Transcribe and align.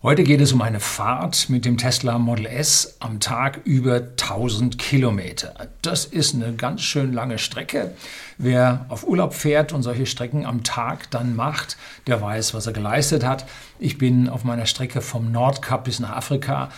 Heute 0.00 0.22
geht 0.22 0.40
es 0.40 0.52
um 0.52 0.62
eine 0.62 0.78
Fahrt 0.78 1.50
mit 1.50 1.64
dem 1.64 1.76
Tesla 1.76 2.18
Model 2.18 2.46
S 2.46 2.98
am 3.00 3.18
Tag 3.18 3.62
über 3.64 3.96
1000 3.96 4.78
Kilometer. 4.78 5.66
Das 5.82 6.04
ist 6.04 6.36
eine 6.36 6.52
ganz 6.52 6.82
schön 6.82 7.12
lange 7.12 7.38
Strecke. 7.38 7.90
Wer 8.36 8.86
auf 8.90 9.04
Urlaub 9.04 9.34
fährt 9.34 9.72
und 9.72 9.82
solche 9.82 10.06
Strecken 10.06 10.46
am 10.46 10.62
Tag 10.62 11.10
dann 11.10 11.34
macht, 11.34 11.76
der 12.06 12.22
weiß, 12.22 12.54
was 12.54 12.68
er 12.68 12.74
geleistet 12.74 13.24
hat. 13.24 13.44
Ich 13.80 13.98
bin 13.98 14.28
auf 14.28 14.44
meiner 14.44 14.66
Strecke 14.66 15.00
vom 15.00 15.32
Nordkap 15.32 15.82
bis 15.82 15.98
nach 15.98 16.14
Afrika 16.14 16.68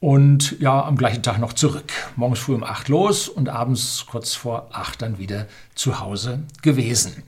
und 0.00 0.58
ja, 0.60 0.84
am 0.84 0.96
gleichen 0.96 1.22
Tag 1.22 1.38
noch 1.38 1.52
zurück. 1.52 1.92
Morgens 2.16 2.40
früh 2.40 2.54
um 2.54 2.64
8 2.64 2.88
los 2.88 3.28
und 3.28 3.50
abends 3.50 4.06
kurz 4.08 4.34
vor 4.34 4.70
8 4.72 5.02
dann 5.02 5.18
wieder 5.18 5.46
zu 5.74 6.00
Hause 6.00 6.40
gewesen. 6.62 7.22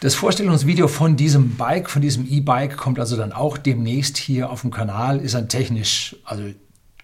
Das 0.00 0.16
Vorstellungsvideo 0.16 0.88
von 0.88 1.16
diesem 1.16 1.56
Bike, 1.56 1.88
von 1.88 2.02
diesem 2.02 2.26
E-Bike, 2.26 2.76
kommt 2.76 2.98
also 2.98 3.16
dann 3.16 3.32
auch 3.32 3.56
demnächst 3.56 4.18
hier 4.18 4.50
auf 4.50 4.60
dem 4.60 4.70
Kanal. 4.70 5.18
Ist 5.18 5.34
ein 5.34 5.48
technisch, 5.48 6.16
also 6.24 6.44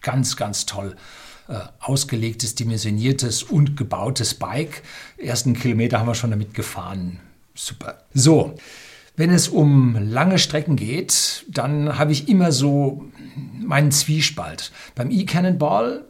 ganz, 0.03 0.37
ganz 0.37 0.67
toll 0.67 0.97
ausgelegtes, 1.81 2.55
dimensioniertes 2.55 3.43
und 3.43 3.77
gebautes 3.77 4.35
Bike. 4.35 4.83
ersten 5.19 5.55
Kilometer 5.55 5.99
haben 5.99 6.07
wir 6.07 6.15
schon 6.15 6.31
damit 6.31 6.55
gefahren. 6.55 7.21
Super. 7.55 7.99
So, 8.15 8.55
wenn 9.17 9.31
es 9.31 9.49
um 9.49 9.97
lange 10.01 10.39
Strecken 10.39 10.77
geht, 10.77 11.45
dann 11.49 11.99
habe 11.99 12.13
ich 12.13 12.29
immer 12.29 12.53
so 12.53 13.05
meinen 13.59 13.91
Zwiespalt. 13.91 14.73
Beim 14.95 15.11
E-Cannonball 15.11 16.05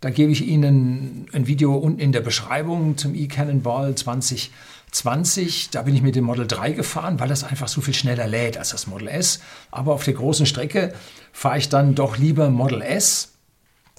da 0.00 0.08
gebe 0.08 0.32
ich 0.32 0.46
Ihnen 0.46 1.26
ein 1.32 1.46
Video 1.46 1.74
unten 1.74 2.00
in 2.00 2.12
der 2.12 2.22
Beschreibung 2.22 2.96
zum 2.96 3.14
E-Cannonball 3.14 3.94
2020. 3.94 5.68
Da 5.70 5.82
bin 5.82 5.94
ich 5.94 6.00
mit 6.00 6.16
dem 6.16 6.24
Model 6.24 6.46
3 6.46 6.72
gefahren, 6.72 7.20
weil 7.20 7.28
das 7.28 7.44
einfach 7.44 7.68
so 7.68 7.82
viel 7.82 7.92
schneller 7.92 8.26
lädt 8.26 8.56
als 8.56 8.70
das 8.70 8.86
Model 8.86 9.08
S. 9.08 9.40
Aber 9.70 9.92
auf 9.92 10.04
der 10.04 10.14
großen 10.14 10.46
Strecke 10.46 10.94
fahre 11.32 11.58
ich 11.58 11.68
dann 11.68 11.94
doch 11.94 12.16
lieber 12.16 12.48
Model 12.48 12.80
S. 12.80 13.29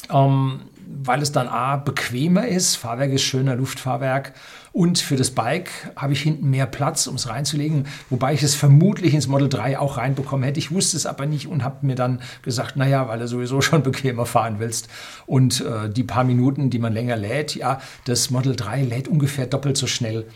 Ähm, 0.10 0.62
weil 1.04 1.22
es 1.22 1.32
dann 1.32 1.48
A 1.48 1.78
bequemer 1.78 2.48
ist, 2.48 2.76
Fahrwerk 2.76 3.12
ist 3.12 3.24
schöner 3.24 3.56
Luftfahrwerk. 3.56 4.34
Und 4.74 5.00
für 5.00 5.18
das 5.18 5.32
Bike 5.32 5.70
habe 5.98 6.14
ich 6.14 6.22
hinten 6.22 6.50
mehr 6.50 6.66
Platz, 6.66 7.08
um 7.08 7.16
es 7.16 7.28
reinzulegen, 7.28 7.88
wobei 8.10 8.34
ich 8.34 8.42
es 8.42 8.56
vermutlich 8.56 9.14
ins 9.14 9.28
Model 9.28 9.50
3 9.50 9.78
auch 9.80 9.98
reinbekommen 9.98 10.46
hätte. 10.46 10.60
Ich 10.60 10.72
wusste 10.72 10.96
es 10.96 11.06
aber 11.06 11.26
nicht 11.26 11.48
und 11.48 11.64
habe 11.64 11.86
mir 11.86 11.96
dann 11.96 12.22
gesagt, 12.42 12.78
naja, 12.78 13.08
weil 13.08 13.20
du 13.20 13.28
sowieso 13.28 13.62
schon 13.62 13.84
bequemer 13.84 14.26
fahren 14.26 14.60
willst. 14.60 14.88
Und 15.26 15.62
äh, 15.62 15.90
die 15.90 16.04
paar 16.04 16.24
Minuten, 16.24 16.70
die 16.70 16.80
man 16.80 16.94
länger 16.94 17.18
lädt, 17.18 17.56
ja, 17.56 17.82
das 18.06 18.30
Model 18.30 18.56
3 18.56 18.84
lädt 18.84 19.08
ungefähr 19.08 19.46
doppelt 19.46 19.78
so 19.78 19.88
schnell 19.88 20.28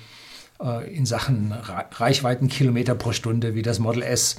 in 0.87 1.05
Sachen 1.05 1.51
Reichweiten 1.51 2.47
Kilometer 2.47 2.95
pro 2.95 3.11
Stunde 3.11 3.55
wie 3.55 3.61
das 3.61 3.79
Model 3.79 4.03
S. 4.03 4.37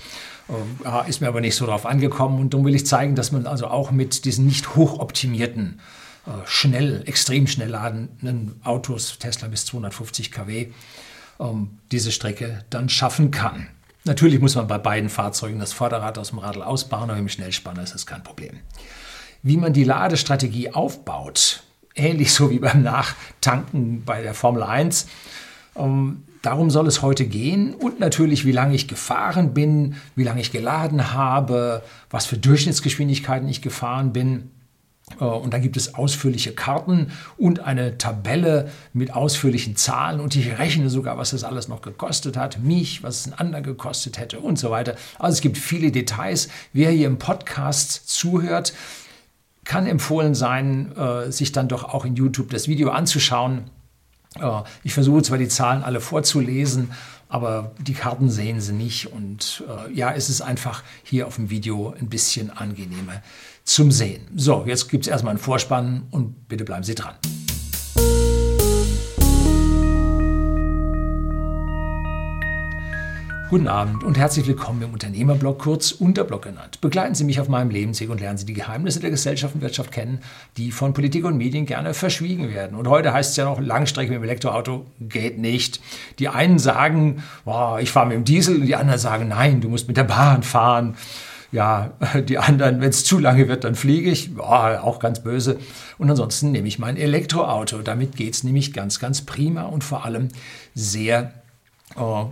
Äh, 0.49 1.09
ist 1.09 1.21
mir 1.21 1.29
aber 1.29 1.41
nicht 1.41 1.57
so 1.57 1.67
drauf 1.67 1.87
angekommen 1.87 2.41
und 2.41 2.55
darum 2.55 2.67
will 2.67 2.75
ich 2.75 2.87
zeigen, 2.87 3.15
dass 3.15 3.33
man 3.33 3.47
also 3.47 3.67
auch 3.69 3.91
mit 3.91 4.25
diesen 4.25 4.47
nicht 4.47 4.77
hochoptimierten 4.77 5.81
äh, 6.27 6.31
schnell, 6.47 7.03
extrem 7.07 7.47
schnell 7.47 7.71
ladenden 7.71 8.61
Autos, 8.65 9.19
Tesla 9.19 9.49
bis 9.49 9.67
250 9.67 10.31
kW, 10.31 10.69
ähm, 11.41 11.79
diese 11.91 12.13
Strecke 12.13 12.65
dann 12.71 12.89
schaffen 12.89 13.31
kann. 13.31 13.69
Natürlich 14.05 14.41
muss 14.41 14.55
man 14.55 14.69
bei 14.69 14.79
beiden 14.79 15.09
Fahrzeugen 15.09 15.59
das 15.59 15.73
Vorderrad 15.73 16.17
aus 16.17 16.31
dem 16.31 16.39
Radl 16.39 16.63
ausbauen, 16.63 17.11
aber 17.11 17.19
im 17.19 17.29
Schnellspanner 17.29 17.83
ist 17.83 17.95
das 17.95 18.07
kein 18.07 18.23
Problem. 18.23 18.61
Wie 19.43 19.57
man 19.57 19.73
die 19.73 19.85
Ladestrategie 19.85 20.71
aufbaut, 20.71 21.65
ähnlich 21.97 22.33
so 22.33 22.51
wie 22.51 22.61
beim 22.61 22.83
Nachtanken 22.83 24.05
bei 24.05 24.23
der 24.23 24.35
Formel 24.35 24.63
1, 24.63 25.03
ähm, 25.05 25.11
darum 26.43 26.71
soll 26.71 26.87
es 26.87 27.03
heute 27.03 27.27
gehen 27.27 27.75
und 27.75 27.99
natürlich, 27.99 28.45
wie 28.45 28.53
lange 28.53 28.75
ich 28.75 28.89
gefahren 28.89 29.53
bin, 29.53 29.97
wie 30.15 30.25
lange 30.25 30.41
ich 30.41 30.53
geladen 30.53 31.13
habe, 31.13 31.83
was 32.11 32.27
für 32.27 32.39
Durchschnittsgeschwindigkeiten 32.39 33.49
ich 33.49 33.63
gefahren 33.63 34.13
bin. 34.13 34.51
Äh, 35.21 35.25
und 35.25 35.53
dann 35.53 35.63
gibt 35.63 35.77
es 35.77 35.95
ausführliche 35.95 36.53
Karten 36.53 37.13
und 37.37 37.61
eine 37.61 37.99
Tabelle 37.99 38.71
mit 38.93 39.15
ausführlichen 39.15 39.77
Zahlen. 39.77 40.21
Und 40.21 40.37
ich 40.37 40.59
rechne 40.59 40.91
sogar, 40.91 41.19
was 41.19 41.31
das 41.31 41.45
alles 41.45 41.69
noch 41.69 41.83
gekostet 41.83 42.37
hat, 42.37 42.61
mich, 42.61 43.03
was 43.03 43.21
es 43.21 43.27
ein 43.27 43.39
anderer 43.39 43.63
gekostet 43.63 44.19
hätte 44.19 44.41
und 44.41 44.59
so 44.59 44.71
weiter. 44.71 44.97
Also 45.19 45.35
es 45.35 45.41
gibt 45.41 45.59
viele 45.59 45.91
Details. 45.91 46.49
Wer 46.73 46.91
hier 46.91 47.07
im 47.07 47.19
Podcast 47.19 48.09
zuhört, 48.09 48.73
kann 49.65 49.87
empfohlen 49.87 50.35
sein, 50.35 50.93
äh, 50.97 51.33
sich 51.33 51.51
dann 51.53 51.69
doch 51.69 51.85
auch 51.85 52.05
in 52.05 52.15
YouTube 52.15 52.51
das 52.51 52.69
Video 52.69 52.91
anzuschauen. 52.91 53.71
Äh, 54.41 54.63
ich 54.85 54.95
versuche 54.95 55.23
zwar 55.23 55.39
die 55.39 55.49
Zahlen 55.49 55.83
alle 55.83 56.01
vorzulesen, 56.01 56.93
aber 57.29 57.73
die 57.79 57.95
Karten 57.95 58.31
sehen 58.31 58.61
sie 58.61 58.73
nicht. 58.73 59.13
Und 59.13 59.65
ja, 59.93 60.13
es 60.13 60.31
ist 60.31 60.43
einfach 60.43 60.85
hier 61.03 61.27
auf 61.27 61.35
dem 61.35 61.51
Video 61.51 61.93
ein 61.99 62.09
bisschen 62.09 62.51
angenehmer 62.51 63.21
zum 63.65 63.91
Sehen. 63.91 64.29
So, 64.37 64.63
jetzt 64.65 64.89
gibt 64.89 65.07
es 65.07 65.09
erstmal 65.11 65.33
einen 65.33 65.41
Vorspann 65.41 66.05
und 66.13 66.47
bitte 66.47 66.65
bleiben 66.65 66.85
Sie 66.85 66.95
dran. 66.95 67.17
Guten 73.49 73.69
Abend 73.69 74.03
und 74.03 74.19
herzlich 74.19 74.49
willkommen 74.49 74.83
im 74.83 74.93
Unternehmerblog, 74.93 75.61
kurz 75.61 75.93
Unterblog 75.93 76.43
genannt. 76.43 76.81
Begleiten 76.81 77.15
Sie 77.15 77.23
mich 77.23 77.39
auf 77.39 77.49
meinem 77.49 77.71
Lebensweg 77.71 78.11
und 78.11 78.21
lernen 78.21 78.39
Sie 78.39 78.45
die 78.45 78.55
Geheimnisse 78.55 78.99
der 78.99 79.11
Gesellschaft 79.11 79.55
und 79.55 79.61
Wirtschaft 79.61 79.93
kennen, 79.93 80.19
die 80.57 80.73
von 80.73 80.93
Politik 80.93 81.25
und 81.25 81.37
Medien 81.37 81.65
gerne 81.65 81.95
verschwiegen 81.95 82.53
werden. 82.53 82.77
Und 82.77 82.89
heute 82.89 83.13
heißt 83.13 83.31
es 83.31 83.37
ja 83.37 83.45
noch, 83.45 83.61
Langstrecke 83.61 84.11
mit 84.11 84.19
dem 84.19 84.25
Elektroauto 84.25 84.87
geht 84.99 85.39
nicht. 85.39 85.81
Die 86.19 86.29
einen 86.29 86.59
sagen, 86.59 87.23
boah, 87.45 87.79
ich 87.79 87.93
fahre 87.93 88.07
mit 88.09 88.17
dem 88.17 88.25
Diesel 88.25 88.57
und 88.57 88.67
die 88.67 88.75
anderen 88.75 88.99
sagen, 88.99 89.29
nein, 89.29 89.61
du 89.61 89.69
musst 89.69 89.87
mit 89.87 89.97
der 89.97 90.05
Bahn 90.05 90.43
fahren 90.43 90.97
ja, 91.53 91.93
die 92.29 92.39
anderen, 92.39 92.81
wenn 92.81 92.91
es 92.91 93.05
zu 93.05 93.19
lange 93.19 93.49
wird, 93.49 93.65
dann 93.65 93.77
fliege 93.77 94.11
ich, 94.11 94.31
ja, 94.37 94.83
auch 94.83 94.99
ganz 94.99 95.23
böse. 95.23 95.59
Und 95.99 96.11
ansonsten 96.11 96.51
nehme 96.53 96.67
ich 96.67 96.79
mein 96.79 96.97
Elektroauto. 96.97 97.83
Damit 97.83 98.17
geht 98.17 98.35
es 98.35 98.45
nämlich 98.45 98.73
ganz, 98.73 98.99
ganz 98.99 99.23
prima 99.23 99.63
und 99.63 99.85
vor 99.85 100.05
allem 100.05 100.29
sehr 100.75 101.33
äh, 101.97 102.25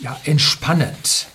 ja, 0.00 0.18
entspannend. 0.24 1.28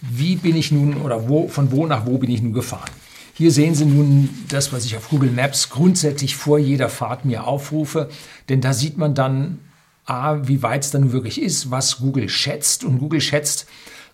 Wie 0.00 0.36
bin 0.36 0.56
ich 0.56 0.72
nun 0.72 1.00
oder 1.00 1.28
wo, 1.28 1.48
von 1.48 1.72
wo 1.72 1.86
nach 1.86 2.06
wo 2.06 2.18
bin 2.18 2.30
ich 2.30 2.42
nun 2.42 2.52
gefahren? 2.52 2.90
Hier 3.34 3.50
sehen 3.52 3.74
Sie 3.74 3.84
nun 3.84 4.30
das, 4.48 4.72
was 4.72 4.86
ich 4.86 4.96
auf 4.96 5.10
Google 5.10 5.30
Maps 5.30 5.68
grundsätzlich 5.68 6.36
vor 6.36 6.58
jeder 6.58 6.88
Fahrt 6.88 7.26
mir 7.26 7.46
aufrufe, 7.46 8.08
denn 8.48 8.62
da 8.62 8.72
sieht 8.72 8.96
man 8.96 9.14
dann, 9.14 9.58
A, 10.06 10.46
wie 10.48 10.62
weit 10.62 10.84
es 10.84 10.90
dann 10.90 11.12
wirklich 11.12 11.42
ist, 11.42 11.70
was 11.70 11.98
Google 11.98 12.28
schätzt. 12.28 12.84
Und 12.84 12.98
Google 12.98 13.20
schätzt, 13.20 13.66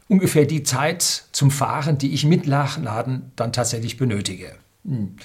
ungefähr 0.08 0.46
die 0.46 0.62
Zeit 0.62 1.24
zum 1.32 1.50
Fahren, 1.50 1.98
die 1.98 2.14
ich 2.14 2.24
mit 2.24 2.46
Nachladen 2.46 3.30
dann 3.36 3.52
tatsächlich 3.52 3.96
benötige. 3.96 4.54
Hm. 4.84 5.16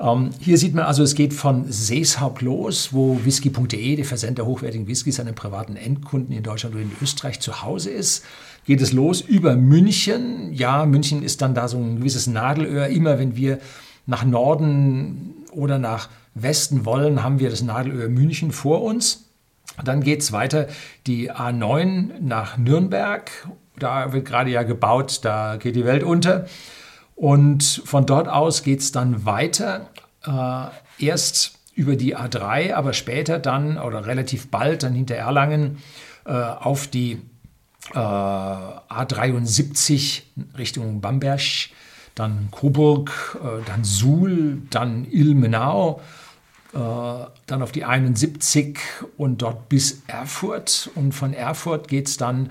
Ähm, 0.00 0.30
hier 0.40 0.58
sieht 0.58 0.74
man 0.74 0.84
also, 0.84 1.02
es 1.02 1.14
geht 1.14 1.32
von 1.32 1.70
Seeshaupt 1.70 2.42
los, 2.42 2.92
wo 2.92 3.20
whisky.de, 3.24 3.96
der 3.96 4.04
Versender 4.04 4.46
hochwertigen 4.46 4.86
Whiskys 4.86 5.16
den 5.16 5.34
privaten 5.34 5.76
Endkunden 5.76 6.34
in 6.34 6.42
Deutschland 6.42 6.74
oder 6.74 6.84
in 6.84 6.92
Österreich 7.00 7.40
zu 7.40 7.62
Hause 7.62 7.90
ist. 7.90 8.24
Geht 8.64 8.80
es 8.80 8.92
los 8.92 9.20
über 9.20 9.56
München. 9.56 10.52
Ja, 10.52 10.86
München 10.86 11.22
ist 11.22 11.42
dann 11.42 11.54
da 11.54 11.68
so 11.68 11.78
ein 11.78 11.96
gewisses 11.96 12.26
Nadelöhr. 12.26 12.86
Immer 12.86 13.18
wenn 13.18 13.36
wir 13.36 13.58
nach 14.06 14.24
Norden 14.24 15.34
oder 15.52 15.78
nach 15.78 16.08
Westen 16.34 16.84
wollen, 16.84 17.22
haben 17.22 17.40
wir 17.40 17.50
das 17.50 17.62
Nadelöhr 17.62 18.08
München 18.08 18.52
vor 18.52 18.82
uns. 18.82 19.28
Dann 19.84 20.02
geht 20.02 20.20
es 20.20 20.32
weiter 20.32 20.68
die 21.06 21.32
A9 21.32 22.20
nach 22.20 22.58
Nürnberg 22.58 23.30
da 23.82 24.12
wird 24.12 24.26
gerade 24.26 24.50
ja 24.50 24.62
gebaut, 24.62 25.20
da 25.22 25.56
geht 25.56 25.76
die 25.76 25.84
Welt 25.84 26.02
unter. 26.02 26.46
Und 27.14 27.82
von 27.84 28.06
dort 28.06 28.28
aus 28.28 28.62
geht 28.62 28.80
es 28.80 28.92
dann 28.92 29.24
weiter, 29.24 29.90
äh, 30.24 31.04
erst 31.04 31.58
über 31.74 31.96
die 31.96 32.16
A3, 32.16 32.74
aber 32.74 32.92
später 32.92 33.38
dann 33.38 33.78
oder 33.78 34.06
relativ 34.06 34.50
bald 34.50 34.82
dann 34.82 34.94
hinter 34.94 35.14
Erlangen 35.14 35.78
äh, 36.24 36.32
auf 36.32 36.86
die 36.86 37.22
äh, 37.92 37.98
A73 37.98 40.22
Richtung 40.56 41.00
Bamberg, 41.00 41.40
dann 42.14 42.48
Coburg, 42.50 43.38
äh, 43.42 43.62
dann 43.66 43.84
Suhl, 43.84 44.62
dann 44.70 45.06
Ilmenau, 45.10 46.00
dann 46.74 47.60
auf 47.60 47.70
die 47.70 47.84
71 47.84 48.78
und 49.18 49.42
dort 49.42 49.68
bis 49.68 50.04
Erfurt. 50.06 50.88
Und 50.94 51.12
von 51.12 51.34
Erfurt 51.34 51.86
geht 51.86 52.08
es 52.08 52.16
dann 52.16 52.48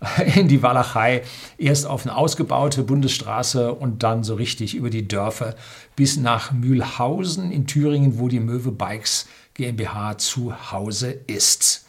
in 0.34 0.48
die 0.48 0.62
Walachei, 0.62 1.22
erst 1.58 1.86
auf 1.86 2.06
eine 2.06 2.16
ausgebaute 2.16 2.82
Bundesstraße 2.82 3.74
und 3.74 4.02
dann 4.02 4.24
so 4.24 4.34
richtig 4.34 4.74
über 4.74 4.90
die 4.90 5.06
Dörfer 5.06 5.54
bis 5.96 6.16
nach 6.16 6.52
Mühlhausen 6.52 7.50
in 7.50 7.66
Thüringen, 7.66 8.18
wo 8.18 8.28
die 8.28 8.40
Möwe 8.40 8.72
Bikes 8.72 9.28
GmbH 9.54 10.18
zu 10.18 10.72
Hause 10.72 11.14
ist. 11.26 11.84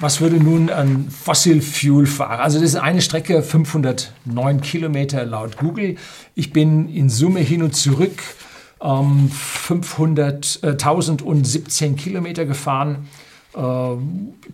Was 0.00 0.20
würde 0.20 0.36
nun 0.36 0.70
ein 0.70 1.08
Fossil 1.08 1.62
Fuel 1.62 2.06
Fahrer? 2.06 2.42
Also 2.42 2.58
das 2.58 2.70
ist 2.70 2.76
eine 2.76 3.00
Strecke 3.00 3.42
509 3.42 4.60
Kilometer 4.60 5.24
laut 5.24 5.56
Google. 5.56 5.94
Ich 6.34 6.52
bin 6.52 6.88
in 6.88 7.08
Summe 7.08 7.38
hin 7.40 7.62
und 7.62 7.76
zurück 7.76 8.20
ähm, 8.82 9.30
500, 9.30 10.60
äh, 10.64 10.66
1017 10.70 11.94
Kilometer 11.94 12.44
gefahren. 12.44 13.08
Äh, 13.54 13.96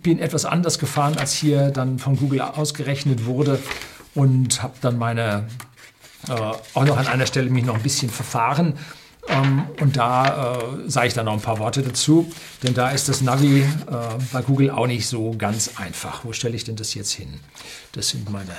bin 0.02 0.18
etwas 0.18 0.44
anders 0.44 0.78
gefahren, 0.78 1.16
als 1.16 1.32
hier 1.32 1.70
dann 1.70 1.98
von 1.98 2.16
Google 2.16 2.40
ausgerechnet 2.40 3.24
wurde 3.24 3.58
und 4.14 4.62
habe 4.62 4.74
dann 4.80 4.98
meine 4.98 5.46
äh, 6.28 6.32
auch 6.32 6.84
noch 6.84 6.96
an 6.96 7.06
einer 7.06 7.26
Stelle 7.26 7.50
mich 7.50 7.64
noch 7.64 7.76
ein 7.76 7.82
bisschen 7.82 8.10
verfahren. 8.10 8.74
Ähm, 9.28 9.64
und 9.80 9.96
da 9.96 10.58
äh, 10.58 10.90
sage 10.90 11.08
ich 11.08 11.14
dann 11.14 11.26
noch 11.26 11.34
ein 11.34 11.40
paar 11.40 11.58
Worte 11.58 11.82
dazu, 11.82 12.30
denn 12.62 12.74
da 12.74 12.90
ist 12.90 13.08
das 13.08 13.20
Navi 13.20 13.60
äh, 13.60 13.66
bei 14.32 14.42
Google 14.42 14.70
auch 14.70 14.86
nicht 14.86 15.06
so 15.06 15.34
ganz 15.36 15.72
einfach. 15.76 16.24
Wo 16.24 16.32
stelle 16.32 16.56
ich 16.56 16.64
denn 16.64 16.76
das 16.76 16.94
jetzt 16.94 17.12
hin? 17.12 17.40
Das 17.92 18.08
sind 18.08 18.30
meine 18.30 18.54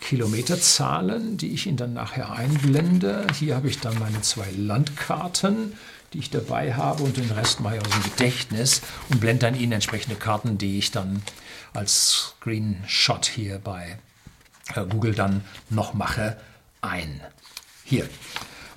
Kilometerzahlen, 0.00 1.38
die 1.38 1.52
ich 1.52 1.66
Ihnen 1.66 1.78
dann 1.78 1.94
nachher 1.94 2.32
einblende. 2.32 3.26
Hier 3.38 3.56
habe 3.56 3.68
ich 3.68 3.80
dann 3.80 3.98
meine 3.98 4.20
zwei 4.20 4.48
Landkarten, 4.56 5.72
die 6.14 6.20
ich 6.20 6.30
dabei 6.30 6.74
habe 6.74 7.02
und 7.02 7.16
den 7.16 7.30
Rest 7.32 7.60
mache 7.60 7.76
ich 7.76 7.80
aus 7.84 7.90
dem 7.90 8.02
Gedächtnis 8.04 8.82
und 9.10 9.20
blende 9.20 9.46
dann 9.46 9.56
Ihnen 9.56 9.72
entsprechende 9.72 10.14
Karten, 10.14 10.58
die 10.58 10.78
ich 10.78 10.92
dann 10.92 11.22
als 11.72 12.34
Screenshot 12.38 13.26
hier 13.26 13.58
bei 13.58 13.98
äh, 14.76 14.84
Google 14.88 15.14
dann 15.14 15.42
noch 15.70 15.92
mache, 15.92 16.36
ein. 16.80 17.20
Hier. 17.84 18.08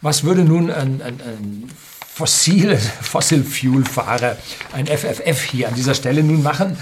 Was 0.01 0.23
würde 0.23 0.43
nun 0.43 0.71
ein, 0.71 1.01
ein, 1.01 1.21
ein 1.21 1.71
fossile, 2.07 2.77
Fossil 3.01 3.43
Fuel 3.43 3.85
Fahrer, 3.85 4.35
ein 4.73 4.87
FFF 4.87 5.43
hier 5.43 5.67
an 5.67 5.75
dieser 5.75 5.93
Stelle 5.93 6.23
nun 6.23 6.41
machen? 6.41 6.75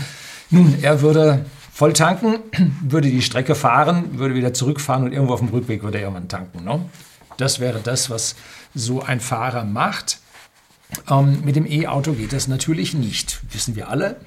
Nun, 0.52 0.82
er 0.82 1.02
würde 1.02 1.46
voll 1.74 1.92
tanken, 1.92 2.40
würde 2.82 3.10
die 3.10 3.22
Strecke 3.22 3.56
fahren, 3.56 4.18
würde 4.18 4.36
wieder 4.36 4.54
zurückfahren 4.54 5.04
und 5.04 5.12
irgendwo 5.12 5.34
auf 5.34 5.42
dem 5.42 5.50
Rückweg 5.50 5.84
würde 5.84 5.98
er 5.98 6.06
irgendwann 6.06 6.30
tanken. 6.30 6.64
Ne? 6.64 6.86
Das 7.36 7.60
wäre 7.60 7.82
das, 7.82 8.10
was 8.10 8.36
so 8.74 9.02
ein 9.02 9.20
Fahrer 9.20 9.66
macht. 9.66 10.20
Ähm, 11.10 11.42
mit 11.44 11.56
dem 11.56 11.66
E-Auto 11.66 12.14
geht 12.14 12.34
das 12.34 12.48
natürlich 12.48 12.94
nicht, 12.94 13.42
wissen 13.52 13.76
wir 13.76 13.90
alle. 13.90 14.18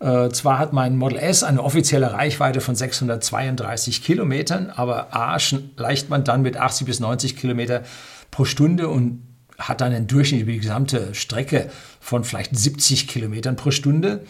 Äh, 0.00 0.28
zwar 0.30 0.58
hat 0.58 0.72
mein 0.72 0.96
Model 0.96 1.18
S 1.18 1.42
eine 1.42 1.62
offizielle 1.62 2.12
Reichweite 2.12 2.60
von 2.60 2.74
632 2.74 4.02
Kilometern, 4.02 4.70
aber 4.70 5.14
A 5.14 5.38
schleicht 5.38 6.08
man 6.08 6.24
dann 6.24 6.42
mit 6.42 6.56
80 6.56 6.86
bis 6.86 7.00
90 7.00 7.36
Kilometer 7.36 7.82
pro 8.30 8.44
Stunde 8.44 8.88
und 8.88 9.22
hat 9.58 9.80
dann 9.80 9.92
einen 9.92 10.06
Durchschnitt 10.06 10.42
über 10.42 10.52
die 10.52 10.60
gesamte 10.60 11.14
Strecke 11.14 11.68
von 12.00 12.22
vielleicht 12.22 12.56
70 12.56 13.08
Kilometern 13.08 13.56
pro 13.56 13.72
Stunde. 13.72 14.24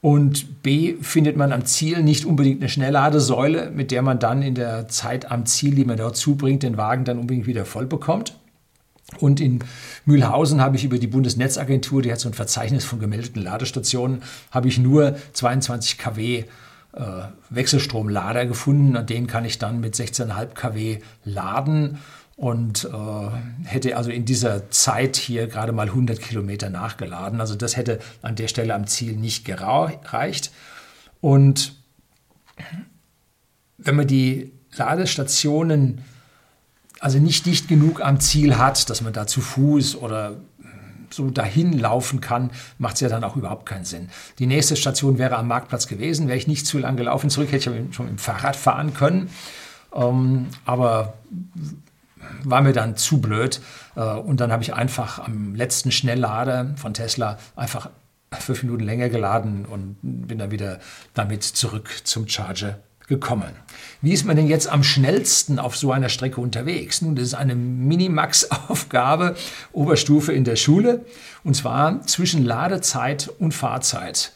Und 0.00 0.62
B 0.62 0.94
findet 1.00 1.36
man 1.36 1.52
am 1.52 1.64
Ziel 1.64 2.02
nicht 2.02 2.24
unbedingt 2.24 2.60
eine 2.60 2.68
Schnellladesäule, 2.68 3.70
mit 3.70 3.90
der 3.90 4.02
man 4.02 4.20
dann 4.20 4.42
in 4.42 4.54
der 4.54 4.88
Zeit 4.88 5.30
am 5.30 5.44
Ziel, 5.46 5.74
die 5.74 5.84
man 5.84 5.96
dort 5.96 6.16
zubringt, 6.16 6.62
den 6.62 6.76
Wagen 6.76 7.04
dann 7.04 7.18
unbedingt 7.18 7.46
wieder 7.46 7.64
voll 7.64 7.86
bekommt. 7.86 8.34
Und 9.16 9.40
in 9.40 9.60
Mühlhausen 10.04 10.60
habe 10.60 10.76
ich 10.76 10.84
über 10.84 10.98
die 10.98 11.06
Bundesnetzagentur, 11.06 12.02
die 12.02 12.12
hat 12.12 12.20
so 12.20 12.28
ein 12.28 12.34
Verzeichnis 12.34 12.84
von 12.84 13.00
gemeldeten 13.00 13.42
Ladestationen, 13.42 14.22
habe 14.50 14.68
ich 14.68 14.78
nur 14.78 15.16
22 15.32 15.96
kW 15.96 16.44
äh, 16.92 17.02
Wechselstromlader 17.48 18.46
gefunden. 18.46 18.96
An 18.96 19.06
denen 19.06 19.26
kann 19.26 19.44
ich 19.44 19.58
dann 19.58 19.80
mit 19.80 19.94
16,5 19.94 20.46
kW 20.54 20.98
laden 21.24 21.98
und 22.36 22.84
äh, 22.84 23.66
hätte 23.66 23.96
also 23.96 24.10
in 24.10 24.24
dieser 24.24 24.70
Zeit 24.70 25.16
hier 25.16 25.48
gerade 25.48 25.72
mal 25.72 25.88
100 25.88 26.20
Kilometer 26.20 26.70
nachgeladen. 26.70 27.40
Also 27.40 27.54
das 27.54 27.76
hätte 27.76 27.98
an 28.22 28.36
der 28.36 28.48
Stelle 28.48 28.74
am 28.74 28.86
Ziel 28.86 29.16
nicht 29.16 29.44
gereicht. 29.44 30.52
Und 31.20 31.74
wenn 33.78 33.96
man 33.96 34.06
die 34.06 34.52
Ladestationen 34.76 36.02
also 37.00 37.18
nicht 37.18 37.46
dicht 37.46 37.68
genug 37.68 38.00
am 38.00 38.20
Ziel 38.20 38.58
hat, 38.58 38.90
dass 38.90 39.00
man 39.00 39.12
da 39.12 39.26
zu 39.26 39.40
Fuß 39.40 39.96
oder 39.96 40.36
so 41.10 41.30
dahin 41.30 41.78
laufen 41.78 42.20
kann, 42.20 42.50
macht 42.78 42.94
es 42.94 43.00
ja 43.00 43.08
dann 43.08 43.24
auch 43.24 43.36
überhaupt 43.36 43.66
keinen 43.66 43.84
Sinn. 43.84 44.08
Die 44.38 44.46
nächste 44.46 44.76
Station 44.76 45.18
wäre 45.18 45.36
am 45.36 45.48
Marktplatz 45.48 45.86
gewesen. 45.86 46.28
Wäre 46.28 46.38
ich 46.38 46.46
nicht 46.46 46.66
zu 46.66 46.78
lang 46.78 46.96
gelaufen 46.96 47.30
zurück, 47.30 47.50
hätte 47.52 47.70
ich 47.70 47.94
schon 47.94 48.06
dem 48.06 48.18
Fahrrad 48.18 48.56
fahren 48.56 48.94
können. 48.94 49.30
Ähm, 49.94 50.48
aber 50.64 51.14
war 52.44 52.60
mir 52.60 52.72
dann 52.72 52.96
zu 52.96 53.20
blöd. 53.20 53.60
Äh, 53.96 54.00
und 54.00 54.40
dann 54.40 54.52
habe 54.52 54.62
ich 54.62 54.74
einfach 54.74 55.18
am 55.18 55.54
letzten 55.54 55.92
Schnelllader 55.92 56.74
von 56.76 56.94
Tesla 56.94 57.38
einfach 57.56 57.90
fünf 58.38 58.62
Minuten 58.62 58.84
länger 58.84 59.08
geladen 59.08 59.64
und 59.64 59.96
bin 60.02 60.38
dann 60.38 60.50
wieder 60.50 60.80
damit 61.14 61.42
zurück 61.44 61.88
zum 62.04 62.28
Charger 62.28 62.78
gekommen. 63.08 63.52
Wie 64.00 64.12
ist 64.12 64.24
man 64.24 64.36
denn 64.36 64.46
jetzt 64.46 64.68
am 64.68 64.84
schnellsten 64.84 65.58
auf 65.58 65.76
so 65.76 65.90
einer 65.90 66.08
Strecke 66.08 66.40
unterwegs? 66.40 67.02
Nun, 67.02 67.16
das 67.16 67.24
ist 67.26 67.34
eine 67.34 67.54
Minimax-Aufgabe, 67.54 69.34
Oberstufe 69.72 70.32
in 70.32 70.44
der 70.44 70.56
Schule, 70.56 71.04
und 71.42 71.54
zwar 71.54 72.02
zwischen 72.02 72.44
Ladezeit 72.44 73.28
und 73.38 73.52
Fahrzeit. 73.52 74.32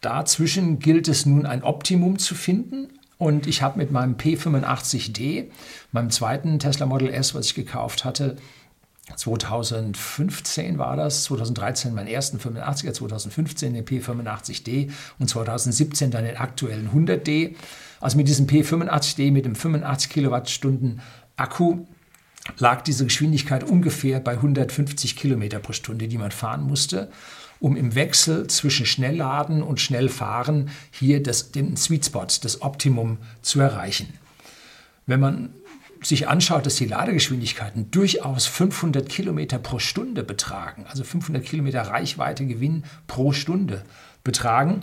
Dazwischen 0.00 0.80
gilt 0.80 1.06
es 1.06 1.26
nun 1.26 1.46
ein 1.46 1.62
Optimum 1.62 2.18
zu 2.18 2.34
finden, 2.34 2.88
und 3.22 3.46
ich 3.46 3.62
habe 3.62 3.78
mit 3.78 3.92
meinem 3.92 4.16
P85D, 4.16 5.44
meinem 5.92 6.10
zweiten 6.10 6.58
Tesla 6.58 6.86
Model 6.86 7.08
S, 7.08 7.36
was 7.36 7.46
ich 7.46 7.54
gekauft 7.54 8.04
hatte, 8.04 8.34
2015 9.16 10.78
war 10.78 10.96
das, 10.96 11.24
2013 11.24 11.92
meinen 11.92 12.06
ersten 12.06 12.38
85er, 12.38 12.92
2015 12.92 13.74
den 13.74 13.84
P85D 13.84 14.90
und 15.18 15.28
2017 15.28 16.10
dann 16.10 16.24
den 16.24 16.36
aktuellen 16.36 16.90
100D. 16.90 17.56
Also 18.00 18.16
mit 18.16 18.28
diesem 18.28 18.46
P85D 18.46 19.32
mit 19.32 19.44
dem 19.44 19.54
85 19.54 20.10
Kilowattstunden 20.10 21.00
Akku 21.36 21.86
lag 22.58 22.82
diese 22.82 23.04
Geschwindigkeit 23.04 23.64
ungefähr 23.64 24.20
bei 24.20 24.32
150 24.32 25.16
Kilometer 25.16 25.58
pro 25.58 25.72
Stunde, 25.72 26.08
die 26.08 26.18
man 26.18 26.30
fahren 26.30 26.62
musste 26.62 27.10
um 27.62 27.76
im 27.76 27.94
Wechsel 27.94 28.48
zwischen 28.48 28.86
Schnellladen 28.86 29.62
und 29.62 29.80
Schnellfahren 29.80 30.70
hier 30.90 31.22
das, 31.22 31.52
den 31.52 31.76
Sweet 31.76 32.06
Spot, 32.06 32.26
das 32.42 32.60
Optimum 32.60 33.18
zu 33.40 33.60
erreichen. 33.60 34.12
Wenn 35.06 35.20
man 35.20 35.50
sich 36.02 36.28
anschaut, 36.28 36.66
dass 36.66 36.76
die 36.76 36.86
Ladegeschwindigkeiten 36.86 37.90
durchaus 37.90 38.46
500 38.46 39.08
Kilometer 39.08 39.58
pro 39.58 39.78
Stunde 39.78 40.22
betragen, 40.22 40.84
also 40.88 41.04
500 41.04 41.44
Kilometer 41.44 41.82
Reichweite-Gewinn 41.82 42.84
pro 43.06 43.32
Stunde 43.32 43.82
betragen, 44.24 44.80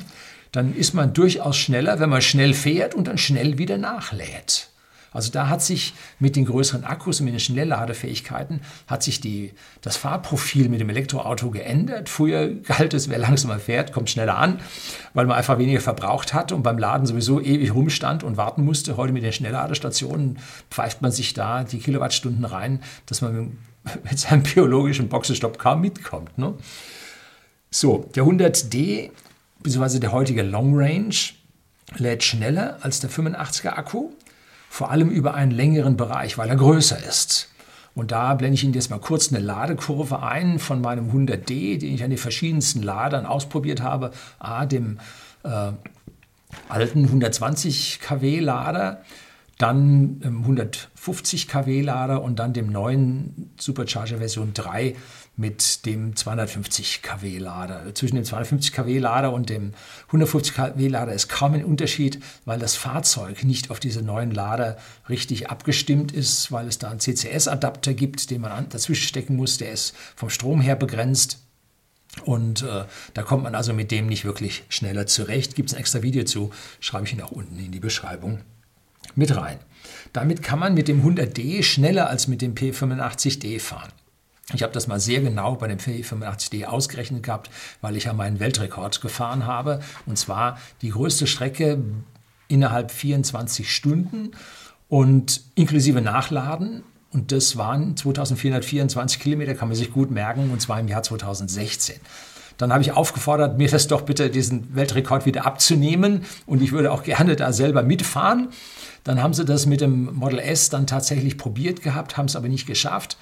dann 0.51 0.75
ist 0.75 0.93
man 0.93 1.13
durchaus 1.13 1.57
schneller, 1.57 1.99
wenn 1.99 2.09
man 2.09 2.21
schnell 2.21 2.53
fährt 2.53 2.95
und 2.95 3.07
dann 3.07 3.17
schnell 3.17 3.57
wieder 3.57 3.77
nachlädt. 3.77 4.69
Also 5.11 5.31
da 5.31 5.49
hat 5.49 5.61
sich 5.61 5.93
mit 6.19 6.35
den 6.35 6.45
größeren 6.45 6.83
Akkus 6.83 7.19
und 7.19 7.25
mit 7.25 7.33
den 7.33 7.39
Schnellladefähigkeiten 7.39 8.61
hat 8.87 9.03
sich 9.03 9.19
die, 9.19 9.53
das 9.81 9.97
Fahrprofil 9.97 10.69
mit 10.69 10.79
dem 10.79 10.89
Elektroauto 10.89 11.49
geändert. 11.49 12.09
Früher 12.09 12.49
galt 12.49 12.93
es, 12.93 13.09
wer 13.09 13.17
langsamer 13.17 13.59
fährt, 13.59 13.91
kommt 13.91 14.09
schneller 14.09 14.37
an, 14.37 14.59
weil 15.13 15.25
man 15.25 15.37
einfach 15.37 15.57
weniger 15.57 15.81
verbraucht 15.81 16.33
hat 16.33 16.51
und 16.51 16.61
beim 16.61 16.77
Laden 16.77 17.07
sowieso 17.07 17.41
ewig 17.41 17.73
rumstand 17.73 18.23
und 18.23 18.37
warten 18.37 18.63
musste. 18.63 18.97
Heute 18.97 19.13
mit 19.13 19.23
den 19.23 19.33
Schnellladestationen 19.33 20.37
pfeift 20.69 21.01
man 21.01 21.11
sich 21.11 21.33
da 21.33 21.63
die 21.63 21.79
Kilowattstunden 21.79 22.45
rein, 22.45 22.81
dass 23.07 23.21
man 23.21 23.57
mit 24.09 24.19
seinem 24.19 24.43
biologischen 24.43 25.09
Boxenstopp 25.09 25.57
kaum 25.57 25.81
mitkommt. 25.81 26.37
Ne? 26.37 26.53
So, 27.71 28.09
der 28.15 28.23
100D, 28.23 29.09
beziehungsweise 29.61 29.99
der 29.99 30.11
heutige 30.11 30.43
Long 30.43 30.73
Range, 30.75 31.15
lädt 31.97 32.23
schneller 32.23 32.77
als 32.81 32.99
der 32.99 33.09
85er 33.09 33.69
Akku 33.69 34.11
vor 34.69 34.91
allem 34.91 35.09
über 35.09 35.33
einen 35.33 35.51
längeren 35.51 35.97
Bereich, 35.97 36.37
weil 36.37 36.47
er 36.49 36.55
größer 36.55 37.03
ist. 37.03 37.49
Und 37.95 38.11
da 38.11 38.33
blende 38.35 38.55
ich 38.55 38.63
Ihnen 38.63 38.73
jetzt 38.73 38.89
mal 38.89 38.99
kurz 38.99 39.33
eine 39.33 39.43
Ladekurve 39.43 40.21
ein 40.21 40.59
von 40.59 40.79
meinem 40.79 41.11
100D, 41.11 41.79
den 41.79 41.93
ich 41.93 42.03
an 42.03 42.11
den 42.11 42.19
verschiedensten 42.19 42.81
Ladern 42.83 43.25
ausprobiert 43.25 43.81
habe. 43.81 44.11
A, 44.37 44.65
dem 44.65 44.99
äh, 45.43 45.71
alten 46.69 47.05
120 47.05 47.99
kW 47.99 48.39
Lader, 48.39 49.01
dann 49.57 50.21
150 50.23 51.47
kW 51.47 51.81
Lader 51.81 52.21
und 52.21 52.39
dann 52.39 52.53
dem 52.53 52.71
neuen 52.71 53.51
Supercharger 53.59 54.19
Version 54.19 54.53
3 54.53 54.95
mit 55.39 55.85
dem 55.85 56.17
250 56.17 57.01
kW 57.01 57.37
Lader. 57.37 57.95
Zwischen 57.95 58.15
dem 58.15 58.25
250 58.25 58.73
kW 58.73 58.99
Lader 58.99 59.31
und 59.31 59.49
dem 59.49 59.73
150 60.07 60.53
kW 60.53 60.87
Lader 60.89 61.13
ist 61.13 61.29
kaum 61.29 61.53
ein 61.53 61.63
Unterschied, 61.63 62.21
weil 62.43 62.59
das 62.59 62.75
Fahrzeug 62.75 63.45
nicht 63.45 63.71
auf 63.71 63.79
diese 63.79 64.01
neuen 64.01 64.31
Lader 64.31 64.77
richtig 65.07 65.49
abgestimmt 65.49 66.11
ist, 66.11 66.51
weil 66.51 66.67
es 66.67 66.77
da 66.77 66.91
einen 66.91 66.99
CCS-Adapter 66.99 67.93
gibt, 67.93 68.31
den 68.31 68.41
man 68.41 68.67
dazwischen 68.67 69.07
stecken 69.07 69.37
muss, 69.37 69.57
der 69.57 69.71
ist 69.71 69.95
vom 70.17 70.29
Strom 70.29 70.59
her 70.59 70.75
begrenzt. 70.75 71.39
Und 72.25 72.63
äh, 72.63 72.83
da 73.13 73.23
kommt 73.23 73.43
man 73.43 73.55
also 73.55 73.73
mit 73.73 73.91
dem 73.91 74.07
nicht 74.07 74.25
wirklich 74.25 74.63
schneller 74.67 75.07
zurecht. 75.07 75.55
Gibt 75.55 75.69
es 75.69 75.75
ein 75.75 75.79
extra 75.79 76.03
Video 76.03 76.25
zu, 76.25 76.51
schreibe 76.81 77.05
ich 77.05 77.13
Ihnen 77.13 77.21
auch 77.21 77.31
unten 77.31 77.57
in 77.57 77.71
die 77.71 77.79
Beschreibung 77.79 78.41
mit 79.15 79.33
rein. 79.33 79.59
Damit 80.11 80.43
kann 80.43 80.59
man 80.59 80.73
mit 80.73 80.89
dem 80.89 81.01
100D 81.01 81.63
schneller 81.63 82.09
als 82.09 82.27
mit 82.27 82.41
dem 82.41 82.55
P85D 82.55 83.61
fahren. 83.61 83.93
Ich 84.53 84.63
habe 84.63 84.73
das 84.73 84.87
mal 84.87 84.99
sehr 84.99 85.21
genau 85.21 85.55
bei 85.55 85.67
dem 85.67 85.77
P85D 85.77 86.65
ausgerechnet 86.65 87.23
gehabt, 87.23 87.51
weil 87.81 87.95
ich 87.95 88.05
ja 88.05 88.13
meinen 88.13 88.39
Weltrekord 88.39 88.99
gefahren 89.01 89.45
habe. 89.45 89.79
Und 90.05 90.17
zwar 90.17 90.57
die 90.81 90.89
größte 90.89 91.27
Strecke 91.27 91.83
innerhalb 92.47 92.91
24 92.91 93.71
Stunden 93.71 94.31
und 94.87 95.41
inklusive 95.55 96.01
Nachladen. 96.01 96.83
Und 97.11 97.31
das 97.31 97.57
waren 97.57 97.95
2424 97.95 99.19
Kilometer, 99.19 99.55
kann 99.55 99.67
man 99.67 99.77
sich 99.77 99.91
gut 99.91 100.11
merken, 100.11 100.51
und 100.51 100.61
zwar 100.61 100.79
im 100.79 100.87
Jahr 100.87 101.03
2016. 101.03 101.95
Dann 102.57 102.73
habe 102.73 102.83
ich 102.83 102.91
aufgefordert, 102.91 103.57
mir 103.57 103.69
das 103.69 103.87
doch 103.87 104.01
bitte 104.01 104.29
diesen 104.29 104.75
Weltrekord 104.75 105.25
wieder 105.25 105.45
abzunehmen 105.45 106.25
und 106.45 106.61
ich 106.61 106.73
würde 106.73 106.91
auch 106.91 107.03
gerne 107.03 107.37
da 107.37 107.53
selber 107.53 107.83
mitfahren. 107.83 108.49
Dann 109.05 109.23
haben 109.23 109.33
sie 109.33 109.45
das 109.45 109.65
mit 109.65 109.79
dem 109.79 110.13
Model 110.13 110.39
S 110.39 110.69
dann 110.69 110.85
tatsächlich 110.85 111.37
probiert 111.37 111.81
gehabt, 111.81 112.17
haben 112.17 112.25
es 112.25 112.35
aber 112.35 112.49
nicht 112.49 112.67
geschafft. 112.67 113.17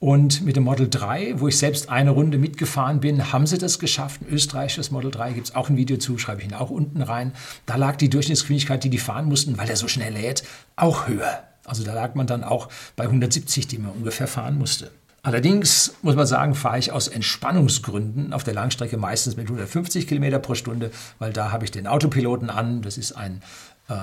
Und 0.00 0.40
mit 0.46 0.56
dem 0.56 0.64
Model 0.64 0.88
3, 0.88 1.40
wo 1.40 1.48
ich 1.48 1.58
selbst 1.58 1.90
eine 1.90 2.10
Runde 2.10 2.38
mitgefahren 2.38 3.00
bin, 3.00 3.34
haben 3.34 3.46
sie 3.46 3.58
das 3.58 3.78
geschafft. 3.78 4.22
Ein 4.22 4.32
österreichisches 4.32 4.90
Model 4.90 5.10
3 5.10 5.34
gibt 5.34 5.48
es 5.48 5.54
auch 5.54 5.68
ein 5.68 5.76
Video 5.76 5.98
zu, 5.98 6.16
schreibe 6.16 6.40
ich 6.40 6.48
Ihnen 6.48 6.54
auch 6.54 6.70
unten 6.70 7.02
rein. 7.02 7.34
Da 7.66 7.76
lag 7.76 7.96
die 7.96 8.08
Durchschnittsgeschwindigkeit, 8.08 8.82
die 8.82 8.88
die 8.88 8.98
fahren 8.98 9.26
mussten, 9.26 9.58
weil 9.58 9.68
er 9.68 9.76
so 9.76 9.88
schnell 9.88 10.14
lädt, 10.14 10.42
auch 10.74 11.06
höher. 11.06 11.44
Also 11.66 11.84
da 11.84 11.92
lag 11.92 12.14
man 12.14 12.26
dann 12.26 12.44
auch 12.44 12.70
bei 12.96 13.04
170, 13.04 13.68
die 13.68 13.76
man 13.76 13.92
ungefähr 13.92 14.26
fahren 14.26 14.58
musste. 14.58 14.90
Allerdings 15.22 15.92
muss 16.00 16.16
man 16.16 16.26
sagen, 16.26 16.54
fahre 16.54 16.78
ich 16.78 16.92
aus 16.92 17.06
Entspannungsgründen 17.06 18.32
auf 18.32 18.42
der 18.42 18.54
Langstrecke 18.54 18.96
meistens 18.96 19.36
mit 19.36 19.48
150 19.48 20.06
km 20.06 20.40
pro 20.40 20.54
Stunde, 20.54 20.92
weil 21.18 21.34
da 21.34 21.52
habe 21.52 21.66
ich 21.66 21.72
den 21.72 21.86
Autopiloten 21.86 22.48
an. 22.48 22.80
Das 22.80 22.96
ist 22.96 23.12
ein 23.12 23.42
äh, 23.90 23.94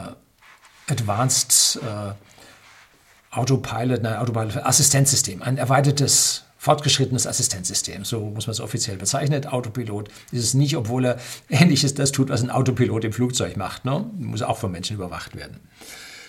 Advanced 0.92 1.82
äh, 1.82 2.14
Autopilot, 3.32 4.02
nein, 4.02 4.18
Autopilot, 4.18 4.58
Assistenzsystem, 4.66 5.42
ein 5.42 5.58
erweitertes 5.58 6.44
fortgeschrittenes 6.58 7.28
Assistenzsystem, 7.28 8.04
so 8.04 8.22
muss 8.22 8.48
man 8.48 8.52
es 8.52 8.60
offiziell 8.60 8.98
bezeichnen. 8.98 9.46
Autopilot 9.46 10.10
ist 10.32 10.44
es 10.44 10.54
nicht, 10.54 10.76
obwohl 10.76 11.06
er 11.06 11.18
ähnliches 11.50 11.94
das 11.94 12.12
tut, 12.12 12.30
was 12.30 12.42
ein 12.42 12.50
Autopilot 12.50 13.06
im 13.06 13.14
Flugzeug 13.14 13.58
macht. 13.58 13.86
Ne? 13.86 14.06
Muss 14.18 14.42
auch 14.42 14.58
von 14.58 14.72
Menschen 14.72 14.96
überwacht 14.96 15.36
werden. 15.36 15.60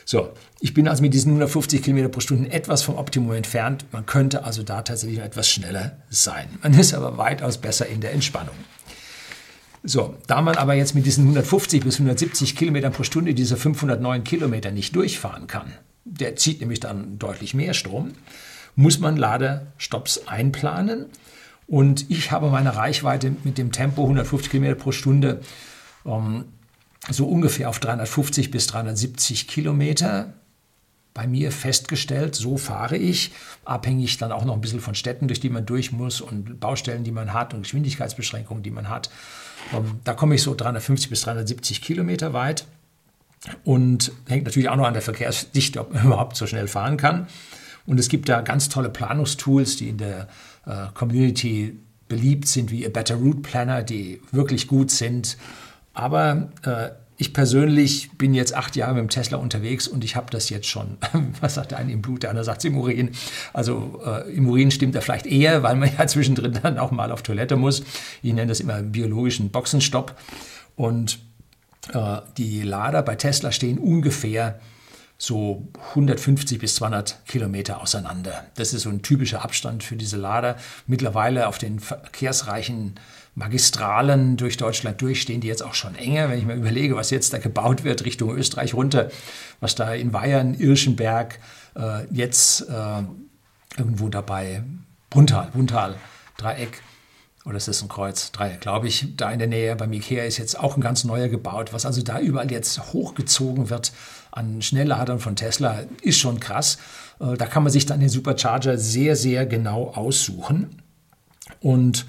So, 0.05 0.31
ich 0.61 0.73
bin 0.73 0.89
also 0.89 1.03
mit 1.03 1.13
diesen 1.13 1.33
150 1.33 1.83
km 1.83 2.11
pro 2.11 2.21
Stunde 2.21 2.51
etwas 2.51 2.83
vom 2.83 2.97
Optimum 2.97 3.33
entfernt. 3.33 3.85
Man 3.93 4.07
könnte 4.07 4.43
also 4.43 4.63
da 4.63 4.81
tatsächlich 4.81 5.19
etwas 5.19 5.51
schneller 5.51 5.99
sein. 6.09 6.49
Man 6.63 6.73
ist 6.79 6.95
aber 6.95 7.19
weitaus 7.19 7.59
besser 7.59 7.87
in 7.87 8.01
der 8.01 8.13
Entspannung. 8.13 8.55
So, 9.85 10.17
da 10.27 10.41
man 10.41 10.57
aber 10.57 10.75
jetzt 10.75 10.95
mit 10.95 11.05
diesen 11.05 11.25
150 11.25 11.85
bis 11.85 11.97
170 11.97 12.57
Kilometern 12.57 12.93
pro 12.93 13.03
Stunde 13.03 13.35
diese 13.35 13.57
509 13.57 14.25
Kilometer 14.25 14.71
nicht 14.71 14.97
durchfahren 14.97 15.47
kann, 15.47 15.75
der 16.11 16.37
zieht 16.37 16.61
nämlich 16.61 16.81
dann 16.81 17.19
deutlich 17.19 17.55
mehr 17.55 17.75
Strom, 17.75 18.13
muss 18.77 18.99
man 18.99 19.17
Ladestops 19.17 20.27
einplanen. 20.27 21.07
Und 21.67 22.11
ich 22.11 22.31
habe 22.31 22.51
meine 22.51 22.77
Reichweite 22.77 23.35
mit 23.45 23.59
dem 23.59 23.73
Tempo 23.73 24.03
150 24.03 24.51
Kilometer 24.51 24.75
pro 24.75 24.93
Stunde 24.93 25.41
ähm, 26.07 26.47
so 27.11 27.27
ungefähr 27.27 27.69
auf 27.69 27.79
350 27.79 28.51
bis 28.51 28.67
370 28.69 29.47
Kilometer 29.49 30.33
bei 31.15 31.27
mir 31.27 31.53
festgestellt. 31.53 32.35
So 32.35 32.57
fahre 32.57 32.97
ich, 32.97 33.33
abhängig 33.65 34.19
dann 34.19 34.33
auch 34.33 34.45
noch 34.45 34.55
ein 34.55 34.61
bisschen 34.61 34.81
von 34.81 34.95
Städten, 34.95 35.29
durch 35.29 35.41
die 35.41 35.51
man 35.51 35.67
durch 35.67 35.93
muss 35.93 36.21
und 36.21 36.61
Baustellen, 36.61 37.05
die 37.05 37.13
man 37.13 37.33
hat 37.33 37.55
und 37.55 37.63
Geschwindigkeitsbeschränkungen, 37.63 38.63
die 38.63 38.71
man 38.71 38.89
hat. 38.89 39.11
Ähm, 39.75 40.01
da 40.05 40.15
komme 40.15 40.37
ich 40.37 40.43
so 40.43 40.55
350 40.55 41.11
bis 41.11 41.23
370 41.23 41.83
Kilometer 41.83 42.33
weit. 42.33 42.67
Und 43.65 44.13
hängt 44.27 44.45
natürlich 44.45 44.69
auch 44.69 44.77
noch 44.77 44.87
an 44.87 44.95
der 44.95 45.03
Verkehrsdichte, 45.03 45.81
ob 45.81 45.95
man 45.95 46.05
überhaupt 46.07 46.37
so 46.37 46.47
schnell 46.47 46.69
fahren 46.69 46.97
kann. 46.97 47.27
Und 47.87 47.99
es 47.99 48.09
gibt 48.09 48.29
da 48.29 48.43
ganz 48.43 48.69
tolle 48.69 48.91
Planungstools, 48.91 49.77
die 49.77 49.89
in 49.89 49.99
der 49.99 50.29
äh, 50.67 50.87
Community 50.95 51.79
beliebt 52.09 52.47
sind, 52.49 52.71
wie 52.71 52.87
A 52.87 52.91
Better 52.91 53.17
Route 53.17 53.41
Planner, 53.41 53.83
die 53.83 54.21
wirklich 54.33 54.67
gut 54.67 54.91
sind. 54.91 55.37
Aber 55.95 56.51
äh, 56.65 56.91
ich 57.17 57.33
persönlich 57.33 58.13
bin 58.17 58.33
jetzt 58.33 58.55
acht 58.55 58.77
Jahre 58.77 58.95
mit 58.95 59.03
dem 59.03 59.09
Tesla 59.09 59.39
unterwegs 59.39 59.89
und 59.89 60.05
ich 60.05 60.15
habe 60.15 60.31
das 60.31 60.51
jetzt 60.51 60.69
schon, 60.69 60.99
was 61.41 61.55
sagt 61.55 61.73
der 61.73 61.79
eine 61.79 61.93
im 61.93 62.01
Blut, 62.01 62.23
der 62.23 62.31
andere 62.31 62.45
sagt 62.45 62.59
es 62.59 62.65
im 62.67 62.77
Urin. 62.79 63.11
Also 63.53 64.01
äh, 64.07 64.31
im 64.33 64.49
Urin 64.49 64.71
stimmt 64.71 64.95
er 64.95 65.03
vielleicht 65.03 65.27
eher, 65.27 65.63
weil 65.63 65.75
man 65.75 65.91
ja 65.99 66.07
zwischendrin 66.07 66.59
dann 66.63 66.79
auch 66.79 66.93
mal 66.93 67.11
auf 67.11 67.23
Toilette 67.23 67.57
muss. 67.57 67.83
Ich 68.23 68.33
nenne 68.33 68.47
das 68.47 68.61
immer 68.61 68.83
biologischen 68.83 69.51
Boxenstopp. 69.51 70.17
Und 70.77 71.19
die 72.37 72.63
Lader 72.63 73.03
bei 73.03 73.15
Tesla 73.15 73.53
stehen 73.53 73.79
ungefähr 73.79 74.61
so 75.19 75.67
150 75.91 76.61
bis 76.61 76.77
200 76.77 77.27
Kilometer 77.27 77.81
auseinander. 77.81 78.47
Das 78.55 78.73
ist 78.73 78.83
so 78.83 78.91
ein 78.91 79.03
typischer 79.03 79.43
Abstand 79.43 79.83
für 79.83 79.97
diese 79.97 80.17
Lader. 80.17 80.57
Mittlerweile 80.87 81.49
auf 81.49 81.59
den 81.59 81.81
verkehrsreichen 81.81 82.95
Magistralen 83.35 84.37
durch 84.37 84.57
Deutschland 84.57 85.01
durchstehen 85.01 85.41
die 85.41 85.49
jetzt 85.49 85.63
auch 85.63 85.75
schon 85.75 85.97
enger. 85.97 86.29
Wenn 86.29 86.39
ich 86.39 86.45
mir 86.45 86.55
überlege, 86.55 86.97
was 86.97 87.11
jetzt 87.11 87.33
da 87.33 87.39
gebaut 87.39 87.85
wird 87.85 88.05
Richtung 88.05 88.35
Österreich 88.37 88.75
runter, 88.75 89.11
was 89.61 89.75
da 89.75 89.93
in 89.93 90.13
Weyern, 90.13 90.55
Irschenberg, 90.55 91.41
äh, 91.77 92.05
jetzt 92.13 92.69
äh, 92.69 93.03
irgendwo 93.77 94.09
dabei, 94.09 94.63
Bruntal, 95.11 95.51
Bruntal, 95.53 95.97
Dreieck, 96.37 96.81
oder 97.45 97.57
ist 97.57 97.69
das 97.69 97.83
ein 97.83 97.89
Kreuz? 97.89 98.33
Drei, 98.33 98.57
glaube 98.57 98.89
ich, 98.89 99.17
da 99.17 99.31
in 99.31 99.39
der 99.39 99.49
Nähe 99.49 99.75
beim 99.77 99.93
Ikea 99.93 100.25
ist 100.25 100.39
jetzt 100.39 100.59
auch 100.59 100.77
ein 100.77 100.81
ganz 100.81 101.05
neuer 101.05 101.29
gebaut. 101.29 101.73
Was 101.73 101.87
also 101.87 102.03
da 102.03 102.21
überall 102.21 102.51
jetzt 102.51 102.93
hochgezogen 102.93 103.71
wird 103.71 103.93
an 104.31 104.61
Schnellladern 104.61 105.19
von 105.19 105.37
Tesla, 105.37 105.85
ist 106.03 106.19
schon 106.19 106.41
krass. 106.41 106.79
Äh, 107.21 107.37
da 107.37 107.47
kann 107.47 107.63
man 107.63 107.73
sich 107.73 107.87
dann 107.87 108.01
den 108.01 108.09
Supercharger 108.09 108.77
sehr, 108.77 109.17
sehr 109.17 109.47
genau 109.47 109.89
aussuchen. 109.95 110.83
Und 111.61 112.07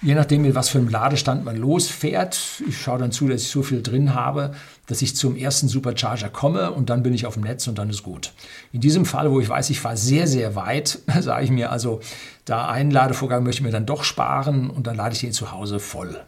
je 0.00 0.14
nachdem, 0.14 0.42
mit 0.42 0.54
was 0.54 0.68
für 0.68 0.78
einem 0.78 0.88
Ladestand 0.88 1.44
man 1.44 1.56
losfährt, 1.56 2.62
ich 2.68 2.80
schaue 2.80 2.98
dann 2.98 3.12
zu, 3.12 3.28
dass 3.28 3.42
ich 3.42 3.48
so 3.48 3.62
viel 3.62 3.82
drin 3.82 4.14
habe, 4.14 4.52
dass 4.86 5.02
ich 5.02 5.14
zum 5.14 5.36
ersten 5.36 5.68
Supercharger 5.68 6.28
komme 6.28 6.72
und 6.72 6.90
dann 6.90 7.02
bin 7.02 7.14
ich 7.14 7.26
auf 7.26 7.34
dem 7.34 7.44
Netz 7.44 7.66
und 7.66 7.78
dann 7.78 7.88
ist 7.88 8.02
gut. 8.02 8.32
In 8.72 8.80
diesem 8.80 9.04
Fall, 9.04 9.30
wo 9.30 9.40
ich 9.40 9.48
weiß, 9.48 9.70
ich 9.70 9.80
fahre 9.80 9.96
sehr, 9.96 10.26
sehr 10.26 10.54
weit, 10.56 10.98
sage 11.20 11.44
ich 11.44 11.50
mir 11.50 11.70
also, 11.70 12.00
da 12.44 12.68
einen 12.68 12.90
Ladevorgang 12.90 13.44
möchte 13.44 13.60
ich 13.60 13.64
mir 13.64 13.70
dann 13.70 13.86
doch 13.86 14.04
sparen 14.04 14.70
und 14.70 14.86
dann 14.86 14.96
lade 14.96 15.14
ich 15.14 15.20
den 15.20 15.32
zu 15.32 15.52
Hause 15.52 15.78
voll. 15.78 16.20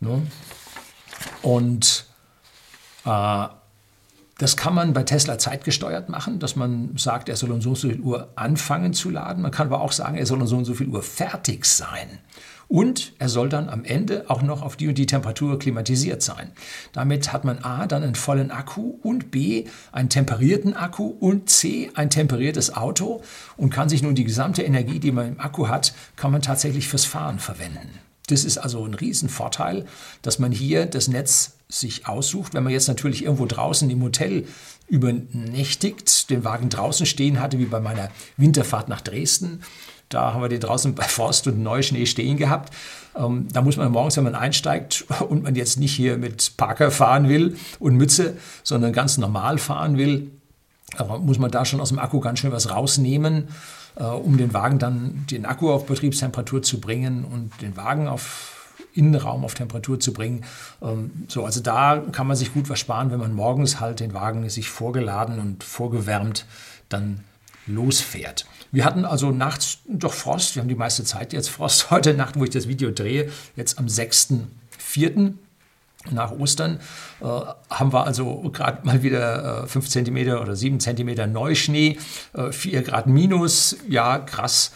Ne? 0.00 0.22
Und 1.42 2.06
äh, 3.04 3.46
das 4.40 4.56
kann 4.56 4.74
man 4.74 4.94
bei 4.94 5.02
Tesla 5.02 5.36
zeitgesteuert 5.36 6.08
machen, 6.08 6.38
dass 6.38 6.56
man 6.56 6.96
sagt, 6.96 7.28
er 7.28 7.36
soll 7.36 7.50
um 7.50 7.60
so 7.60 7.70
und 7.70 7.76
so 7.76 7.88
viel 7.90 8.00
Uhr 8.00 8.30
anfangen 8.36 8.94
zu 8.94 9.10
laden. 9.10 9.42
Man 9.42 9.50
kann 9.50 9.66
aber 9.66 9.82
auch 9.82 9.92
sagen, 9.92 10.16
er 10.16 10.24
soll 10.24 10.40
um 10.40 10.46
so 10.46 10.56
und 10.56 10.64
so 10.64 10.72
viel 10.72 10.88
Uhr 10.88 11.02
fertig 11.02 11.66
sein. 11.66 12.20
Und 12.66 13.12
er 13.18 13.28
soll 13.28 13.50
dann 13.50 13.68
am 13.68 13.84
Ende 13.84 14.30
auch 14.30 14.40
noch 14.40 14.62
auf 14.62 14.76
die 14.76 14.88
und 14.88 14.96
die 14.96 15.04
Temperatur 15.04 15.58
klimatisiert 15.58 16.22
sein. 16.22 16.52
Damit 16.92 17.34
hat 17.34 17.44
man 17.44 17.58
A 17.58 17.86
dann 17.86 18.02
einen 18.02 18.14
vollen 18.14 18.50
Akku 18.50 18.94
und 19.02 19.30
B 19.30 19.66
einen 19.92 20.08
temperierten 20.08 20.74
Akku 20.74 21.04
und 21.04 21.50
C 21.50 21.90
ein 21.94 22.08
temperiertes 22.08 22.74
Auto 22.74 23.20
und 23.58 23.68
kann 23.68 23.90
sich 23.90 24.02
nun 24.02 24.14
die 24.14 24.24
gesamte 24.24 24.62
Energie, 24.62 25.00
die 25.00 25.12
man 25.12 25.28
im 25.28 25.40
Akku 25.40 25.68
hat, 25.68 25.92
kann 26.16 26.32
man 26.32 26.40
tatsächlich 26.40 26.88
fürs 26.88 27.04
Fahren 27.04 27.40
verwenden. 27.40 27.90
Das 28.30 28.44
ist 28.44 28.58
also 28.58 28.84
ein 28.84 28.94
Riesenvorteil, 28.94 29.86
dass 30.22 30.38
man 30.38 30.52
hier 30.52 30.86
das 30.86 31.08
Netz 31.08 31.52
sich 31.68 32.06
aussucht. 32.06 32.54
Wenn 32.54 32.64
man 32.64 32.72
jetzt 32.72 32.88
natürlich 32.88 33.24
irgendwo 33.24 33.46
draußen 33.46 33.88
im 33.90 34.02
Hotel 34.02 34.46
übernächtigt, 34.88 36.30
den 36.30 36.44
Wagen 36.44 36.68
draußen 36.68 37.06
stehen 37.06 37.40
hatte, 37.40 37.58
wie 37.58 37.66
bei 37.66 37.80
meiner 37.80 38.10
Winterfahrt 38.36 38.88
nach 38.88 39.00
Dresden, 39.00 39.62
da 40.08 40.34
haben 40.34 40.42
wir 40.42 40.48
den 40.48 40.60
draußen 40.60 40.94
bei 40.94 41.04
Forst 41.04 41.46
und 41.46 41.62
Neuschnee 41.62 42.04
stehen 42.04 42.36
gehabt. 42.36 42.74
Ähm, 43.16 43.46
da 43.52 43.62
muss 43.62 43.76
man 43.76 43.90
morgens, 43.92 44.16
wenn 44.16 44.24
man 44.24 44.34
einsteigt 44.34 45.04
und 45.28 45.44
man 45.44 45.54
jetzt 45.54 45.78
nicht 45.78 45.94
hier 45.94 46.18
mit 46.18 46.56
Parker 46.56 46.90
fahren 46.90 47.28
will 47.28 47.56
und 47.78 47.96
Mütze, 47.96 48.36
sondern 48.64 48.92
ganz 48.92 49.18
normal 49.18 49.58
fahren 49.58 49.96
will, 49.96 50.30
muss 51.20 51.38
man 51.38 51.52
da 51.52 51.64
schon 51.64 51.80
aus 51.80 51.90
dem 51.90 52.00
Akku 52.00 52.18
ganz 52.18 52.40
schön 52.40 52.50
was 52.50 52.70
rausnehmen, 52.70 53.48
äh, 53.96 54.04
um 54.04 54.36
den 54.36 54.52
Wagen 54.54 54.78
dann, 54.78 55.26
den 55.30 55.46
Akku 55.46 55.70
auf 55.70 55.86
Betriebstemperatur 55.86 56.62
zu 56.62 56.80
bringen 56.80 57.24
und 57.24 57.60
den 57.62 57.76
Wagen 57.76 58.08
auf 58.08 58.56
Innenraum 58.94 59.44
auf 59.44 59.54
Temperatur 59.54 60.00
zu 60.00 60.12
bringen. 60.12 60.44
Ähm, 60.82 61.10
so, 61.28 61.44
also 61.44 61.60
da 61.60 62.02
kann 62.12 62.26
man 62.26 62.36
sich 62.36 62.52
gut 62.52 62.68
was 62.68 62.78
sparen, 62.78 63.10
wenn 63.10 63.20
man 63.20 63.34
morgens 63.34 63.80
halt 63.80 64.00
den 64.00 64.14
Wagen 64.14 64.48
sich 64.48 64.68
vorgeladen 64.68 65.38
und 65.38 65.64
vorgewärmt 65.64 66.46
dann 66.88 67.20
losfährt. 67.66 68.46
Wir 68.72 68.84
hatten 68.84 69.04
also 69.04 69.30
nachts 69.30 69.78
doch 69.88 70.12
Frost, 70.12 70.54
wir 70.54 70.62
haben 70.62 70.68
die 70.68 70.74
meiste 70.74 71.04
Zeit 71.04 71.32
jetzt 71.32 71.50
Frost. 71.50 71.90
Heute 71.90 72.14
Nacht, 72.14 72.38
wo 72.38 72.44
ich 72.44 72.50
das 72.50 72.68
Video 72.68 72.90
drehe, 72.90 73.30
jetzt 73.56 73.78
am 73.78 73.86
6.4. 73.86 75.34
nach 76.10 76.30
Ostern, 76.32 76.80
äh, 77.20 77.24
haben 77.24 77.92
wir 77.92 78.06
also 78.06 78.40
gerade 78.50 78.86
mal 78.86 79.02
wieder 79.02 79.64
äh, 79.64 79.66
5 79.66 79.88
cm 79.88 80.16
oder 80.40 80.56
7 80.56 80.80
cm 80.80 81.30
Neuschnee, 81.30 81.98
äh, 82.32 82.52
4 82.52 82.82
Grad 82.82 83.06
minus, 83.06 83.76
ja 83.88 84.18
krass. 84.18 84.72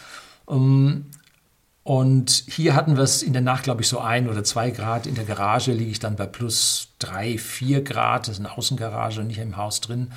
Ähm, 0.49 1.07
und 1.83 2.45
hier 2.49 2.75
hatten 2.75 2.97
wir 2.97 3.04
es 3.04 3.23
in 3.23 3.35
der 3.35 3.43
Nacht, 3.43 3.64
glaube 3.64 3.83
ich, 3.83 3.88
so 3.88 3.99
ein 3.99 4.28
oder 4.28 4.43
zwei 4.43 4.71
Grad. 4.71 5.07
In 5.07 5.14
der 5.14 5.25
Garage 5.25 5.73
liege 5.73 5.90
ich 5.90 5.99
dann 5.99 6.16
bei 6.16 6.26
plus 6.26 6.88
drei, 6.99 7.37
vier 7.37 7.85
Grad. 7.85 8.26
Das 8.26 8.38
ist 8.38 8.45
eine 8.45 8.57
Außengarage, 8.57 9.23
nicht 9.23 9.38
im 9.38 9.59
Haus 9.59 9.83
drin. 9.83 10.11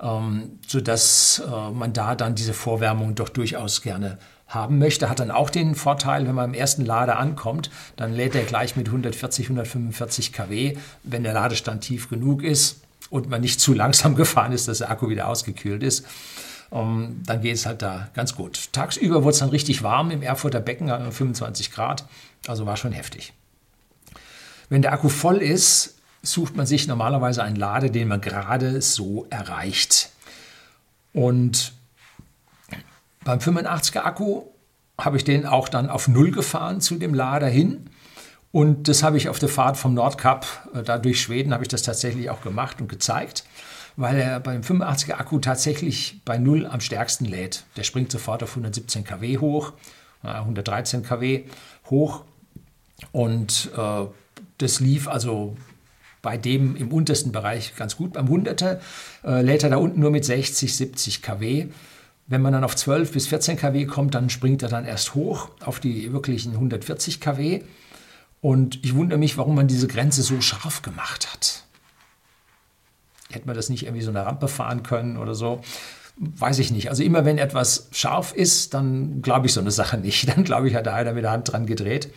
Ähm, 0.00 0.60
sodass 0.68 1.42
äh, 1.44 1.70
man 1.70 1.92
da 1.92 2.14
dann 2.14 2.36
diese 2.36 2.54
Vorwärmung 2.54 3.16
doch 3.16 3.28
durchaus 3.28 3.82
gerne 3.82 4.18
haben 4.54 4.78
möchte. 4.78 5.10
Hat 5.10 5.20
dann 5.20 5.30
auch 5.30 5.50
den 5.50 5.74
Vorteil, 5.74 6.26
wenn 6.26 6.34
man 6.34 6.50
im 6.50 6.54
ersten 6.54 6.84
Lader 6.84 7.18
ankommt, 7.18 7.70
dann 7.96 8.12
lädt 8.12 8.34
er 8.34 8.44
gleich 8.44 8.76
mit 8.76 8.86
140, 8.88 9.46
145 9.46 10.32
kW, 10.32 10.76
wenn 11.02 11.22
der 11.24 11.34
Ladestand 11.34 11.82
tief 11.82 12.08
genug 12.08 12.42
ist 12.42 12.80
und 13.10 13.28
man 13.28 13.40
nicht 13.40 13.60
zu 13.60 13.74
langsam 13.74 14.14
gefahren 14.16 14.52
ist, 14.52 14.68
dass 14.68 14.78
der 14.78 14.90
Akku 14.90 15.08
wieder 15.08 15.28
ausgekühlt 15.28 15.82
ist. 15.82 16.06
Um, 16.70 16.80
ähm, 16.80 17.22
dann 17.26 17.40
geht 17.42 17.54
es 17.54 17.66
halt 17.66 17.82
da 17.82 18.08
ganz 18.14 18.34
gut. 18.34 18.72
Tagsüber 18.72 19.22
wurde 19.22 19.34
es 19.34 19.38
dann 19.38 19.50
richtig 19.50 19.82
warm 19.82 20.10
im 20.10 20.22
Erfurter 20.22 20.60
Becken, 20.60 20.88
25 20.88 21.70
Grad, 21.70 22.04
also 22.48 22.66
war 22.66 22.76
schon 22.76 22.92
heftig. 22.92 23.32
Wenn 24.68 24.82
der 24.82 24.92
Akku 24.92 25.08
voll 25.08 25.36
ist, 25.36 25.98
sucht 26.22 26.56
man 26.56 26.66
sich 26.66 26.88
normalerweise 26.88 27.42
einen 27.42 27.56
Lade, 27.56 27.90
den 27.90 28.08
man 28.08 28.20
gerade 28.20 28.80
so 28.80 29.26
erreicht. 29.30 30.10
Und 31.12 31.73
beim 33.24 33.38
85er 33.38 34.00
Akku 34.00 34.42
habe 34.98 35.16
ich 35.16 35.24
den 35.24 35.46
auch 35.46 35.68
dann 35.68 35.88
auf 35.88 36.08
Null 36.08 36.30
gefahren 36.30 36.80
zu 36.80 36.96
dem 36.96 37.14
Lader 37.14 37.48
hin. 37.48 37.90
Und 38.52 38.86
das 38.86 39.02
habe 39.02 39.16
ich 39.16 39.28
auf 39.28 39.40
der 39.40 39.48
Fahrt 39.48 39.76
vom 39.76 39.94
Nordkap, 39.94 40.46
äh, 40.74 40.82
da 40.82 40.98
durch 40.98 41.20
Schweden, 41.20 41.52
habe 41.52 41.64
ich 41.64 41.68
das 41.68 41.82
tatsächlich 41.82 42.30
auch 42.30 42.40
gemacht 42.40 42.80
und 42.80 42.88
gezeigt 42.88 43.44
weil 43.96 44.16
er 44.16 44.40
beim 44.40 44.62
85er 44.62 45.14
Akku 45.14 45.38
tatsächlich 45.38 46.20
bei 46.24 46.38
Null 46.38 46.66
am 46.66 46.80
stärksten 46.80 47.24
lädt. 47.24 47.64
Der 47.76 47.84
springt 47.84 48.10
sofort 48.10 48.42
auf 48.42 48.50
117 48.50 49.04
kW 49.04 49.38
hoch, 49.38 49.72
113 50.22 51.02
kW 51.02 51.44
hoch 51.90 52.24
und 53.12 53.70
äh, 53.76 54.06
das 54.58 54.80
lief 54.80 55.08
also 55.08 55.56
bei 56.22 56.38
dem 56.38 56.74
im 56.76 56.90
untersten 56.92 57.32
Bereich 57.32 57.76
ganz 57.76 57.96
gut. 57.96 58.14
Beim 58.14 58.26
100er 58.26 58.78
äh, 59.24 59.42
lädt 59.42 59.62
er 59.62 59.70
da 59.70 59.76
unten 59.76 60.00
nur 60.00 60.10
mit 60.10 60.24
60, 60.24 60.74
70 60.74 61.22
kW. 61.22 61.66
Wenn 62.26 62.40
man 62.40 62.52
dann 62.52 62.64
auf 62.64 62.74
12 62.74 63.12
bis 63.12 63.26
14 63.26 63.56
kW 63.56 63.84
kommt, 63.86 64.14
dann 64.14 64.30
springt 64.30 64.62
er 64.62 64.68
dann 64.68 64.86
erst 64.86 65.14
hoch 65.14 65.50
auf 65.64 65.78
die 65.78 66.12
wirklichen 66.12 66.52
140 66.52 67.20
kW. 67.20 67.62
Und 68.40 68.84
ich 68.84 68.94
wundere 68.94 69.18
mich, 69.18 69.36
warum 69.36 69.54
man 69.54 69.68
diese 69.68 69.88
Grenze 69.88 70.22
so 70.22 70.40
scharf 70.40 70.82
gemacht 70.82 71.32
hat. 71.32 71.64
Hätte 73.30 73.46
man 73.46 73.56
das 73.56 73.68
nicht 73.68 73.84
irgendwie 73.84 74.02
so 74.02 74.10
eine 74.10 74.24
Rampe 74.24 74.48
fahren 74.48 74.82
können 74.82 75.16
oder 75.16 75.34
so? 75.34 75.60
Weiß 76.16 76.58
ich 76.60 76.70
nicht. 76.70 76.90
Also 76.90 77.02
immer 77.02 77.24
wenn 77.24 77.38
etwas 77.38 77.88
scharf 77.90 78.32
ist, 78.32 78.72
dann 78.72 79.20
glaube 79.22 79.46
ich 79.46 79.52
so 79.52 79.60
eine 79.60 79.70
Sache 79.70 79.98
nicht. 79.98 80.28
Dann 80.34 80.44
glaube 80.44 80.68
ich, 80.68 80.74
hat 80.74 80.86
da 80.86 80.94
einer 80.94 81.12
mit 81.12 81.24
der 81.24 81.32
Hand 81.32 81.50
dran 81.50 81.66
gedreht. 81.66 82.12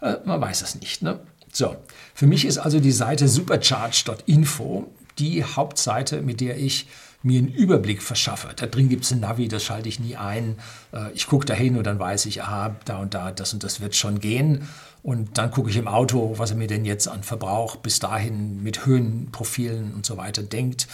Äh, 0.00 0.16
man 0.24 0.40
weiß 0.40 0.62
es 0.62 0.76
nicht. 0.76 1.02
Ne? 1.02 1.18
So, 1.52 1.76
für 2.14 2.26
mich 2.26 2.44
ist 2.44 2.58
also 2.58 2.78
die 2.78 2.92
Seite 2.92 3.28
supercharge.info 3.28 4.86
die 5.18 5.44
Hauptseite, 5.44 6.22
mit 6.22 6.40
der 6.40 6.58
ich 6.58 6.86
mir 7.26 7.40
einen 7.40 7.48
Überblick 7.48 8.02
verschaffe. 8.02 8.48
Da 8.54 8.66
drin 8.66 8.88
gibt 8.88 9.04
es 9.04 9.10
ein 9.10 9.20
Navi, 9.20 9.48
das 9.48 9.64
schalte 9.64 9.88
ich 9.88 10.00
nie 10.00 10.16
ein. 10.16 10.56
Äh, 10.92 11.12
ich 11.12 11.26
gucke 11.26 11.44
da 11.44 11.54
hin 11.54 11.76
und 11.76 11.84
dann 11.84 11.98
weiß 11.98 12.26
ich, 12.26 12.42
aha, 12.42 12.76
da 12.84 12.98
und 12.98 13.14
da, 13.14 13.32
das 13.32 13.52
und 13.52 13.64
das 13.64 13.80
wird 13.80 13.96
schon 13.96 14.20
gehen. 14.20 14.68
Und 15.02 15.36
dann 15.36 15.50
gucke 15.50 15.70
ich 15.70 15.76
im 15.76 15.88
Auto, 15.88 16.34
was 16.38 16.50
er 16.50 16.56
mir 16.56 16.68
denn 16.68 16.84
jetzt 16.84 17.08
an 17.08 17.22
Verbrauch 17.22 17.76
bis 17.76 17.98
dahin 17.98 18.62
mit 18.62 18.86
Höhenprofilen 18.86 19.94
und 19.94 20.06
so 20.06 20.16
weiter 20.16 20.42
denkt. 20.42 20.86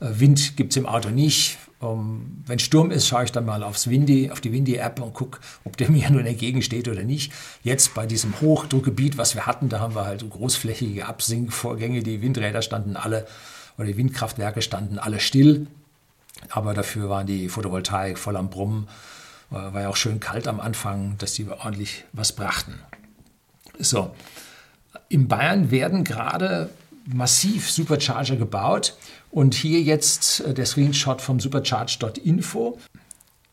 Äh, 0.00 0.06
Wind 0.12 0.56
gibt 0.56 0.72
es 0.72 0.76
im 0.76 0.86
Auto 0.86 1.10
nicht. 1.10 1.58
Um, 1.82 2.42
wenn 2.44 2.58
Sturm 2.58 2.90
ist, 2.90 3.08
schaue 3.08 3.24
ich 3.24 3.32
dann 3.32 3.46
mal 3.46 3.62
aufs 3.62 3.88
Windy, 3.88 4.30
auf 4.30 4.42
die 4.42 4.52
Windy-App 4.52 5.00
und 5.00 5.14
gucke, 5.14 5.40
ob 5.64 5.78
der 5.78 5.90
mir 5.90 6.10
nun 6.10 6.26
entgegensteht 6.26 6.88
oder 6.88 7.04
nicht. 7.04 7.32
Jetzt 7.62 7.94
bei 7.94 8.06
diesem 8.06 8.38
Hochdruckgebiet, 8.40 9.16
was 9.16 9.34
wir 9.34 9.46
hatten, 9.46 9.70
da 9.70 9.80
haben 9.80 9.94
wir 9.94 10.04
halt 10.04 10.28
großflächige 10.28 11.06
Absinkvorgänge. 11.06 12.02
Die 12.02 12.20
Windräder 12.20 12.60
standen 12.60 12.96
alle 12.96 13.26
oder 13.78 13.86
die 13.86 13.96
Windkraftwerke 13.96 14.60
standen 14.60 14.98
alle 14.98 15.20
still. 15.20 15.66
Aber 16.48 16.74
dafür 16.74 17.08
waren 17.10 17.26
die 17.26 17.48
Photovoltaik 17.48 18.18
voll 18.18 18.36
am 18.36 18.50
Brummen. 18.50 18.88
War 19.50 19.80
ja 19.80 19.88
auch 19.88 19.96
schön 19.96 20.20
kalt 20.20 20.46
am 20.46 20.60
Anfang, 20.60 21.16
dass 21.18 21.32
die 21.34 21.48
ordentlich 21.48 22.04
was 22.12 22.32
brachten. 22.32 22.78
So, 23.78 24.14
in 25.08 25.26
Bayern 25.26 25.70
werden 25.70 26.04
gerade 26.04 26.70
massiv 27.04 27.70
Supercharger 27.70 28.36
gebaut. 28.36 28.96
Und 29.30 29.54
hier 29.54 29.80
jetzt 29.80 30.40
äh, 30.40 30.54
der 30.54 30.66
Screenshot 30.66 31.20
vom 31.20 31.40
supercharge.info. 31.40 32.78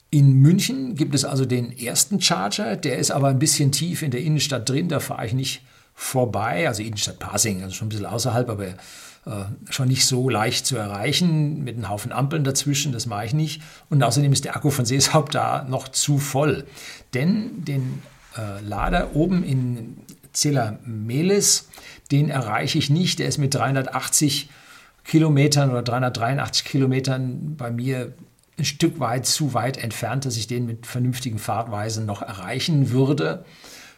In 0.10 0.34
München 0.34 0.95
gibt 0.95 1.13
es 1.13 1.26
also 1.26 1.45
den 1.45 1.78
ersten 1.78 2.21
Charger, 2.21 2.78
der 2.78 2.97
ist 2.97 3.12
aber 3.12 3.28
ein 3.28 3.39
bisschen 3.39 3.71
tief 3.71 4.02
in 4.02 4.12
der 4.12 4.21
Innenstadt 4.21 4.69
drin, 4.69 4.88
da 4.88 5.02
fahre 5.02 5.26
ich 5.26 5.34
nicht 5.34 5.62
vorbei, 5.99 6.67
also 6.67 6.83
Innenstadt 6.83 7.17
Pasing, 7.17 7.63
also 7.63 7.73
schon 7.73 7.88
ein 7.88 7.89
bisschen 7.89 8.05
außerhalb, 8.05 8.49
aber 8.49 8.67
äh, 8.67 8.75
schon 9.71 9.88
nicht 9.88 10.05
so 10.05 10.29
leicht 10.29 10.67
zu 10.67 10.77
erreichen, 10.77 11.63
mit 11.63 11.75
einem 11.75 11.89
Haufen 11.89 12.12
Ampeln 12.12 12.43
dazwischen, 12.43 12.93
das 12.93 13.07
mache 13.07 13.25
ich 13.25 13.33
nicht. 13.33 13.63
Und 13.89 14.03
außerdem 14.03 14.31
ist 14.31 14.45
der 14.45 14.55
Akku 14.55 14.69
von 14.69 14.86
Seeshaupt 14.86 15.33
da 15.33 15.65
noch 15.67 15.88
zu 15.88 16.19
voll. 16.19 16.65
Denn 17.15 17.65
den 17.65 18.03
äh, 18.38 18.62
Lader 18.62 19.15
oben 19.15 19.43
in 19.43 19.97
Zella 20.33 20.77
Melis, 20.86 21.67
den 22.12 22.29
erreiche 22.29 22.77
ich 22.77 22.91
nicht. 22.91 23.17
Der 23.17 23.27
ist 23.27 23.39
mit 23.39 23.55
380 23.55 24.49
Kilometern 25.03 25.71
oder 25.71 25.81
383 25.81 26.63
Kilometern 26.63 27.55
bei 27.57 27.71
mir 27.71 28.13
ein 28.60 28.65
Stück 28.65 28.99
weit 28.99 29.25
zu 29.25 29.55
weit 29.55 29.77
entfernt, 29.77 30.25
dass 30.25 30.38
ich 30.38 30.45
den 30.45 30.67
mit 30.67 30.86
vernünftigen 30.86 31.39
Fahrtweisen 31.39 32.05
noch 32.05 32.21
erreichen 32.21 32.91
würde. 32.91 33.45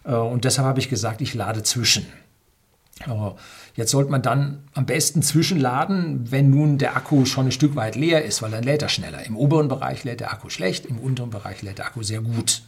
Äh, 0.09 0.15
und 0.15 0.43
deshalb 0.43 0.67
habe 0.67 0.79
ich 0.79 0.89
gesagt, 0.89 1.21
ich 1.21 1.33
lade 1.33 1.63
zwischen. 1.63 2.05
Jetzt 3.75 3.91
sollte 3.91 4.11
man 4.11 4.21
dann 4.21 4.59
am 4.73 4.85
besten 4.85 5.21
zwischenladen, 5.21 6.33
wenn 6.33 6.49
nun 6.49 6.77
der 6.77 6.97
Akku 6.97 7.23
schon 7.23 7.45
ein 7.45 7.51
Stück 7.53 7.77
weit 7.77 7.95
leer 7.95 8.25
ist, 8.25 8.41
weil 8.41 8.51
dann 8.51 8.63
lädt 8.65 8.81
er 8.81 8.89
schneller. 8.89 9.25
Im 9.25 9.37
oberen 9.37 9.69
Bereich 9.69 10.03
lädt 10.03 10.19
der 10.19 10.33
Akku 10.33 10.49
schlecht, 10.49 10.85
im 10.85 10.99
unteren 10.99 11.29
Bereich 11.29 11.61
lädt 11.61 11.77
der 11.77 11.85
Akku 11.85 12.03
sehr 12.03 12.19
gut. 12.19 12.61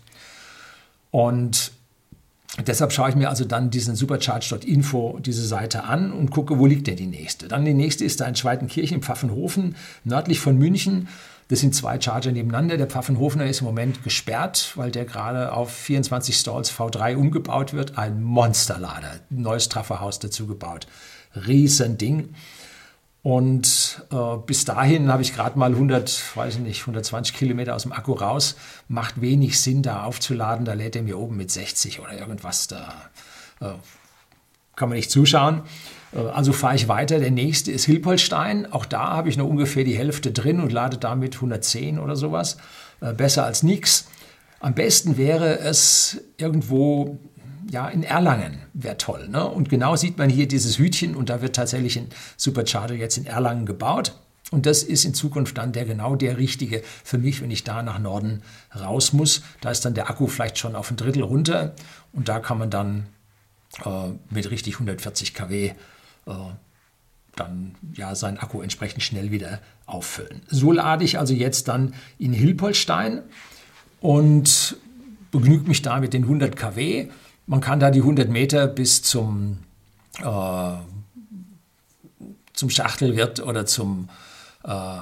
Und 1.12 1.74
deshalb 2.66 2.94
schaue 2.94 3.10
ich 3.10 3.16
mir 3.18 3.28
also 3.28 3.44
dann 3.44 3.72
diesen 3.72 3.98
supercharge.info, 3.98 5.20
diese 5.20 5.46
Seite 5.46 5.84
an 5.84 6.14
und 6.14 6.32
gucke, 6.32 6.58
wo 6.60 6.66
liegt 6.66 6.88
denn 6.88 6.96
die 6.96 7.08
nächste. 7.08 7.50
Dann 7.50 7.66
die 7.66 7.74
nächste 7.74 8.06
ist 8.06 8.22
da 8.22 8.26
in 8.26 8.38
Schweitenkirchen 8.38 8.98
in 8.98 9.04
Pfaffenhofen, 9.04 9.76
nördlich 10.06 10.40
von 10.40 10.58
München. 10.58 11.10
Das 11.52 11.60
sind 11.60 11.76
zwei 11.76 12.00
Charger 12.00 12.32
nebeneinander. 12.32 12.78
Der 12.78 12.88
Pfaffenhofener 12.88 13.46
ist 13.46 13.60
im 13.60 13.66
Moment 13.66 14.06
gesperrt, 14.06 14.72
weil 14.76 14.90
der 14.90 15.04
gerade 15.04 15.52
auf 15.52 15.70
24 15.70 16.38
Stalls 16.38 16.72
V3 16.72 17.18
umgebaut 17.18 17.74
wird. 17.74 17.98
Ein 17.98 18.24
Monsterlader, 18.24 19.20
neues 19.30 19.68
Trafferhaus 19.68 20.20
dazu 20.20 20.48
gebaut. 20.48 20.88
Riesending. 21.36 22.36
Und 23.22 24.02
äh, 24.14 24.38
bis 24.46 24.64
dahin 24.64 25.12
habe 25.12 25.24
ich 25.24 25.36
gerade 25.36 25.60
mal 25.60 25.74
100, 25.74 26.38
weiß 26.38 26.56
ich 26.56 26.62
nicht, 26.62 26.82
120 26.84 27.36
Kilometer 27.36 27.76
aus 27.76 27.84
dem 27.84 27.92
Akku 27.92 28.14
raus. 28.14 28.56
Macht 28.88 29.20
wenig 29.20 29.60
Sinn, 29.60 29.84
da 29.84 30.06
aufzuladen. 30.06 30.64
Da 30.64 30.72
lädt 30.72 30.96
er 30.96 31.04
mir 31.04 31.20
oben 31.20 31.36
mit 31.36 31.52
60 31.52 32.00
oder 32.00 32.14
irgendwas. 32.14 32.68
Da 32.68 32.94
äh, 33.60 33.74
kann 34.78 34.88
man 34.88 34.96
nicht 34.96 35.12
zuschauen. 35.12 35.64
Äh, 36.14 36.20
also 36.20 36.54
fahre 36.54 36.76
ich 36.76 36.88
weiter. 36.88 37.20
Der 37.20 37.32
nächste 37.32 37.72
ist 37.72 37.86
Hilpolstein. 37.86 38.72
Auch 38.72 38.86
da 38.86 39.10
habe 39.10 39.30
ich 39.30 39.38
noch 39.38 39.48
ungefähr 39.48 39.84
die 39.84 39.98
Hälfte 39.98 40.32
drin 40.32 40.60
und 40.60 40.72
lade 40.72 40.98
damit 40.98 41.36
110 41.36 42.00
oder 42.00 42.16
sowas. 42.16 42.58
Äh, 43.02 43.14
besser 43.14 43.46
als 43.46 43.64
nichts. 43.64 44.08
Am 44.60 44.76
besten 44.76 45.18
wäre 45.18 45.60
es 45.60 46.22
irgendwo 46.38 47.20
ja, 47.70 47.88
in 47.88 48.04
Erlangen 48.04 48.60
wäre 48.74 48.98
toll. 48.98 49.30
Ne? 49.30 49.48
Und 49.48 49.70
genau 49.70 49.96
sieht 49.96 50.18
man 50.18 50.30
hier 50.30 50.48
dieses 50.48 50.78
Hütchen 50.78 51.16
und 51.16 51.30
da 51.30 51.42
wird 51.42 51.56
tatsächlich 51.56 51.98
ein 51.98 52.10
Supercharger 52.36 52.96
jetzt 52.96 53.18
in 53.18 53.26
Erlangen 53.26 53.66
gebaut. 53.66 54.20
Und 54.52 54.66
das 54.66 54.84
ist 54.84 55.06
in 55.06 55.14
Zukunft 55.14 55.58
dann 55.58 55.72
der 55.72 55.86
genau 55.86 56.16
der 56.16 56.38
richtige 56.38 56.84
für 57.04 57.18
mich, 57.18 57.42
wenn 57.42 57.52
ich 57.52 57.64
da 57.64 57.82
nach 57.82 58.00
Norden 58.00 58.42
raus 58.78 59.14
muss. 59.14 59.44
Da 59.62 59.72
ist 59.72 59.86
dann 59.86 59.94
der 59.94 60.10
Akku 60.10 60.28
vielleicht 60.28 60.58
schon 60.58 60.76
auf 60.76 60.92
ein 60.92 60.98
Drittel 60.98 61.24
runter 61.24 61.74
und 62.12 62.28
da 62.28 62.40
kann 62.40 62.58
man 62.58 62.70
dann 62.70 63.06
äh, 63.86 64.10
mit 64.30 64.52
richtig 64.52 64.74
140 64.74 65.34
kW 65.34 65.72
äh, 66.26 66.32
dann 67.36 67.76
ja 67.94 68.16
seinen 68.16 68.38
Akku 68.38 68.62
entsprechend 68.62 69.04
schnell 69.04 69.32
wieder 69.32 69.60
auffüllen. 69.86 70.42
So 70.48 70.72
lade 70.72 71.04
ich 71.04 71.18
also 71.18 71.34
jetzt 71.34 71.68
dann 71.68 71.94
in 72.18 72.34
Hilpolstein 72.34 73.22
und 74.00 74.78
begnügt 75.32 75.68
mich 75.68 75.82
da 75.82 76.00
mit 76.00 76.14
den 76.14 76.24
100 76.24 76.56
kW. 76.56 77.08
Man 77.48 77.62
kann 77.62 77.80
da 77.80 77.90
die 77.90 78.00
100 78.00 78.30
Meter 78.30 78.68
bis 78.68 79.02
zum, 79.02 79.60
äh, 80.20 80.74
zum 82.54 82.70
Schachtelwirt 82.70 83.40
oder 83.40 83.66
zum, 83.66 84.10
äh, 84.64 84.98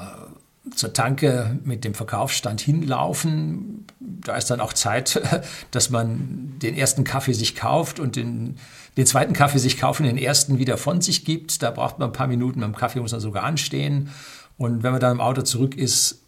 zur 0.75 0.93
Tanke 0.93 1.59
mit 1.63 1.83
dem 1.83 1.95
Verkaufsstand 1.95 2.61
hinlaufen. 2.61 3.87
Da 3.99 4.35
ist 4.37 4.51
dann 4.51 4.61
auch 4.61 4.73
Zeit, 4.73 5.21
dass 5.71 5.89
man 5.89 6.59
den 6.59 6.75
ersten 6.75 7.03
Kaffee 7.03 7.33
sich 7.33 7.55
kauft 7.55 7.99
und 7.99 8.15
den, 8.15 8.57
den 8.97 9.05
zweiten 9.05 9.33
Kaffee 9.33 9.59
sich 9.59 9.77
kaufen, 9.77 10.03
den 10.03 10.17
ersten 10.17 10.59
wieder 10.59 10.77
von 10.77 11.01
sich 11.01 11.25
gibt. 11.25 11.61
Da 11.63 11.71
braucht 11.71 11.99
man 11.99 12.09
ein 12.09 12.13
paar 12.13 12.27
Minuten, 12.27 12.61
beim 12.61 12.75
Kaffee 12.75 12.99
muss 12.99 13.11
man 13.11 13.21
sogar 13.21 13.43
anstehen. 13.43 14.09
Und 14.57 14.83
wenn 14.83 14.91
man 14.91 14.99
dann 14.99 15.13
im 15.13 15.21
Auto 15.21 15.41
zurück 15.41 15.75
ist, 15.75 16.19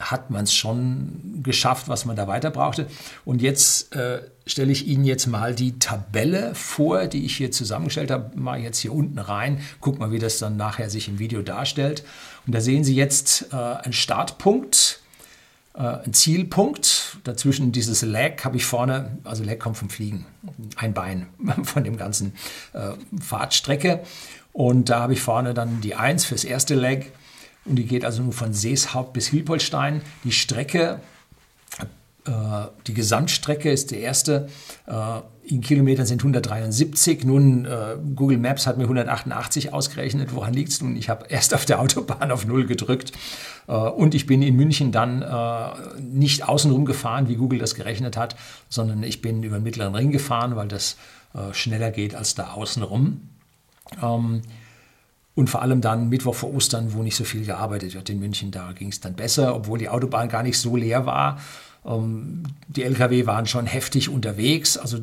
hat 0.00 0.30
man 0.30 0.44
es 0.44 0.54
schon 0.54 1.40
geschafft, 1.42 1.88
was 1.88 2.04
man 2.04 2.16
da 2.16 2.26
weiter 2.26 2.50
brauchte. 2.50 2.88
Und 3.24 3.42
jetzt 3.42 3.94
äh, 3.94 4.22
stelle 4.46 4.72
ich 4.72 4.86
Ihnen 4.86 5.04
jetzt 5.04 5.26
mal 5.26 5.54
die 5.54 5.78
Tabelle 5.78 6.54
vor, 6.54 7.06
die 7.06 7.24
ich 7.24 7.36
hier 7.36 7.52
zusammengestellt 7.52 8.10
habe. 8.10 8.36
Mal 8.36 8.60
jetzt 8.60 8.78
hier 8.78 8.92
unten 8.92 9.18
rein. 9.18 9.60
Guck 9.80 9.98
mal, 9.98 10.10
wie 10.10 10.18
das 10.18 10.38
dann 10.38 10.56
nachher 10.56 10.90
sich 10.90 11.08
im 11.08 11.18
Video 11.18 11.42
darstellt. 11.42 12.04
Und 12.46 12.54
da 12.54 12.60
sehen 12.60 12.84
Sie 12.84 12.94
jetzt 12.94 13.46
äh, 13.52 13.56
einen 13.56 13.92
Startpunkt, 13.92 15.00
äh, 15.74 15.78
einen 15.78 16.12
Zielpunkt. 16.12 17.18
Dazwischen 17.24 17.70
dieses 17.70 18.02
Lag 18.02 18.44
habe 18.44 18.56
ich 18.56 18.64
vorne, 18.64 19.18
also 19.24 19.44
Lag 19.44 19.58
kommt 19.58 19.76
vom 19.76 19.90
Fliegen, 19.90 20.26
ein 20.76 20.94
Bein 20.94 21.26
von 21.62 21.84
dem 21.84 21.96
ganzen 21.96 22.34
äh, 22.72 22.92
Fahrtstrecke. 23.20 24.02
Und 24.52 24.88
da 24.88 25.00
habe 25.00 25.14
ich 25.14 25.20
vorne 25.20 25.54
dann 25.54 25.80
die 25.80 25.94
1 25.96 26.24
fürs 26.24 26.44
erste 26.44 26.74
Leg 26.74 27.12
und 27.64 27.76
die 27.76 27.86
geht 27.86 28.04
also 28.04 28.22
nur 28.22 28.32
von 28.32 28.52
Seeshaupt 28.52 29.12
bis 29.12 29.28
Hilpolstein. 29.28 30.02
Die 30.22 30.32
Strecke, 30.32 31.00
die 32.86 32.94
Gesamtstrecke 32.94 33.70
ist 33.70 33.90
der 33.90 34.00
erste. 34.00 34.48
Äh, 34.86 35.20
in 35.46 35.60
Kilometern 35.60 36.06
sind 36.06 36.22
173. 36.22 37.24
Nun, 37.24 37.66
äh, 37.66 37.96
Google 38.14 38.38
Maps 38.38 38.66
hat 38.66 38.78
mir 38.78 38.84
188 38.84 39.72
ausgerechnet. 39.74 40.34
Woran 40.34 40.54
liegt 40.54 40.70
es 40.70 40.80
nun? 40.80 40.96
Ich 40.96 41.10
habe 41.10 41.26
erst 41.28 41.52
auf 41.52 41.66
der 41.66 41.80
Autobahn 41.80 42.30
auf 42.30 42.46
Null 42.46 42.66
gedrückt. 42.66 43.12
Äh, 43.68 43.72
und 43.72 44.14
ich 44.14 44.26
bin 44.26 44.42
in 44.42 44.56
München 44.56 44.90
dann 44.90 45.20
äh, 45.20 46.00
nicht 46.00 46.48
außenrum 46.48 46.86
gefahren, 46.86 47.28
wie 47.28 47.36
Google 47.36 47.58
das 47.58 47.74
gerechnet 47.74 48.16
hat, 48.16 48.36
sondern 48.70 49.02
ich 49.02 49.20
bin 49.20 49.42
über 49.42 49.58
den 49.58 49.64
mittleren 49.64 49.94
Ring 49.94 50.10
gefahren, 50.10 50.56
weil 50.56 50.68
das 50.68 50.96
äh, 51.34 51.52
schneller 51.52 51.90
geht 51.90 52.14
als 52.14 52.34
da 52.34 52.52
außenrum. 52.52 53.20
Ähm, 54.02 54.42
und 55.34 55.50
vor 55.50 55.62
allem 55.62 55.80
dann 55.80 56.08
Mittwoch 56.08 56.36
vor 56.36 56.54
Ostern, 56.54 56.94
wo 56.94 57.02
nicht 57.02 57.16
so 57.16 57.24
viel 57.24 57.44
gearbeitet 57.44 57.94
wird 57.94 58.08
in 58.08 58.20
München, 58.20 58.50
da 58.50 58.72
ging 58.72 58.88
es 58.88 59.00
dann 59.00 59.14
besser, 59.14 59.54
obwohl 59.54 59.78
die 59.78 59.88
Autobahn 59.88 60.28
gar 60.28 60.44
nicht 60.44 60.58
so 60.58 60.76
leer 60.76 61.06
war. 61.06 61.38
Ähm, 61.86 62.44
die 62.68 62.82
Lkw 62.82 63.26
waren 63.26 63.46
schon 63.46 63.66
heftig 63.66 64.08
unterwegs, 64.08 64.76
also 64.76 64.98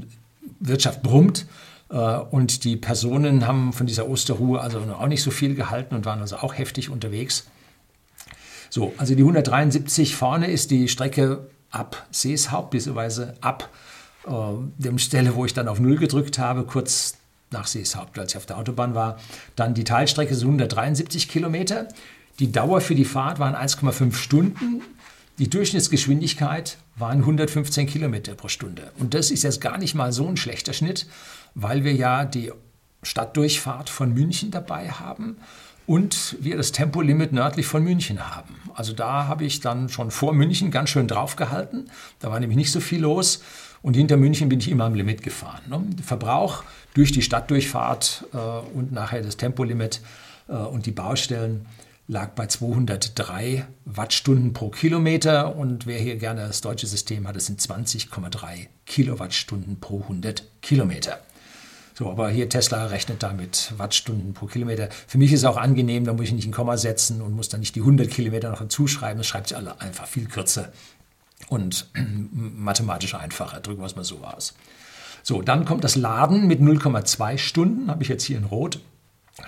Wirtschaft 0.60 1.04
brummt. 1.04 1.46
Äh, 1.90 1.96
und 1.96 2.64
die 2.64 2.78
Personen 2.78 3.48
haben 3.48 3.74
von 3.74 3.88
dieser 3.88 4.08
Osterruhe 4.08 4.62
also 4.62 4.80
auch 4.80 5.08
nicht 5.08 5.24
so 5.24 5.32
viel 5.32 5.56
gehalten 5.56 5.96
und 5.96 6.06
waren 6.06 6.22
also 6.22 6.38
auch 6.38 6.58
heftig 6.58 6.90
unterwegs. 6.90 7.46
So, 8.70 8.94
also 8.98 9.16
die 9.16 9.22
173 9.22 10.16
vorne 10.16 10.50
ist 10.50 10.72
die 10.72 10.88
Strecke 10.88 11.50
ab 11.72 12.08
Seeshaupt, 12.12 12.72
beziehungsweise 12.72 13.36
ab 13.42 13.70
äh, 14.26 14.32
dem 14.78 14.98
Stelle, 14.98 15.36
wo 15.36 15.46
ich 15.46 15.54
dann 15.54 15.68
auf 15.68 15.80
Null 15.80 15.98
gedrückt 15.98 16.40
habe, 16.40 16.64
kurz 16.64 17.18
nach 17.52 17.68
Seeshaupt, 17.68 18.18
als 18.18 18.32
ich 18.32 18.38
auf 18.38 18.46
der 18.46 18.58
Autobahn 18.58 18.96
war. 18.96 19.20
Dann 19.58 19.74
die 19.74 19.84
Teilstrecke 19.84 20.36
sind 20.36 20.48
173 20.48 21.28
Kilometer. 21.28 21.90
Die 22.40 22.52
Dauer 22.52 22.80
für 22.80 22.96
die 22.96 23.04
Fahrt 23.04 23.40
waren 23.40 23.56
1,5 23.56 24.14
Stunden. 24.14 24.82
Die 25.42 25.50
Durchschnittsgeschwindigkeit 25.50 26.78
waren 26.98 27.18
115 27.18 27.88
Kilometer 27.88 28.36
pro 28.36 28.48
Stunde. 28.48 28.92
Und 29.00 29.16
das 29.16 29.32
ist 29.32 29.42
jetzt 29.42 29.60
gar 29.60 29.80
nicht 29.80 29.96
mal 29.96 30.12
so 30.12 30.28
ein 30.28 30.38
schlechter 30.38 30.72
Schnitt, 30.72 31.08
weil 31.56 31.84
wir 31.84 31.96
ja 31.96 32.26
die 32.26 32.52
Stadtdurchfahrt 33.02 33.90
von 33.90 34.14
München 34.14 34.52
dabei 34.52 34.92
haben 34.92 35.38
und 35.88 36.38
wir 36.42 36.58
das 36.58 36.74
Tempolimit 36.74 37.34
nördlich 37.34 37.66
von 37.66 37.84
München 37.84 38.36
haben. 38.36 38.54
Also 38.76 38.94
da 38.94 39.26
habe 39.26 39.44
ich 39.44 39.62
dann 39.62 39.90
schon 39.90 40.12
vor 40.12 40.32
München 40.34 40.70
ganz 40.70 40.92
schön 40.92 41.08
draufgehalten. 41.08 41.90
Da 42.20 42.30
war 42.30 42.40
nämlich 42.40 42.58
nicht 42.58 42.72
so 42.72 42.80
viel 42.80 43.02
los. 43.02 43.42
Und 43.82 43.96
hinter 43.96 44.18
München 44.18 44.48
bin 44.48 44.60
ich 44.60 44.70
immer 44.70 44.84
am 44.84 44.94
Limit 44.94 45.24
gefahren. 45.24 45.64
Ne? 45.68 45.84
Verbrauch 46.04 46.64
durch 46.94 47.12
die 47.14 47.24
Stadtdurchfahrt 47.24 48.28
äh, 48.32 48.38
und 48.78 48.92
nachher 48.92 49.24
das 49.24 49.38
Tempolimit 49.38 50.02
äh, 50.50 50.54
und 50.54 50.86
die 50.86 50.92
Baustellen 50.92 51.66
lag 52.12 52.32
bei 52.32 52.46
203 52.46 53.66
Wattstunden 53.86 54.52
pro 54.52 54.70
Kilometer. 54.70 55.56
Und 55.56 55.86
wer 55.86 55.98
hier 55.98 56.18
gerne 56.18 56.46
das 56.46 56.60
deutsche 56.60 56.86
System 56.86 57.26
hat, 57.26 57.38
das 57.38 57.46
sind 57.46 57.62
20,3 57.62 58.68
Kilowattstunden 58.86 59.80
pro 59.80 60.02
100 60.02 60.44
Kilometer. 60.62 61.22
So, 61.94 62.12
aber 62.12 62.30
hier 62.30 62.50
Tesla 62.50 62.88
rechnet 62.88 63.24
damit 63.24 63.74
Wattstunden 63.78 64.34
pro 64.34 64.48
Kilometer. 64.48 64.90
Für 65.08 65.20
mich 65.20 65.32
ist 65.32 65.40
es 65.40 65.46
auch 65.46 65.56
angenehm, 65.56 66.04
da 66.04 66.12
muss 66.12 66.26
ich 66.26 66.34
nicht 66.34 66.48
ein 66.48 66.52
Komma 66.52 66.76
setzen 66.76 67.22
und 67.22 67.34
muss 67.34 67.48
dann 67.48 67.62
nicht 67.62 67.76
die 67.76 67.82
100 67.82 68.10
Kilometer 68.10 68.50
noch 68.50 68.60
hinzuschreiben. 68.60 69.18
Das 69.18 69.28
schreibt 69.28 69.48
sich 69.48 69.58
alle 69.58 69.80
einfach 69.80 70.06
viel 70.06 70.28
kürzer 70.28 70.74
und 71.48 71.90
mathematisch 72.34 73.16
einfacher. 73.16 73.62
Drücken 73.62 73.82
wir 73.82 73.86
es 73.86 73.96
mal 73.96 74.04
so 74.04 74.18
aus. 74.18 74.54
So, 75.24 75.42
dann 75.42 75.64
kommt 75.64 75.86
das 75.86 75.96
Laden 75.96 76.48
mit 76.48 76.60
0,2 76.60 77.38
Stunden, 77.38 77.90
habe 77.90 78.04
ich 78.04 78.10
jetzt 78.10 78.26
hier 78.26 78.38
in 78.38 78.44
Rot 78.44 78.82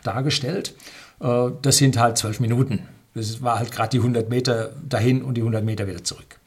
dargestellt. 0.04 0.76
Äh, 1.19 1.52
das 1.62 1.78
sind 1.78 1.97
halt 1.97 2.17
12 2.17 2.39
Minuten. 2.39 2.88
Das 3.15 3.41
war 3.41 3.60
halt 3.60 3.71
gerade 3.71 3.89
die 3.89 3.97
100 3.97 4.30
Meter 4.30 4.73
dahin 4.88 5.21
und 5.21 5.36
die 5.36 5.41
100 5.41 5.63
Meter 5.63 5.88
wieder 5.88 6.04
zurück. 6.04 6.39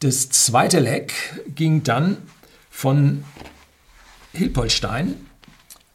Das 0.00 0.30
zweite 0.30 0.80
Leck 0.80 1.12
ging 1.54 1.82
dann 1.82 2.16
von 2.70 3.24
Hilpolstein 4.32 5.14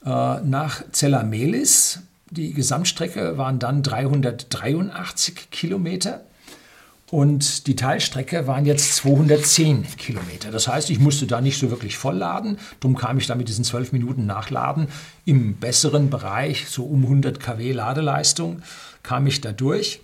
äh, 0.05 0.09
nach 0.41 0.83
Zellamelis. 0.91 1.99
Die 2.29 2.53
Gesamtstrecke 2.53 3.37
waren 3.37 3.59
dann 3.59 3.81
383 3.81 5.49
Kilometer. 5.49 6.21
Und 7.11 7.67
die 7.67 7.75
Teilstrecke 7.75 8.47
waren 8.47 8.65
jetzt 8.65 8.95
210 8.95 9.85
Kilometer. 9.97 10.49
Das 10.49 10.67
heißt, 10.67 10.89
ich 10.89 10.99
musste 10.99 11.27
da 11.27 11.39
nicht 11.39 11.59
so 11.59 11.69
wirklich 11.69 11.97
vollladen. 11.97 12.57
Darum 12.79 12.97
kam 12.97 13.19
ich 13.19 13.27
da 13.27 13.35
mit 13.35 13.47
diesen 13.47 13.63
12 13.63 13.91
Minuten 13.91 14.25
Nachladen 14.25 14.87
im 15.23 15.55
besseren 15.55 16.09
Bereich, 16.09 16.67
so 16.67 16.83
um 16.83 17.03
100 17.03 17.39
kW 17.39 17.73
Ladeleistung, 17.73 18.63
kam 19.03 19.27
ich 19.27 19.39
da 19.39 19.51
durch. 19.51 20.01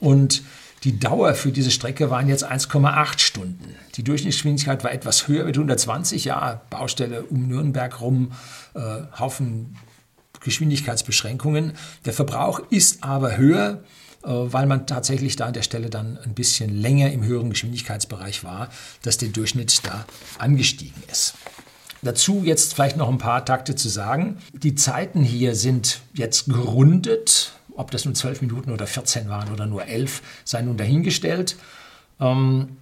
Und 0.00 0.42
die 0.82 0.98
Dauer 0.98 1.34
für 1.34 1.52
diese 1.52 1.70
Strecke 1.70 2.10
waren 2.10 2.28
jetzt 2.28 2.44
1,8 2.44 3.20
Stunden. 3.20 3.74
Die 3.94 4.02
Durchschnittsgeschwindigkeit 4.02 4.82
war 4.82 4.92
etwas 4.92 5.28
höher 5.28 5.44
mit 5.44 5.56
120. 5.56 6.24
Ja, 6.24 6.60
Baustelle 6.70 7.22
um 7.22 7.46
Nürnberg 7.46 8.00
rum, 8.00 8.32
äh, 8.74 8.80
Haufen 9.18 9.76
Geschwindigkeitsbeschränkungen. 10.40 11.72
Der 12.04 12.12
Verbrauch 12.12 12.60
ist 12.70 13.02
aber 13.04 13.36
höher 13.36 13.82
weil 14.26 14.66
man 14.66 14.86
tatsächlich 14.86 15.36
da 15.36 15.46
an 15.46 15.52
der 15.52 15.62
Stelle 15.62 15.88
dann 15.88 16.18
ein 16.24 16.34
bisschen 16.34 16.74
länger 16.74 17.12
im 17.12 17.24
höheren 17.24 17.50
Geschwindigkeitsbereich 17.50 18.44
war, 18.44 18.68
dass 19.02 19.18
der 19.18 19.28
Durchschnitt 19.28 19.86
da 19.86 20.04
angestiegen 20.38 21.02
ist. 21.10 21.34
Dazu 22.02 22.42
jetzt 22.44 22.74
vielleicht 22.74 22.96
noch 22.96 23.08
ein 23.08 23.18
paar 23.18 23.44
Takte 23.44 23.74
zu 23.74 23.88
sagen. 23.88 24.38
Die 24.52 24.74
Zeiten 24.74 25.22
hier 25.22 25.54
sind 25.54 26.00
jetzt 26.14 26.46
gerundet. 26.46 27.52
Ob 27.74 27.90
das 27.90 28.04
nun 28.04 28.14
12 28.14 28.42
Minuten 28.42 28.72
oder 28.72 28.86
14 28.86 29.28
waren 29.28 29.52
oder 29.52 29.66
nur 29.66 29.84
11, 29.86 30.22
sei 30.44 30.62
nun 30.62 30.76
dahingestellt. 30.76 31.56
Ähm, 32.20 32.76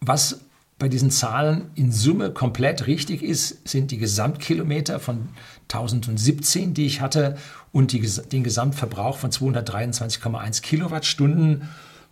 was 0.00 0.40
bei 0.78 0.88
diesen 0.88 1.10
Zahlen 1.10 1.70
in 1.74 1.90
Summe 1.90 2.30
komplett 2.30 2.86
richtig 2.86 3.22
ist, 3.22 3.66
sind 3.66 3.90
die 3.90 3.96
Gesamtkilometer 3.96 5.00
von 5.00 5.28
1017, 5.72 6.74
die 6.74 6.86
ich 6.86 7.00
hatte, 7.00 7.36
und 7.72 7.92
die, 7.92 8.00
den 8.00 8.44
Gesamtverbrauch 8.44 9.18
von 9.18 9.30
223,1 9.30 10.62
Kilowattstunden. 10.62 11.68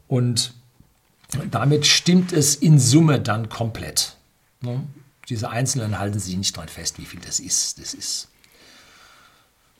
Und 0.09 0.55
damit 1.51 1.87
stimmt 1.87 2.33
es 2.33 2.55
in 2.55 2.79
Summe 2.79 3.21
dann 3.21 3.49
komplett. 3.49 4.17
Ne? 4.61 4.83
Diese 5.29 5.51
Einzelnen 5.51 5.99
halten 5.99 6.19
sich 6.19 6.37
nicht 6.37 6.57
dran 6.57 6.69
fest, 6.69 6.99
wie 6.99 7.07
viel 7.07 7.21
das 7.21 7.41
ist. 7.41 7.81
Das 7.81 7.95
ist, 7.95 8.29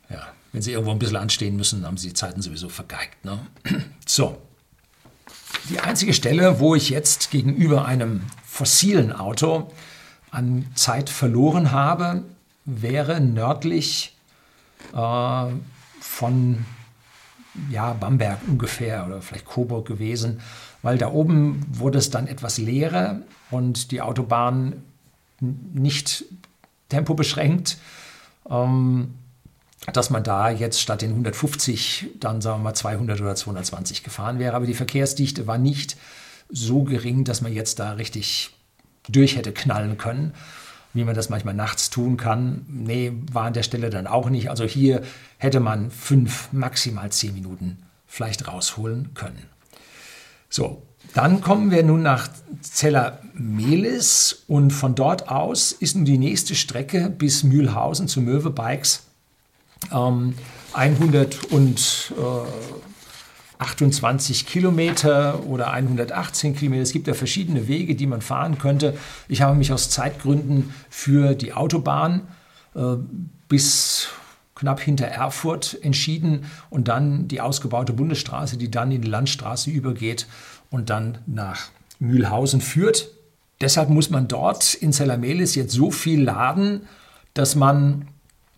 ja, 0.09 0.27
wenn 0.53 0.63
Sie 0.63 0.73
irgendwo 0.73 0.93
ein 0.93 0.99
bisschen 0.99 1.17
anstehen 1.17 1.57
müssen, 1.57 1.85
haben 1.85 1.97
Sie 1.97 2.09
die 2.09 2.15
Zeiten 2.15 2.41
sowieso 2.41 2.69
vergeigt. 2.69 3.25
Ne? 3.25 3.47
So, 4.07 4.41
die 5.71 5.81
einzige 5.81 6.13
Stelle, 6.13 6.61
wo 6.61 6.75
ich 6.75 6.91
jetzt 6.91 7.31
gegenüber 7.31 7.87
einem 7.87 8.23
fossilen 8.45 9.13
Auto 9.13 9.73
an 10.31 10.67
Zeit 10.75 11.09
verloren 11.09 11.73
habe, 11.73 12.23
wäre 12.65 13.21
nördlich 13.21 14.17
äh, 14.93 15.47
von 16.01 16.65
ja, 17.71 17.93
Bamberg 17.93 18.41
ungefähr 18.49 19.07
oder 19.07 19.23
vielleicht 19.23 19.45
Coburg 19.45 19.87
gewesen, 19.87 20.41
weil 20.83 20.99
da 20.99 21.11
oben 21.11 21.65
wurde 21.71 21.99
es 21.99 22.11
dann 22.11 22.27
etwas 22.27 22.59
leerer 22.59 23.21
und 23.51 23.91
die 23.91 24.01
Autobahn 24.01 24.83
nicht 25.41 26.25
tempobeschränkt, 26.89 27.79
ähm, 28.51 29.15
dass 29.93 30.11
man 30.11 30.25
da 30.25 30.51
jetzt 30.51 30.81
statt 30.81 31.03
den 31.03 31.11
150 31.11 32.11
dann 32.21 32.41
sagen 32.41 32.61
wir 32.61 32.65
mal 32.65 32.75
200 32.75 33.21
oder 33.21 33.35
220 33.35 34.03
gefahren 34.03 34.39
wäre. 34.39 34.57
Aber 34.57 34.67
die 34.67 34.75
Verkehrsdichte 34.75 35.47
war 35.47 35.59
nicht 35.59 35.97
so 36.49 36.85
gering, 36.85 37.25
dass 37.25 37.41
man 37.41 37.53
jetzt 37.53 37.79
da 37.79 37.93
richtig 37.93 38.51
durch 39.09 39.37
hätte 39.37 39.53
knallen 39.53 39.99
können, 39.99 40.33
wie 40.95 41.05
man 41.05 41.15
das 41.15 41.29
manchmal 41.29 41.55
nachts 41.55 41.91
tun 41.91 42.17
kann. 42.17 42.65
Nee, 42.69 43.13
war 43.33 43.45
an 43.45 43.53
der 43.53 43.65
Stelle 43.65 43.91
dann 43.91 44.07
auch 44.07 44.31
nicht. 44.31 44.49
Also 44.49 44.65
hier 44.65 45.03
hätte 45.39 45.61
man 45.61 45.91
fünf, 45.91 46.49
maximal 46.53 47.11
zehn 47.11 47.35
Minuten 47.35 47.83
vielleicht 48.07 48.49
rausholen 48.49 49.11
können. 49.15 49.43
So, 50.49 50.83
dann 51.15 51.41
kommen 51.41 51.71
wir 51.73 51.83
nun 51.83 52.03
nach 52.03 52.29
Zeller-Melis 52.63 54.45
und 54.47 54.71
von 54.71 54.95
dort 54.95 55.29
aus 55.29 55.73
ist 55.73 55.97
nun 55.97 56.05
die 56.05 56.19
nächste 56.19 56.55
Strecke 56.55 57.11
bis 57.11 57.43
Mühlhausen 57.43 58.09
zu 58.09 58.21
Möwe 58.21 58.51
Bikes 58.51 59.03
ähm, 59.93 60.35
128 63.59 64.47
Kilometer 64.47 65.45
oder 65.47 65.71
118 65.71 66.57
Kilometer. 66.57 66.83
Es 66.83 66.93
gibt 66.93 67.07
ja 67.07 67.15
verschiedene 67.15 67.69
Wege, 67.69 67.95
die 67.95 68.07
man 68.07 68.21
fahren 68.21 68.59
könnte. 68.59 68.97
Ich 69.29 69.43
habe 69.43 69.57
mich 69.57 69.73
aus 69.73 69.91
Zeitgründen 69.91 70.75
für 70.91 71.35
die 71.35 71.53
Autobahn 71.53 72.23
äh, 72.75 72.97
bis 73.49 74.09
knapp 74.55 74.81
hinter 74.81 75.07
Erfurt 75.07 75.79
entschieden 75.83 76.47
und 76.71 76.89
dann 76.89 77.29
die 77.29 77.41
ausgebaute 77.41 77.93
Bundesstraße, 77.93 78.57
die 78.57 78.71
dann 78.71 78.93
in 78.93 79.03
die 79.03 79.09
Landstraße 79.09 79.71
übergeht 79.71 80.27
und 80.71 80.91
dann 80.91 81.19
nach 81.27 81.69
Mühlhausen 81.99 82.61
führt. 82.61 83.09
Deshalb 83.61 83.89
muss 83.89 84.11
man 84.11 84.29
dort 84.29 84.75
in 84.75 84.93
Zellamelis 84.93 85.55
jetzt 85.55 85.73
so 85.73 85.91
viel 85.91 86.23
laden, 86.23 86.83
dass 87.35 87.55
man 87.55 88.09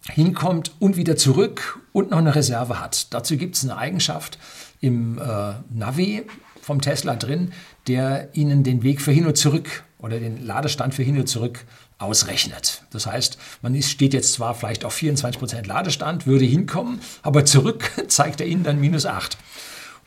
hinkommt 0.09 0.73
und 0.79 0.97
wieder 0.97 1.17
zurück 1.17 1.81
und 1.93 2.11
noch 2.11 2.19
eine 2.19 2.35
Reserve 2.35 2.81
hat. 2.81 3.13
Dazu 3.13 3.37
gibt 3.37 3.57
es 3.57 3.65
eine 3.65 3.77
Eigenschaft 3.77 4.39
im 4.81 5.19
äh, 5.19 5.55
Navi 5.71 6.25
vom 6.61 6.81
Tesla 6.81 7.15
drin, 7.17 7.53
der 7.87 8.29
Ihnen 8.35 8.65
den 8.65 8.83
Weg 8.83 9.01
für 9.01 9.13
hin 9.13 9.27
und 9.27 9.37
zurück 9.37 9.85
oder 9.99 10.19
den 10.19 10.45
Ladestand 10.45 10.95
für 10.95 11.03
hin 11.03 11.19
und 11.19 11.29
zurück 11.29 11.65
ausrechnet. 11.99 12.83
Das 12.91 13.07
heißt, 13.07 13.39
man 13.63 13.75
ist, 13.75 13.91
steht 13.91 14.13
jetzt 14.13 14.33
zwar 14.33 14.55
vielleicht 14.55 14.85
auf 14.85 14.95
24% 14.97 15.67
Ladestand, 15.67 16.27
würde 16.27 16.45
hinkommen, 16.45 17.01
aber 17.23 17.45
zurück 17.45 17.91
zeigt 18.09 18.41
er 18.41 18.47
Ihnen 18.47 18.65
dann 18.65 18.81
minus 18.81 19.07
8. 19.07 19.39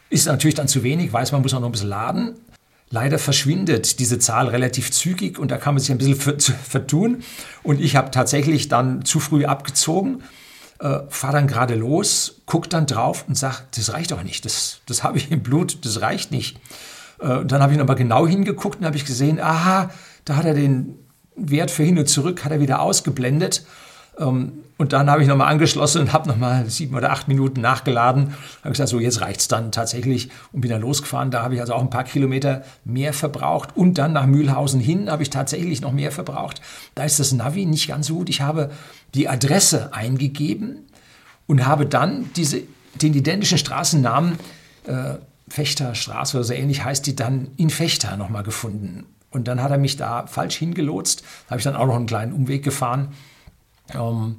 Ist 0.09 0.27
natürlich 0.27 0.55
dann 0.55 0.67
zu 0.67 0.83
wenig, 0.83 1.11
weiß 1.11 1.31
man, 1.31 1.41
muss 1.41 1.53
auch 1.53 1.59
noch 1.59 1.69
ein 1.69 1.71
bisschen 1.71 1.89
laden. 1.89 2.35
Leider 2.91 3.19
verschwindet 3.19 3.99
diese 3.99 4.17
Zahl 4.17 4.47
relativ 4.47 4.91
zügig 4.91 5.37
und 5.37 5.51
da 5.51 5.57
kann 5.57 5.75
man 5.75 5.81
sich 5.81 5.91
ein 5.91 5.99
bisschen 5.99 6.39
vertun. 6.39 7.23
Und 7.61 7.79
ich 7.79 7.95
habe 7.95 8.09
tatsächlich 8.09 8.67
dann 8.67 9.05
zu 9.05 9.19
früh 9.19 9.45
abgezogen, 9.45 10.23
äh, 10.79 10.99
fahre 11.09 11.33
dann 11.33 11.47
gerade 11.47 11.75
los, 11.75 12.41
gucke 12.45 12.69
dann 12.69 12.85
drauf 12.85 13.25
und 13.27 13.35
sage, 13.35 13.57
das 13.75 13.93
reicht 13.93 14.11
doch 14.11 14.23
nicht, 14.23 14.45
das, 14.45 14.81
das 14.85 15.03
habe 15.03 15.17
ich 15.17 15.31
im 15.31 15.43
Blut, 15.43 15.85
das 15.85 16.01
reicht 16.01 16.31
nicht. 16.31 16.57
Äh, 17.19 17.37
und 17.37 17.51
dann 17.51 17.61
habe 17.61 17.73
ich 17.73 17.79
nochmal 17.79 17.95
genau 17.95 18.27
hingeguckt 18.27 18.79
und 18.79 18.85
habe 18.85 18.97
ich 18.97 19.05
gesehen, 19.05 19.39
aha, 19.39 19.91
da 20.25 20.35
hat 20.35 20.45
er 20.45 20.53
den 20.53 20.95
Wert 21.35 21.71
für 21.71 21.83
hin 21.83 21.97
und 21.97 22.07
zurück, 22.07 22.43
hat 22.43 22.51
er 22.51 22.59
wieder 22.59 22.81
ausgeblendet. 22.81 23.65
Ähm, 24.19 24.51
und 24.77 24.93
dann 24.93 25.09
habe 25.09 25.21
ich 25.21 25.27
nochmal 25.27 25.51
angeschlossen 25.51 26.03
und 26.03 26.13
habe 26.13 26.29
nochmal 26.29 26.69
sieben 26.69 26.95
oder 26.95 27.11
acht 27.11 27.27
Minuten 27.27 27.59
nachgeladen. 27.59 28.33
Habe 28.61 28.69
gesagt, 28.69 28.87
so 28.87 28.99
jetzt 28.99 29.19
reicht 29.19 29.41
es 29.41 29.49
dann 29.49 29.73
tatsächlich 29.73 30.29
und 30.53 30.61
bin 30.61 30.71
dann 30.71 30.79
losgefahren. 30.79 31.31
Da 31.31 31.41
habe 31.41 31.55
ich 31.55 31.59
also 31.59 31.73
auch 31.73 31.81
ein 31.81 31.89
paar 31.89 32.05
Kilometer 32.05 32.63
mehr 32.85 33.11
verbraucht. 33.11 33.75
Und 33.75 33.97
dann 33.97 34.13
nach 34.13 34.25
Mühlhausen 34.25 34.79
hin 34.79 35.11
habe 35.11 35.21
ich 35.21 35.29
tatsächlich 35.29 35.81
noch 35.81 35.91
mehr 35.91 36.13
verbraucht. 36.13 36.61
Da 36.95 37.03
ist 37.03 37.19
das 37.19 37.33
Navi 37.33 37.65
nicht 37.65 37.89
ganz 37.89 38.07
so 38.07 38.15
gut. 38.15 38.29
Ich 38.29 38.39
habe 38.39 38.71
die 39.15 39.27
Adresse 39.27 39.93
eingegeben 39.93 40.87
und 41.45 41.65
habe 41.65 41.85
dann 41.85 42.29
diese, 42.37 42.61
den 43.01 43.13
identischen 43.13 43.57
Straßennamen, 43.57 44.39
äh, 44.85 45.15
Fechterstraße 45.49 46.37
oder 46.37 46.43
so 46.45 46.53
ähnlich 46.53 46.85
heißt 46.85 47.05
die, 47.05 47.17
dann 47.17 47.49
in 47.57 47.69
Fechter 47.69 48.15
nochmal 48.15 48.43
gefunden. 48.43 49.03
Und 49.31 49.47
dann 49.47 49.61
hat 49.61 49.71
er 49.71 49.77
mich 49.77 49.97
da 49.97 50.25
falsch 50.25 50.55
hingelotst. 50.55 51.21
Da 51.21 51.51
habe 51.51 51.59
ich 51.59 51.63
dann 51.63 51.75
auch 51.75 51.87
noch 51.87 51.95
einen 51.95 52.05
kleinen 52.05 52.33
Umweg 52.33 52.63
gefahren. 52.63 53.09
Ähm, 53.93 54.35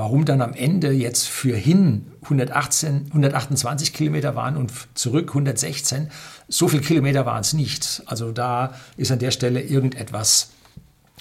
Warum 0.00 0.24
dann 0.24 0.40
am 0.40 0.54
Ende 0.54 0.92
jetzt 0.92 1.28
für 1.28 1.54
hin 1.54 2.06
118, 2.22 3.08
128 3.08 3.92
Kilometer 3.92 4.34
waren 4.34 4.56
und 4.56 4.72
zurück 4.94 5.28
116, 5.28 6.10
so 6.48 6.68
viele 6.68 6.80
Kilometer 6.80 7.26
waren 7.26 7.42
es 7.42 7.52
nicht. 7.52 8.02
Also 8.06 8.32
da 8.32 8.74
ist 8.96 9.12
an 9.12 9.18
der 9.18 9.30
Stelle 9.30 9.60
irgendetwas 9.60 10.52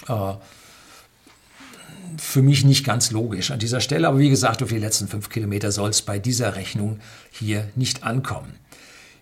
äh, 0.07 0.33
für 2.17 2.41
mich 2.41 2.63
nicht 2.63 2.85
ganz 2.85 3.11
logisch 3.11 3.51
an 3.51 3.59
dieser 3.59 3.81
Stelle. 3.81 4.07
Aber 4.07 4.19
wie 4.19 4.29
gesagt, 4.29 4.63
auf 4.63 4.69
die 4.69 4.77
letzten 4.77 5.09
fünf 5.09 5.27
Kilometer 5.27 5.73
soll 5.73 5.89
es 5.89 6.01
bei 6.01 6.17
dieser 6.17 6.55
Rechnung 6.55 6.99
hier 7.31 7.67
nicht 7.75 8.05
ankommen. 8.05 8.53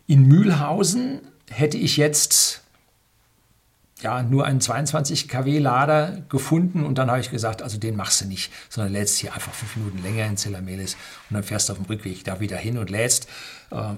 In 0.06 0.28
Mühlhausen 0.28 1.22
hätte 1.50 1.78
ich 1.78 1.98
jetzt 1.98 2.62
ja, 4.02 4.22
nur 4.22 4.46
einen 4.46 4.62
22 4.62 5.28
kW 5.28 5.58
Lader 5.58 6.22
gefunden 6.30 6.86
und 6.86 6.98
dann 6.98 7.10
habe 7.10 7.20
ich 7.20 7.32
gesagt, 7.32 7.62
also 7.62 7.78
den 7.78 7.96
machst 7.96 8.22
du 8.22 8.26
nicht, 8.26 8.52
sondern 8.70 8.94
lädst 8.94 9.18
hier 9.18 9.34
einfach 9.34 9.54
fünf 9.54 9.76
Minuten 9.76 10.04
länger 10.04 10.26
in 10.26 10.38
Zellamelis 10.38 10.96
und 11.30 11.36
dann 11.36 11.44
fährst 11.44 11.70
du 11.70 11.74
auf 11.74 11.80
dem 11.80 11.88
Rückweg 11.88 12.24
da 12.24 12.40
wieder 12.40 12.58
hin 12.58 12.78
und 12.78 12.90
lädst. 12.90 13.28
Äh, 13.72 13.96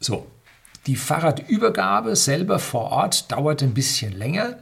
so, 0.00 0.26
die 0.86 0.96
Fahrradübergabe 0.96 2.14
selber 2.14 2.58
vor 2.58 2.92
Ort 2.92 3.30
dauerte 3.32 3.64
ein 3.64 3.74
bisschen 3.74 4.12
länger, 4.12 4.58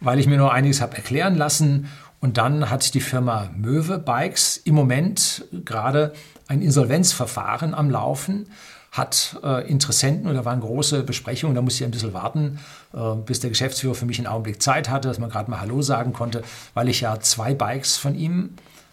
weil 0.00 0.18
ich 0.18 0.26
mir 0.26 0.36
noch 0.36 0.52
einiges 0.52 0.80
habe 0.80 0.96
erklären 0.96 1.36
lassen 1.36 1.88
und 2.20 2.36
dann 2.36 2.70
hat 2.70 2.94
die 2.94 3.00
Firma 3.00 3.50
Möwe 3.56 3.98
Bikes 3.98 4.58
im 4.58 4.74
Moment 4.74 5.44
gerade 5.64 6.12
ein 6.48 6.60
Insolvenzverfahren 6.60 7.74
am 7.74 7.90
Laufen 7.90 8.46
hat 8.94 9.36
äh, 9.42 9.68
Interessenten 9.68 10.32
da 10.32 10.44
waren 10.44 10.60
große 10.60 11.02
Besprechungen, 11.02 11.56
da 11.56 11.62
musste 11.62 11.82
ich 11.82 11.88
ein 11.88 11.90
bisschen 11.90 12.14
warten, 12.14 12.60
äh, 12.94 13.16
bis 13.26 13.40
der 13.40 13.50
Geschäftsführer 13.50 13.96
für 13.96 14.06
mich 14.06 14.18
einen 14.18 14.28
Augenblick 14.28 14.62
Zeit 14.62 14.88
hatte, 14.88 15.08
dass 15.08 15.18
man 15.18 15.30
gerade 15.30 15.50
mal 15.50 15.60
Hallo 15.60 15.82
sagen 15.82 16.12
konnte, 16.12 16.44
weil 16.74 16.88
ich 16.88 17.00
ja 17.00 17.18
zwei 17.18 17.54
Bikes 17.54 17.96
von 17.96 18.14
ihm 18.14 18.50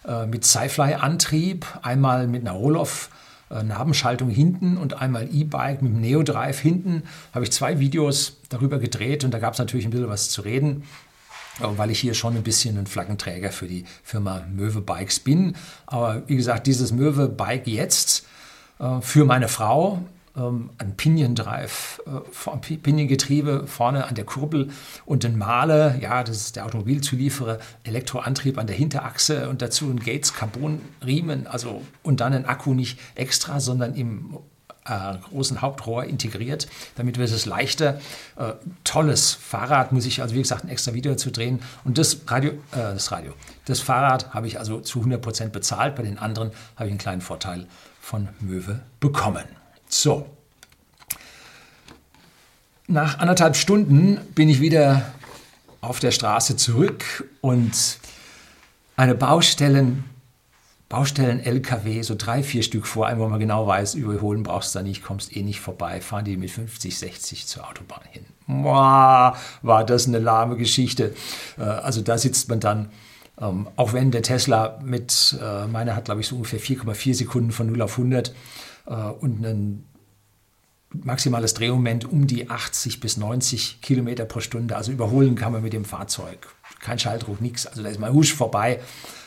äh, 0.08 0.26
mit 0.26 0.44
Sci-Fly-Antrieb, 0.44 1.68
einmal 1.84 2.26
mit 2.26 2.42
einer 2.42 2.58
Roloff 2.58 3.12
äh, 3.52 3.62
Nabenschaltung 3.62 4.32
hinten 4.32 4.76
und 4.78 5.00
einmal 5.00 5.30
E-Bike 5.32 5.84
mit 5.84 5.94
dem 5.94 6.02
Neo-Drive 6.02 6.60
hinten, 6.60 7.04
habe 7.32 7.46
ich 7.46 7.52
zwei 7.52 7.80
Videos 7.80 8.38
darüber 8.50 8.80
gedreht 8.80 9.24
und 9.24 9.32
da 9.32 9.38
gab 9.38 9.54
es 9.54 9.60
natürlich 9.60 9.86
ein 9.86 9.92
bisschen 9.92 10.10
was 10.10 10.32
zu 10.32 10.42
reden 10.42 10.82
äh, 11.60 11.68
weil 11.78 11.92
ich 11.92 12.00
hier 12.00 12.16
schon 12.16 12.36
ein 12.36 12.42
bisschen 12.42 12.76
ein 12.80 12.88
Flaggenträger 12.88 13.52
für 13.52 13.68
die 13.68 13.86
Firma 14.04 14.44
Möwe 14.52 14.82
Bikes 14.82 15.20
bin. 15.20 15.56
Aber 15.86 16.24
wie 16.26 16.38
gesagt, 16.38 16.66
dieses 16.66 16.92
Möwe 16.92 17.30
Bike 17.30 17.68
jetzt 17.68 18.21
für 19.02 19.26
meine 19.26 19.48
Frau 19.48 20.00
ähm, 20.36 20.70
ein 20.78 20.96
Pinion 20.96 21.36
Drive, 21.36 22.02
äh, 22.06 22.78
Pinion-Getriebe 22.78 23.68
vorne 23.68 24.08
an 24.08 24.16
der 24.16 24.26
Kurbel 24.26 24.70
und 25.06 25.26
ein 25.26 25.38
Male, 25.38 25.98
ja, 26.02 26.24
das 26.24 26.38
ist 26.38 26.56
der 26.56 26.66
Automobilzulieferer, 26.66 27.60
Elektroantrieb 27.84 28.58
an 28.58 28.68
der 28.68 28.76
Hinterachse 28.76 29.50
und 29.50 29.62
dazu 29.62 29.90
ein 29.90 30.00
Gates 30.00 30.34
Carbon-Riemen, 30.34 31.48
also 31.48 31.82
und 32.04 32.22
dann 32.22 32.34
ein 32.34 32.46
Akku 32.46 32.74
nicht 32.74 33.00
extra, 33.16 33.60
sondern 33.60 33.94
im 33.96 34.38
äh, 34.86 35.18
großen 35.30 35.62
Hauptrohr 35.62 36.06
integriert. 36.06 36.68
Damit 36.96 37.18
wird 37.18 37.30
es 37.30 37.46
leichter. 37.46 38.02
Äh, 38.36 38.54
tolles 38.84 39.32
Fahrrad, 39.34 39.92
muss 39.92 40.06
ich 40.06 40.22
also 40.22 40.36
wie 40.36 40.42
gesagt 40.42 40.64
ein 40.64 40.70
extra 40.70 40.94
Video 40.94 41.16
zu 41.16 41.32
drehen. 41.32 41.62
Und 41.84 41.98
das 41.98 42.22
Radio, 42.28 42.52
äh, 42.52 42.94
das 42.94 43.12
Radio, 43.12 43.34
das 43.66 43.80
Fahrrad 43.80 44.34
habe 44.34 44.48
ich 44.48 44.60
also 44.60 44.80
zu 44.80 45.02
100% 45.02 45.50
bezahlt. 45.50 45.96
Bei 45.96 46.04
den 46.04 46.18
anderen 46.18 46.52
habe 46.76 46.86
ich 46.86 46.92
einen 46.92 46.98
kleinen 46.98 47.22
Vorteil 47.22 47.68
von 48.00 48.30
Möwe 48.40 48.82
bekommen. 49.00 49.44
So. 49.88 50.26
Nach 52.88 53.20
anderthalb 53.20 53.56
Stunden 53.56 54.20
bin 54.36 54.50
ich 54.50 54.60
wieder 54.60 55.14
auf 55.80 56.00
der 56.00 56.12
Straße 56.12 56.58
zurück 56.58 57.30
und 57.42 58.00
eine 58.98 59.16
Baustellen, 59.16 60.04
Baustellen-LKW, 60.92 62.02
so 62.02 62.16
drei, 62.18 62.44
vier 62.44 62.64
Stück 62.64 62.86
vor 62.86 63.08
einem, 63.08 63.22
wo 63.22 63.28
man 63.28 63.40
genau 63.40 63.66
weiß, 63.66 63.96
überholen 63.96 64.44
brauchst 64.44 64.76
du 64.76 64.80
da 64.80 64.84
nicht, 64.84 65.04
kommst 65.04 65.36
eh 65.36 65.42
nicht 65.42 65.62
vorbei, 65.62 66.02
fahren 66.02 66.26
die 66.26 66.36
mit 66.36 66.52
50, 66.52 66.98
60 66.98 67.48
zur 67.48 67.68
Autobahn 67.68 68.02
hin. 68.12 68.26
Boah, 68.46 69.38
war 69.62 69.86
das 69.86 70.08
eine 70.08 70.20
lahme 70.20 70.58
Geschichte. 70.58 71.14
Äh, 71.58 71.64
also 71.64 72.02
da 72.02 72.18
sitzt 72.18 72.50
man 72.50 72.60
dann 72.60 72.90
ähm, 73.40 73.68
auch 73.78 73.94
wenn 73.94 74.12
der 74.12 74.22
Tesla 74.22 74.80
mit, 74.84 75.38
äh, 75.42 75.66
meiner 75.66 75.96
hat 75.96 76.06
glaube 76.06 76.22
ich 76.22 76.28
so 76.28 76.36
ungefähr 76.36 76.60
4,4 76.60 77.16
Sekunden 77.16 77.52
von 77.52 77.68
0 77.68 77.82
auf 77.82 77.98
100 77.98 78.34
äh, 78.86 78.94
und 78.94 79.46
ein 79.46 79.86
maximales 80.94 81.54
Drehmoment 81.54 82.06
um 82.12 82.28
die 82.28 82.50
80 82.50 83.00
bis 83.00 83.16
90 83.16 83.82
Kilometer 83.82 84.26
pro 84.26 84.42
Stunde. 84.42 84.76
Also 84.76 84.92
überholen 84.92 85.36
kann 85.36 85.54
man 85.54 85.64
mit 85.64 85.72
dem 85.74 85.86
Fahrzeug. 85.86 86.50
Kein 86.82 87.00
Schalldruck, 87.00 87.40
nichts. 87.40 87.66
Also 87.66 87.82
da 87.82 87.90
ist 87.90 88.00
mal 88.00 88.12
husch 88.12 88.34
vorbei. 88.34 88.82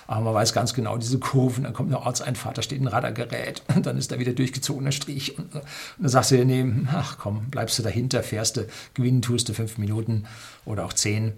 Aber 0.06 0.20
man 0.26 0.34
weiß 0.34 0.52
ganz 0.52 0.74
genau, 0.74 0.98
diese 0.98 1.18
Kurven, 1.18 1.64
dann 1.64 1.72
kommt 1.72 1.90
eine 1.90 2.04
Ortseinfahrt, 2.04 2.58
da 2.58 2.62
steht 2.62 2.80
ein 2.80 2.88
Radargerät 2.88 3.62
und 3.74 3.86
dann 3.86 3.98
ist 3.98 4.12
da 4.12 4.18
wieder 4.18 4.32
durchgezogener 4.32 4.92
Strich. 4.92 5.38
Und, 5.38 5.54
und 5.54 5.62
dann 5.98 6.08
sagst 6.08 6.30
du 6.30 6.36
dir, 6.36 6.44
nee, 6.44 6.64
ach 6.92 7.18
komm, 7.18 7.46
bleibst 7.50 7.78
du 7.78 7.82
dahinter, 7.82 8.22
fährst 8.22 8.56
du, 8.56 8.66
gewinnen 8.94 9.22
tust 9.22 9.48
du 9.48 9.54
fünf 9.54 9.78
Minuten 9.78 10.24
oder 10.64 10.84
auch 10.84 10.92
zehn 10.92 11.32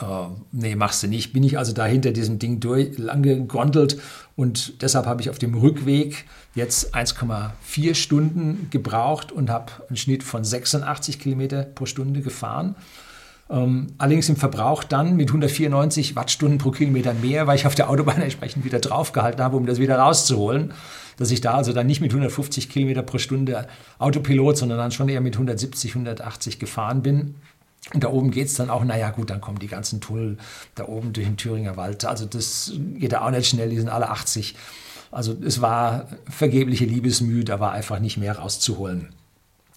Uh, 0.00 0.30
nee, 0.52 0.74
machst 0.74 1.02
du 1.02 1.06
nicht. 1.06 1.34
Bin 1.34 1.44
ich 1.44 1.58
also 1.58 1.72
da 1.72 1.84
hinter 1.84 2.12
diesem 2.12 2.38
Ding 2.38 2.60
durch, 2.60 2.96
lang 2.96 3.22
gegondelt 3.22 4.00
und 4.36 4.80
deshalb 4.82 5.04
habe 5.04 5.20
ich 5.20 5.28
auf 5.28 5.38
dem 5.38 5.54
Rückweg 5.54 6.24
jetzt 6.54 6.94
1,4 6.94 7.94
Stunden 7.94 8.68
gebraucht 8.70 9.32
und 9.32 9.50
habe 9.50 9.70
einen 9.88 9.98
Schnitt 9.98 10.22
von 10.22 10.44
86 10.44 11.18
Kilometer 11.18 11.64
pro 11.64 11.84
Stunde 11.84 12.22
gefahren. 12.22 12.74
Ähm, 13.52 13.88
allerdings 13.98 14.30
im 14.30 14.36
Verbrauch 14.36 14.82
dann 14.82 15.14
mit 15.14 15.28
194 15.28 16.16
Wattstunden 16.16 16.56
pro 16.56 16.70
Kilometer 16.70 17.12
mehr, 17.12 17.46
weil 17.46 17.56
ich 17.56 17.66
auf 17.66 17.74
der 17.74 17.90
Autobahn 17.90 18.22
entsprechend 18.22 18.64
wieder 18.64 18.80
draufgehalten 18.80 19.44
habe, 19.44 19.56
um 19.56 19.66
das 19.66 19.78
wieder 19.78 19.98
rauszuholen. 19.98 20.72
dass 21.18 21.30
ich 21.30 21.42
da 21.42 21.52
also 21.52 21.74
dann 21.74 21.86
nicht 21.86 22.00
mit 22.00 22.10
150 22.10 22.70
Kilometer 22.70 23.02
pro 23.02 23.18
Stunde 23.18 23.68
Autopilot, 23.98 24.56
sondern 24.56 24.78
dann 24.78 24.90
schon 24.90 25.10
eher 25.10 25.20
mit 25.20 25.34
170, 25.34 25.92
180 25.92 26.58
gefahren 26.58 27.02
bin. 27.02 27.34
Und 27.92 28.02
da 28.02 28.08
oben 28.08 28.30
geht 28.30 28.46
es 28.46 28.54
dann 28.54 28.70
auch, 28.70 28.84
naja 28.84 29.10
gut, 29.10 29.28
dann 29.28 29.42
kommen 29.42 29.58
die 29.58 29.66
ganzen 29.66 30.00
Tunnel 30.00 30.38
da 30.74 30.86
oben 30.86 31.12
durch 31.12 31.26
den 31.26 31.36
Thüringer 31.36 31.76
Wald. 31.76 32.06
Also 32.06 32.24
das 32.24 32.72
geht 32.94 33.12
da 33.12 33.20
auch 33.20 33.30
nicht 33.30 33.48
schnell, 33.48 33.68
die 33.68 33.78
sind 33.78 33.90
alle 33.90 34.08
80. 34.08 34.54
Also 35.10 35.36
es 35.44 35.60
war 35.60 36.06
vergebliche 36.30 36.86
Liebesmüh, 36.86 37.44
da 37.44 37.60
war 37.60 37.72
einfach 37.72 37.98
nicht 37.98 38.16
mehr 38.16 38.38
rauszuholen. 38.38 39.10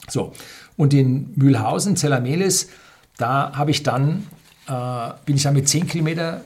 So, 0.08 0.32
und 0.78 0.94
in 0.94 1.34
Mühlhausen, 1.36 1.98
Zellamelis, 1.98 2.70
da 3.18 3.54
habe 3.56 3.72
ich 3.72 3.84
dann, 3.84 4.28
äh, 4.68 5.12
bin 5.26 5.36
ich 5.36 5.44
dann 5.44 5.54
mit 5.54 5.68
10 5.70 5.88
Kilometer 5.88 6.42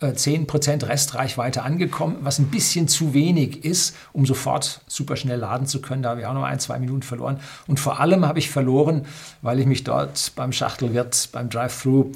10% 0.00 0.82
äh, 0.82 0.86
Restreichweite 0.86 1.62
angekommen, 1.62 2.18
was 2.20 2.38
ein 2.38 2.48
bisschen 2.48 2.86
zu 2.86 3.14
wenig 3.14 3.64
ist, 3.64 3.96
um 4.12 4.26
sofort 4.26 4.80
super 4.86 5.16
schnell 5.16 5.40
laden 5.40 5.66
zu 5.66 5.80
können. 5.80 6.02
Da 6.02 6.10
habe 6.10 6.20
ich 6.20 6.26
auch 6.26 6.34
noch 6.34 6.44
ein, 6.44 6.60
zwei 6.60 6.78
Minuten 6.78 7.02
verloren. 7.02 7.40
Und 7.66 7.80
vor 7.80 8.00
allem 8.00 8.24
habe 8.26 8.38
ich 8.38 8.50
verloren, 8.50 9.06
weil 9.42 9.58
ich 9.58 9.66
mich 9.66 9.84
dort 9.84 10.32
beim 10.36 10.52
Schachtelwirt, 10.52 11.30
beim 11.32 11.50
Drive-Thru, 11.50 12.12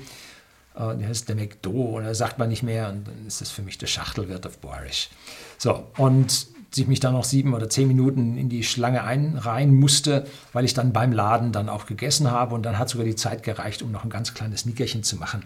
äh, 0.76 0.96
der 0.96 1.08
heißt 1.08 1.28
der 1.28 1.34
McDo, 1.34 1.70
oder 1.70 2.14
sagt 2.14 2.38
man 2.38 2.48
nicht 2.48 2.62
mehr, 2.62 2.88
und 2.88 3.08
dann 3.08 3.26
ist 3.26 3.40
das 3.40 3.50
für 3.50 3.62
mich 3.62 3.78
der 3.78 3.88
Schachtelwirt 3.88 4.46
auf 4.46 4.58
Boirish. 4.58 5.10
So, 5.58 5.88
und 5.96 6.46
ich 6.80 6.86
mich 6.86 7.00
dann 7.00 7.12
noch 7.12 7.24
sieben 7.24 7.54
oder 7.54 7.68
zehn 7.68 7.88
Minuten 7.88 8.36
in 8.36 8.48
die 8.48 8.62
Schlange 8.62 9.04
einreihen 9.04 9.74
musste, 9.74 10.26
weil 10.52 10.64
ich 10.64 10.74
dann 10.74 10.92
beim 10.92 11.12
Laden 11.12 11.52
dann 11.52 11.68
auch 11.68 11.86
gegessen 11.86 12.30
habe 12.30 12.54
und 12.54 12.64
dann 12.64 12.78
hat 12.78 12.88
sogar 12.88 13.06
die 13.06 13.16
Zeit 13.16 13.42
gereicht, 13.42 13.82
um 13.82 13.92
noch 13.92 14.04
ein 14.04 14.10
ganz 14.10 14.34
kleines 14.34 14.64
Nickerchen 14.64 15.02
zu 15.02 15.16
machen. 15.16 15.44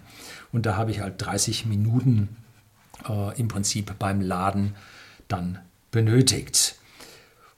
Und 0.52 0.66
da 0.66 0.76
habe 0.76 0.90
ich 0.90 1.00
halt 1.00 1.14
30 1.18 1.66
Minuten 1.66 2.36
äh, 3.08 3.38
im 3.38 3.48
Prinzip 3.48 3.98
beim 3.98 4.20
Laden 4.20 4.74
dann 5.28 5.58
benötigt. 5.90 6.76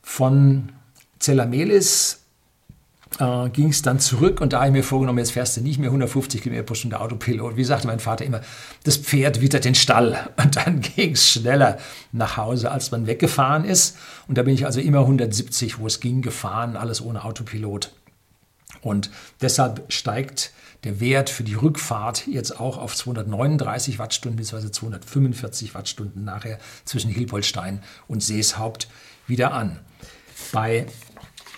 Von 0.02 0.70
Zellamelis 1.18 2.24
äh, 3.18 3.48
ging 3.50 3.70
es 3.70 3.82
dann 3.82 4.00
zurück 4.00 4.40
und 4.40 4.52
da 4.52 4.58
habe 4.58 4.68
ich 4.68 4.72
mir 4.72 4.84
vorgenommen, 4.84 5.18
jetzt 5.18 5.32
fährst 5.32 5.56
du 5.56 5.60
nicht 5.60 5.78
mehr 5.78 5.88
150 5.88 6.42
km 6.42 6.64
pro 6.64 6.74
Stunde 6.74 7.00
Autopilot. 7.00 7.56
Wie 7.56 7.64
sagte 7.64 7.86
mein 7.86 8.00
Vater 8.00 8.24
immer, 8.24 8.40
das 8.84 8.96
Pferd 8.96 9.40
wittert 9.40 9.64
den 9.64 9.74
Stall. 9.74 10.30
Und 10.36 10.56
dann 10.56 10.80
ging 10.80 11.12
es 11.12 11.28
schneller 11.28 11.78
nach 12.12 12.36
Hause, 12.36 12.70
als 12.70 12.90
man 12.90 13.06
weggefahren 13.06 13.64
ist. 13.64 13.96
Und 14.28 14.38
da 14.38 14.42
bin 14.42 14.54
ich 14.54 14.66
also 14.66 14.80
immer 14.80 15.00
170, 15.00 15.78
wo 15.78 15.86
es 15.86 16.00
ging, 16.00 16.22
gefahren, 16.22 16.76
alles 16.76 17.00
ohne 17.00 17.24
Autopilot. 17.24 17.92
Und 18.82 19.10
deshalb 19.40 19.92
steigt 19.92 20.52
der 20.84 21.00
Wert 21.00 21.28
für 21.28 21.42
die 21.42 21.54
Rückfahrt 21.54 22.26
jetzt 22.28 22.60
auch 22.60 22.78
auf 22.78 22.94
239 22.94 23.98
Wattstunden 23.98 24.36
bzw. 24.36 24.70
245 24.70 25.74
Wattstunden 25.74 26.24
nachher 26.24 26.58
zwischen 26.84 27.10
Hilpolstein 27.10 27.82
und 28.06 28.22
Seeshaupt 28.22 28.88
wieder 29.26 29.52
an. 29.52 29.80
Bei 30.52 30.86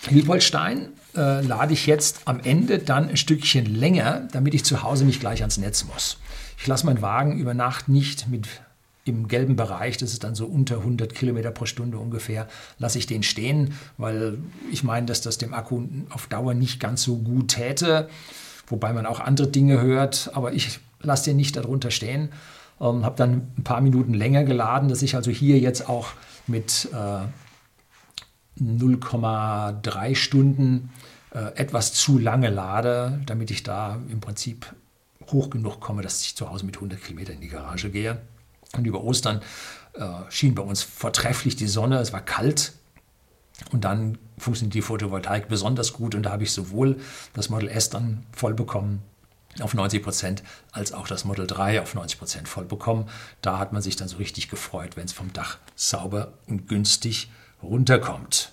Hilpolstein 0.07 0.89
äh, 1.15 1.41
lade 1.41 1.73
ich 1.73 1.85
jetzt 1.85 2.21
am 2.25 2.39
Ende 2.39 2.79
dann 2.79 3.09
ein 3.09 3.17
Stückchen 3.17 3.65
länger, 3.65 4.27
damit 4.31 4.53
ich 4.53 4.65
zu 4.65 4.83
Hause 4.83 5.05
nicht 5.05 5.19
gleich 5.19 5.41
ans 5.41 5.57
Netz 5.57 5.85
muss. 5.85 6.17
Ich 6.57 6.67
lasse 6.67 6.85
meinen 6.85 7.01
Wagen 7.01 7.37
über 7.37 7.53
Nacht 7.53 7.89
nicht 7.89 8.27
mit 8.27 8.47
im 9.03 9.27
gelben 9.27 9.55
Bereich, 9.55 9.97
das 9.97 10.13
ist 10.13 10.23
dann 10.23 10.35
so 10.35 10.45
unter 10.45 10.77
100 10.77 11.15
Kilometer 11.15 11.49
pro 11.49 11.65
Stunde 11.65 11.97
ungefähr, 11.97 12.47
lasse 12.77 12.99
ich 12.99 13.07
den 13.07 13.23
stehen, 13.23 13.73
weil 13.97 14.37
ich 14.71 14.83
meine, 14.83 15.07
dass 15.07 15.21
das 15.21 15.39
dem 15.39 15.55
Akku 15.55 15.87
auf 16.11 16.27
Dauer 16.27 16.53
nicht 16.53 16.79
ganz 16.79 17.01
so 17.01 17.17
gut 17.17 17.49
täte, 17.49 18.09
wobei 18.67 18.93
man 18.93 19.07
auch 19.07 19.19
andere 19.19 19.47
Dinge 19.47 19.81
hört, 19.81 20.29
aber 20.33 20.53
ich 20.53 20.79
lasse 21.01 21.31
den 21.31 21.37
nicht 21.37 21.55
darunter 21.55 21.89
stehen, 21.89 22.29
ähm, 22.79 23.03
habe 23.03 23.15
dann 23.17 23.47
ein 23.57 23.63
paar 23.63 23.81
Minuten 23.81 24.13
länger 24.13 24.43
geladen, 24.43 24.87
dass 24.87 25.01
ich 25.01 25.15
also 25.15 25.31
hier 25.31 25.57
jetzt 25.57 25.89
auch 25.89 26.09
mit 26.45 26.87
äh, 26.93 27.25
0,3 28.61 30.15
Stunden 30.15 30.89
äh, 31.33 31.55
etwas 31.55 31.93
zu 31.93 32.17
lange 32.17 32.49
lade, 32.49 33.21
damit 33.25 33.51
ich 33.51 33.63
da 33.63 33.99
im 34.09 34.19
Prinzip 34.19 34.73
hoch 35.31 35.49
genug 35.49 35.79
komme, 35.79 36.01
dass 36.01 36.21
ich 36.21 36.35
zu 36.35 36.49
Hause 36.49 36.65
mit 36.65 36.75
100 36.75 37.01
Kilometer 37.01 37.33
in 37.33 37.41
die 37.41 37.47
Garage 37.47 37.89
gehe. 37.89 38.21
Und 38.75 38.85
über 38.85 39.03
Ostern 39.03 39.41
äh, 39.93 40.07
schien 40.29 40.55
bei 40.55 40.63
uns 40.63 40.83
vortrefflich 40.83 41.55
die 41.55 41.67
Sonne, 41.67 41.99
es 41.99 42.13
war 42.13 42.21
kalt. 42.21 42.73
Und 43.71 43.83
dann 43.83 44.17
funktioniert 44.37 44.73
die 44.73 44.81
Photovoltaik 44.81 45.47
besonders 45.47 45.93
gut 45.93 46.15
und 46.15 46.23
da 46.23 46.31
habe 46.31 46.43
ich 46.43 46.51
sowohl 46.51 46.97
das 47.33 47.49
Model 47.49 47.69
S 47.69 47.89
dann 47.89 48.25
voll 48.31 48.53
bekommen 48.53 49.03
auf 49.59 49.73
90 49.73 50.01
Prozent, 50.01 50.43
als 50.71 50.93
auch 50.93 51.07
das 51.07 51.25
Model 51.25 51.45
3 51.45 51.81
auf 51.81 51.93
90 51.93 52.17
Prozent 52.17 52.47
voll 52.47 52.65
bekommen. 52.65 53.07
Da 53.41 53.59
hat 53.59 53.73
man 53.73 53.81
sich 53.81 53.95
dann 53.95 54.07
so 54.07 54.17
richtig 54.17 54.49
gefreut, 54.49 54.95
wenn 54.95 55.05
es 55.05 55.13
vom 55.13 55.33
Dach 55.33 55.57
sauber 55.75 56.33
und 56.47 56.67
günstig 56.67 57.29
runterkommt. 57.61 58.50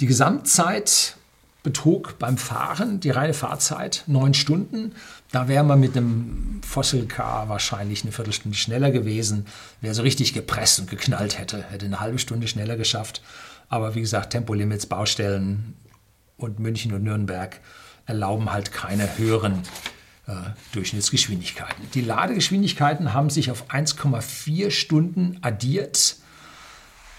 Die 0.00 0.06
Gesamtzeit 0.06 1.16
betrug 1.64 2.18
beim 2.18 2.38
Fahren, 2.38 3.00
die 3.00 3.10
reine 3.10 3.34
Fahrzeit, 3.34 4.04
neun 4.06 4.32
Stunden. 4.32 4.94
Da 5.32 5.48
wäre 5.48 5.64
man 5.64 5.80
mit 5.80 5.96
einem 5.96 6.60
Fossil 6.64 7.06
Car 7.06 7.48
wahrscheinlich 7.48 8.02
eine 8.02 8.12
Viertelstunde 8.12 8.56
schneller 8.56 8.90
gewesen. 8.90 9.46
Wer 9.80 9.94
so 9.94 10.02
richtig 10.02 10.32
gepresst 10.34 10.78
und 10.78 10.88
geknallt 10.88 11.38
hätte, 11.38 11.64
hätte 11.64 11.86
eine 11.86 12.00
halbe 12.00 12.18
Stunde 12.18 12.46
schneller 12.46 12.76
geschafft. 12.76 13.22
Aber 13.68 13.94
wie 13.96 14.00
gesagt, 14.00 14.30
Tempolimits, 14.30 14.86
Baustellen 14.86 15.74
und 16.36 16.60
München 16.60 16.94
und 16.94 17.02
Nürnberg 17.02 17.60
erlauben 18.06 18.52
halt 18.52 18.72
keine 18.72 19.18
höheren 19.18 19.62
äh, 20.28 20.32
Durchschnittsgeschwindigkeiten. 20.72 21.90
Die 21.92 22.02
Ladegeschwindigkeiten 22.02 23.12
haben 23.12 23.30
sich 23.30 23.50
auf 23.50 23.68
1,4 23.68 24.70
Stunden 24.70 25.38
addiert. 25.42 26.16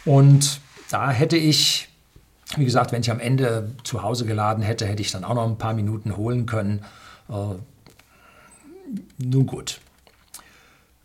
Und 0.06 0.62
da 0.90 1.12
hätte 1.12 1.38
ich 1.38 1.89
wie 2.58 2.66
gesagt, 2.66 2.92
wenn 2.92 3.02
ich 3.02 3.12
am 3.12 3.20
Ende 3.20 3.72
zu 3.84 4.02
Hause 4.02 4.26
geladen 4.26 4.64
hätte, 4.64 4.86
hätte 4.86 5.02
ich 5.02 5.12
dann 5.12 5.24
auch 5.24 5.36
noch 5.36 5.48
ein 5.48 5.58
paar 5.58 5.74
Minuten 5.74 6.18
holen 6.18 6.46
können. 6.46 6.82
Äh, 7.30 7.56
nun 9.18 9.46
gut. 9.46 9.80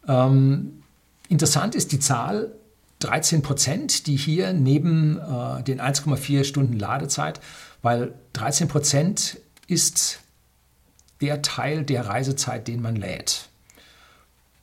Ähm, 0.08 0.82
interessant 1.28 1.74
ist 1.74 1.92
die 1.92 2.00
Zahl 2.00 2.52
13 3.00 3.42
Prozent, 3.42 4.06
die 4.06 4.16
hier 4.16 4.52
neben 4.52 5.18
äh, 5.18 5.62
den 5.62 5.80
1,4 5.80 6.44
Stunden 6.44 6.78
Ladezeit, 6.78 7.40
weil 7.82 8.14
13 8.32 8.68
Prozent 8.68 9.38
ist 9.66 10.20
der 11.20 11.42
Teil 11.42 11.84
der 11.84 12.06
Reisezeit, 12.06 12.68
den 12.68 12.80
man 12.80 12.96
lädt 12.96 13.48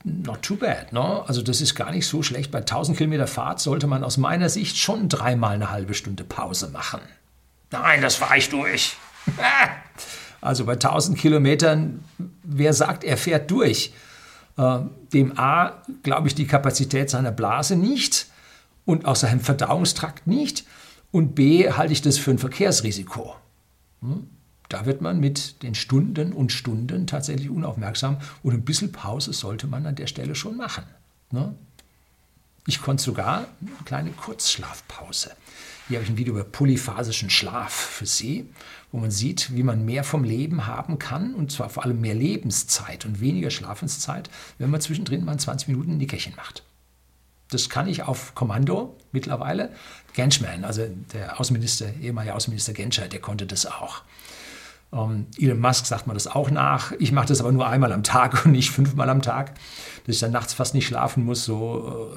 not 0.03 0.41
too 0.41 0.55
bad. 0.55 0.93
Ne? 0.93 1.23
Also 1.27 1.41
das 1.41 1.61
ist 1.61 1.75
gar 1.75 1.91
nicht 1.91 2.07
so 2.07 2.23
schlecht. 2.23 2.51
Bei 2.51 2.59
1000 2.59 2.97
Kilometer 2.97 3.27
Fahrt 3.27 3.59
sollte 3.59 3.87
man 3.87 4.03
aus 4.03 4.17
meiner 4.17 4.49
Sicht 4.49 4.77
schon 4.77 5.09
dreimal 5.09 5.55
eine 5.55 5.71
halbe 5.71 5.93
Stunde 5.93 6.23
Pause 6.23 6.69
machen. 6.69 7.01
Nein, 7.71 8.01
das 8.01 8.15
fahre 8.15 8.37
ich 8.37 8.49
durch. 8.49 8.95
also 10.41 10.65
bei 10.65 10.73
1000 10.73 11.17
Kilometern, 11.17 12.03
wer 12.43 12.73
sagt, 12.73 13.03
er 13.03 13.17
fährt 13.17 13.49
durch? 13.49 13.93
Äh, 14.57 14.79
dem 15.13 15.37
A 15.37 15.81
glaube 16.03 16.27
ich 16.27 16.35
die 16.35 16.47
Kapazität 16.47 17.09
seiner 17.09 17.31
Blase 17.31 17.75
nicht 17.75 18.27
und 18.85 19.05
auch 19.05 19.15
seinem 19.15 19.39
Verdauungstrakt 19.39 20.27
nicht. 20.27 20.65
Und 21.11 21.35
B 21.35 21.71
halte 21.71 21.93
ich 21.93 22.01
das 22.01 22.17
für 22.17 22.31
ein 22.31 22.39
Verkehrsrisiko. 22.39 23.35
Hm? 24.01 24.27
Da 24.71 24.85
wird 24.85 25.01
man 25.01 25.19
mit 25.19 25.63
den 25.63 25.75
Stunden 25.75 26.31
und 26.31 26.53
Stunden 26.53 27.05
tatsächlich 27.05 27.49
unaufmerksam 27.49 28.19
und 28.41 28.53
ein 28.53 28.63
bisschen 28.63 28.93
Pause 28.93 29.33
sollte 29.33 29.67
man 29.67 29.85
an 29.85 29.95
der 29.95 30.07
Stelle 30.07 30.33
schon 30.33 30.55
machen. 30.55 30.85
Ne? 31.29 31.53
Ich 32.65 32.81
konnte 32.81 33.03
sogar 33.03 33.47
eine 33.59 33.71
kleine 33.83 34.11
Kurzschlafpause. 34.11 35.31
Hier 35.89 35.97
habe 35.97 36.05
ich 36.05 36.09
ein 36.09 36.17
Video 36.17 36.35
über 36.35 36.45
polyphasischen 36.45 37.29
Schlaf 37.29 37.73
für 37.73 38.05
Sie, 38.05 38.49
wo 38.93 38.99
man 38.99 39.11
sieht, 39.11 39.53
wie 39.53 39.63
man 39.63 39.83
mehr 39.83 40.05
vom 40.05 40.23
Leben 40.23 40.67
haben 40.67 40.99
kann 40.99 41.35
und 41.35 41.51
zwar 41.51 41.69
vor 41.69 41.83
allem 41.83 41.99
mehr 41.99 42.15
Lebenszeit 42.15 43.03
und 43.03 43.19
weniger 43.19 43.51
Schlafenszeit, 43.51 44.29
wenn 44.57 44.69
man 44.69 44.79
zwischendrin 44.79 45.25
mal 45.25 45.37
20 45.37 45.67
Minuten 45.67 45.97
Nickerchen 45.97 46.33
macht. 46.37 46.63
Das 47.49 47.67
kann 47.67 47.89
ich 47.89 48.03
auf 48.03 48.35
Kommando 48.35 48.95
mittlerweile. 49.11 49.73
Genschman, 50.13 50.63
also 50.63 50.87
der 51.11 51.41
Außenminister, 51.41 51.93
ehemaliger 51.99 52.35
Außenminister 52.35 52.71
Genscher, 52.71 53.09
der 53.09 53.19
konnte 53.19 53.45
das 53.45 53.65
auch. 53.65 54.03
Ähm, 54.93 55.27
Elon 55.37 55.59
Musk 55.59 55.85
sagt 55.85 56.07
man 56.07 56.15
das 56.15 56.27
auch 56.27 56.51
nach. 56.51 56.91
Ich 56.99 57.11
mache 57.11 57.27
das 57.27 57.39
aber 57.39 57.51
nur 57.51 57.67
einmal 57.67 57.93
am 57.93 58.03
Tag 58.03 58.45
und 58.45 58.51
nicht 58.51 58.71
fünfmal 58.71 59.09
am 59.09 59.21
Tag, 59.21 59.53
dass 60.05 60.15
ich 60.15 60.21
dann 60.21 60.31
nachts 60.31 60.53
fast 60.53 60.73
nicht 60.73 60.87
schlafen 60.87 61.25
muss. 61.25 61.45
So 61.45 62.11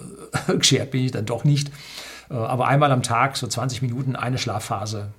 äh, 0.48 0.52
geschert 0.58 0.90
bin 0.90 1.04
ich 1.04 1.12
dann 1.12 1.26
doch 1.26 1.44
nicht. 1.44 1.70
Äh, 2.30 2.34
aber 2.34 2.66
einmal 2.66 2.92
am 2.92 3.02
Tag, 3.02 3.36
so 3.36 3.46
20 3.46 3.82
Minuten, 3.82 4.16
eine 4.16 4.38
Schlafphase, 4.38 5.12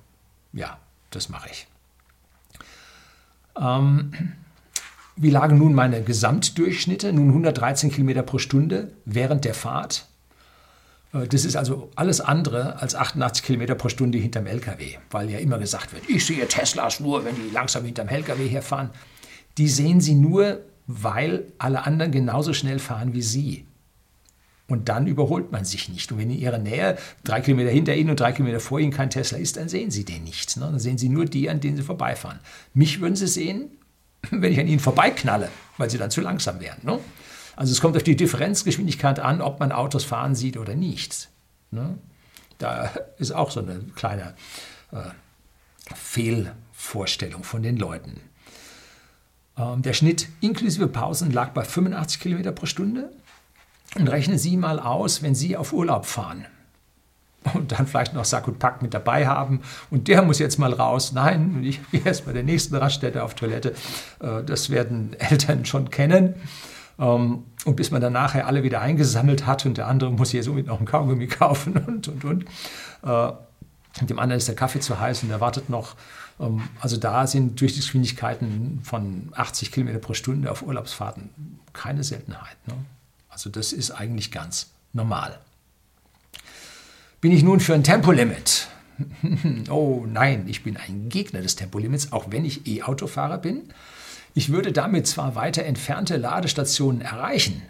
ja, 0.52 0.78
das 1.10 1.28
mache 1.28 1.48
ich. 1.50 1.66
Ähm, 3.58 4.12
wie 5.16 5.30
lagen 5.30 5.58
nun 5.58 5.74
meine 5.74 6.02
Gesamtdurchschnitte? 6.02 7.12
Nun 7.12 7.28
113 7.28 7.90
Kilometer 7.90 8.22
pro 8.22 8.38
Stunde 8.38 8.92
während 9.06 9.44
der 9.44 9.54
Fahrt. 9.54 10.06
Äh, 11.12 11.26
das 11.26 11.44
ist 11.44 11.56
also 11.56 11.90
alles 11.96 12.20
andere 12.20 12.80
als 12.80 12.94
88 12.94 13.44
Kilometer 13.44 13.74
pro 13.74 13.88
Stunde 13.88 14.18
hinterm 14.18 14.46
LKW, 14.46 14.96
weil 15.10 15.30
ja 15.30 15.38
immer 15.38 15.58
gesagt 15.58 15.92
wird, 15.92 16.08
ich 16.08 16.24
sehe 16.24 16.46
Teslas 16.48 17.00
nur, 17.00 17.24
wenn 17.24 17.34
die 17.34 17.50
langsam 17.52 17.84
hinterm 17.84 18.08
LKW 18.08 18.48
herfahren. 18.48 18.90
Die 19.58 19.68
sehen 19.68 20.00
sie 20.00 20.14
nur, 20.14 20.60
weil 20.86 21.44
alle 21.58 21.84
anderen 21.86 22.12
genauso 22.12 22.52
schnell 22.52 22.78
fahren 22.78 23.14
wie 23.14 23.22
sie. 23.22 23.66
Und 24.68 24.88
dann 24.88 25.06
überholt 25.06 25.52
man 25.52 25.64
sich 25.64 25.88
nicht. 25.88 26.10
Und 26.10 26.18
wenn 26.18 26.30
in 26.30 26.38
Ihrer 26.38 26.58
Nähe 26.58 26.98
drei 27.22 27.40
Kilometer 27.40 27.70
hinter 27.70 27.94
Ihnen 27.94 28.10
und 28.10 28.18
drei 28.18 28.32
Kilometer 28.32 28.58
vor 28.58 28.80
Ihnen 28.80 28.92
kein 28.92 29.10
Tesla 29.10 29.38
ist, 29.38 29.56
dann 29.56 29.68
sehen 29.68 29.92
Sie 29.92 30.04
den 30.04 30.24
nicht. 30.24 30.56
Ne? 30.56 30.64
Dann 30.64 30.80
sehen 30.80 30.98
Sie 30.98 31.08
nur 31.08 31.24
die, 31.24 31.48
an 31.48 31.60
denen 31.60 31.76
Sie 31.76 31.84
vorbeifahren. 31.84 32.40
Mich 32.74 33.00
würden 33.00 33.14
Sie 33.14 33.28
sehen, 33.28 33.70
wenn 34.30 34.52
ich 34.52 34.58
an 34.58 34.66
Ihnen 34.66 34.80
vorbeiknalle, 34.80 35.50
weil 35.78 35.88
Sie 35.88 35.98
dann 35.98 36.10
zu 36.10 36.20
langsam 36.20 36.60
wären. 36.60 36.78
Ne? 36.82 36.98
Also 37.56 37.72
es 37.72 37.80
kommt 37.80 37.96
auf 37.96 38.02
die 38.02 38.16
Differenzgeschwindigkeit 38.16 39.18
an, 39.18 39.40
ob 39.40 39.60
man 39.60 39.72
Autos 39.72 40.04
fahren 40.04 40.34
sieht 40.34 40.56
oder 40.56 40.74
nicht. 40.74 41.30
Ne? 41.70 41.98
Da 42.58 42.90
ist 43.18 43.32
auch 43.32 43.50
so 43.50 43.60
eine 43.60 43.80
kleine 43.96 44.34
äh, 44.92 45.10
Fehlvorstellung 45.94 47.44
von 47.44 47.62
den 47.62 47.76
Leuten. 47.76 48.20
Ähm, 49.58 49.82
der 49.82 49.94
Schnitt 49.94 50.28
inklusive 50.40 50.86
Pausen 50.86 51.32
lag 51.32 51.50
bei 51.50 51.64
85 51.64 52.20
Kilometer 52.20 52.52
pro 52.52 52.66
Stunde. 52.66 53.10
Und 53.94 54.08
rechnen 54.08 54.38
Sie 54.38 54.56
mal 54.56 54.78
aus, 54.78 55.22
wenn 55.22 55.34
Sie 55.34 55.56
auf 55.56 55.72
Urlaub 55.72 56.04
fahren 56.04 56.46
und 57.54 57.72
dann 57.72 57.86
vielleicht 57.86 58.14
noch 58.14 58.24
Sack 58.24 58.48
und 58.48 58.58
Pack 58.58 58.82
mit 58.82 58.94
dabei 58.94 59.26
haben 59.26 59.60
und 59.90 60.08
der 60.08 60.22
muss 60.22 60.38
jetzt 60.38 60.58
mal 60.58 60.72
raus. 60.72 61.12
Nein, 61.12 61.62
ich 61.62 61.80
gehe 61.90 62.02
erst 62.04 62.26
bei 62.26 62.32
der 62.32 62.42
nächsten 62.42 62.74
Raststätte 62.74 63.22
auf 63.22 63.34
Toilette. 63.34 63.74
Äh, 64.20 64.42
das 64.44 64.70
werden 64.70 65.14
Eltern 65.18 65.64
schon 65.64 65.90
kennen. 65.90 66.34
Ähm, 66.98 67.44
und 67.64 67.76
bis 67.76 67.90
man 67.90 68.00
dann 68.00 68.12
nachher 68.12 68.46
alle 68.46 68.62
wieder 68.62 68.80
eingesammelt 68.80 69.46
hat 69.46 69.66
und 69.66 69.76
der 69.76 69.86
andere 69.88 70.10
muss 70.12 70.32
jetzt 70.32 70.48
unbedingt 70.48 70.68
noch 70.68 70.78
einen 70.78 70.86
Kaugummi 70.86 71.26
kaufen 71.28 71.76
und, 71.76 72.08
und, 72.08 72.24
und. 72.24 72.44
Äh, 73.02 73.32
und 74.00 74.10
dem 74.10 74.18
anderen 74.18 74.38
ist 74.38 74.48
der 74.48 74.54
Kaffee 74.54 74.80
zu 74.80 75.00
heiß 75.00 75.22
und 75.22 75.30
er 75.30 75.40
wartet 75.40 75.70
noch. 75.70 75.96
Ähm, 76.38 76.62
also 76.80 76.96
da 76.96 77.26
sind 77.26 77.60
Durchschnittsgeschwindigkeiten 77.60 78.80
von 78.82 79.32
80 79.34 79.72
Kilometer 79.72 79.98
pro 79.98 80.14
Stunde 80.14 80.50
auf 80.50 80.62
Urlaubsfahrten 80.62 81.30
keine 81.72 82.04
Seltenheit. 82.04 82.56
Ne? 82.66 82.74
Also 83.28 83.50
das 83.50 83.72
ist 83.72 83.90
eigentlich 83.90 84.32
ganz 84.32 84.70
normal. 84.92 85.38
Bin 87.20 87.32
ich 87.32 87.42
nun 87.42 87.60
für 87.60 87.74
ein 87.74 87.84
Tempolimit? 87.84 88.68
oh 89.70 90.04
nein, 90.06 90.46
ich 90.48 90.62
bin 90.62 90.76
ein 90.76 91.08
Gegner 91.08 91.40
des 91.40 91.56
Tempolimits, 91.56 92.12
auch 92.12 92.26
wenn 92.30 92.44
ich 92.44 92.66
E-Autofahrer 92.66 93.38
bin. 93.38 93.72
Ich 94.36 94.50
würde 94.50 94.70
damit 94.70 95.06
zwar 95.06 95.34
weiter 95.34 95.64
entfernte 95.64 96.18
Ladestationen 96.18 97.00
erreichen, 97.00 97.62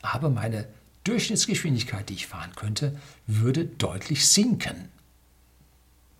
aber 0.00 0.30
meine 0.30 0.68
Durchschnittsgeschwindigkeit, 1.02 2.08
die 2.08 2.14
ich 2.14 2.28
fahren 2.28 2.52
könnte, 2.54 2.96
würde 3.26 3.64
deutlich 3.64 4.28
sinken. 4.28 4.88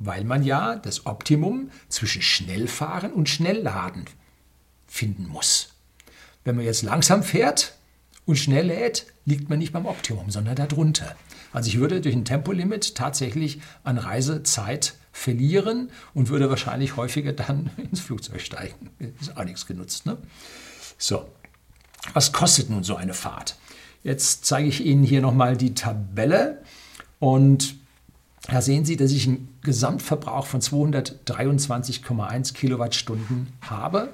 Weil 0.00 0.24
man 0.24 0.42
ja 0.42 0.74
das 0.74 1.06
Optimum 1.06 1.70
zwischen 1.88 2.20
Schnellfahren 2.20 3.12
und 3.12 3.28
Schnellladen 3.28 4.06
finden 4.88 5.28
muss. 5.28 5.68
Wenn 6.42 6.56
man 6.56 6.64
jetzt 6.64 6.82
langsam 6.82 7.22
fährt 7.22 7.76
und 8.26 8.40
schnell 8.40 8.66
lädt, 8.66 9.06
liegt 9.24 9.48
man 9.48 9.60
nicht 9.60 9.72
beim 9.72 9.86
Optimum, 9.86 10.32
sondern 10.32 10.56
darunter. 10.56 11.14
Also 11.52 11.68
ich 11.68 11.78
würde 11.78 12.00
durch 12.00 12.16
ein 12.16 12.24
Tempolimit 12.24 12.96
tatsächlich 12.96 13.60
an 13.84 13.98
Reisezeit 13.98 14.94
verlieren 15.12 15.90
und 16.14 16.30
würde 16.30 16.50
wahrscheinlich 16.50 16.96
häufiger 16.96 17.32
dann 17.32 17.70
ins 17.90 18.00
Flugzeug 18.00 18.40
steigen. 18.40 18.90
Ist 19.20 19.36
auch 19.36 19.44
nichts 19.44 19.66
genutzt. 19.66 20.06
Ne? 20.06 20.16
So, 20.98 21.28
was 22.14 22.32
kostet 22.32 22.70
nun 22.70 22.82
so 22.82 22.96
eine 22.96 23.14
Fahrt? 23.14 23.56
Jetzt 24.02 24.46
zeige 24.46 24.68
ich 24.68 24.84
Ihnen 24.84 25.04
hier 25.04 25.20
nochmal 25.20 25.56
die 25.56 25.74
Tabelle 25.74 26.62
und 27.20 27.76
da 28.48 28.60
sehen 28.60 28.84
Sie, 28.84 28.96
dass 28.96 29.12
ich 29.12 29.28
einen 29.28 29.56
Gesamtverbrauch 29.62 30.46
von 30.46 30.60
223,1 30.60 32.54
Kilowattstunden 32.54 33.52
habe. 33.60 34.12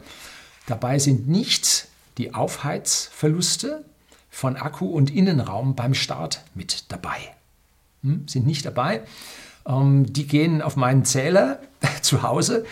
Dabei 0.66 0.98
sind 0.98 1.28
nicht 1.28 1.88
die 2.18 2.34
Aufheizverluste 2.34 3.84
von 4.28 4.56
Akku 4.56 4.86
und 4.86 5.10
Innenraum 5.10 5.74
beim 5.74 5.94
Start 5.94 6.42
mit 6.54 6.92
dabei. 6.92 7.16
Hm, 8.02 8.28
sind 8.28 8.46
nicht 8.46 8.66
dabei. 8.66 9.02
Ähm, 9.68 10.12
die 10.12 10.26
gehen 10.26 10.62
auf 10.62 10.76
meinen 10.76 11.04
Zähler 11.04 11.60
zu 12.02 12.22
Hause, 12.22 12.64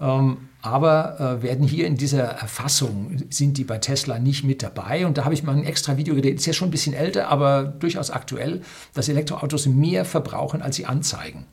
ähm, 0.00 0.48
aber 0.60 1.20
äh, 1.20 1.42
werden 1.42 1.66
hier 1.66 1.86
in 1.86 1.96
dieser 1.96 2.24
Erfassung, 2.24 3.18
sind 3.30 3.58
die 3.58 3.64
bei 3.64 3.78
Tesla 3.78 4.18
nicht 4.18 4.44
mit 4.44 4.62
dabei. 4.62 5.06
Und 5.06 5.18
da 5.18 5.24
habe 5.24 5.34
ich 5.34 5.42
mal 5.42 5.54
ein 5.54 5.64
extra 5.64 5.96
Video 5.96 6.14
gedreht, 6.14 6.36
ist 6.36 6.46
ja 6.46 6.52
schon 6.52 6.68
ein 6.68 6.72
bisschen 6.72 6.94
älter, 6.94 7.28
aber 7.28 7.64
durchaus 7.64 8.10
aktuell, 8.10 8.62
dass 8.94 9.08
Elektroautos 9.08 9.66
mehr 9.66 10.04
verbrauchen, 10.04 10.62
als 10.62 10.76
sie 10.76 10.86
anzeigen. 10.86 11.44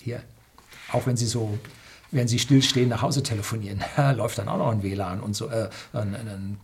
Hier, 0.00 0.22
auch 0.92 1.06
wenn 1.06 1.16
sie 1.16 1.26
so 1.26 1.58
wenn 2.14 2.28
sie 2.28 2.38
stillstehen 2.38 2.88
nach 2.88 3.02
Hause 3.02 3.22
telefonieren, 3.22 3.84
läuft 4.16 4.38
dann 4.38 4.48
auch 4.48 4.58
noch 4.58 4.70
ein 4.70 4.82
WLAN 4.82 5.20
und 5.20 5.34
so, 5.34 5.48
äh, 5.48 5.68
ein, 5.92 6.14
ein, 6.14 6.28
ein 6.28 6.58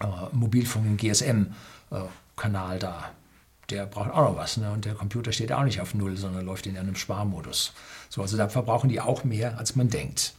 äh, 0.00 0.06
Mobilfunk, 0.32 0.98
GSM-Kanal 0.98 2.76
äh, 2.76 2.80
da 2.80 3.10
der 3.70 3.86
braucht 3.86 4.10
auch 4.10 4.30
noch 4.30 4.36
was. 4.36 4.56
Ne? 4.56 4.70
Und 4.70 4.84
der 4.84 4.94
Computer 4.94 5.32
steht 5.32 5.52
auch 5.52 5.64
nicht 5.64 5.80
auf 5.80 5.94
Null, 5.94 6.16
sondern 6.16 6.44
läuft 6.44 6.66
in 6.66 6.76
einem 6.76 6.96
Sparmodus. 6.96 7.72
So, 8.08 8.22
also 8.22 8.36
da 8.36 8.48
verbrauchen 8.48 8.88
die 8.88 9.00
auch 9.00 9.24
mehr, 9.24 9.58
als 9.58 9.76
man 9.76 9.88
denkt. 9.88 10.34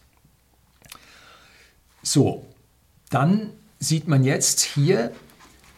So, 2.03 2.45
dann 3.09 3.51
sieht 3.79 4.07
man 4.07 4.23
jetzt 4.23 4.61
hier 4.61 5.11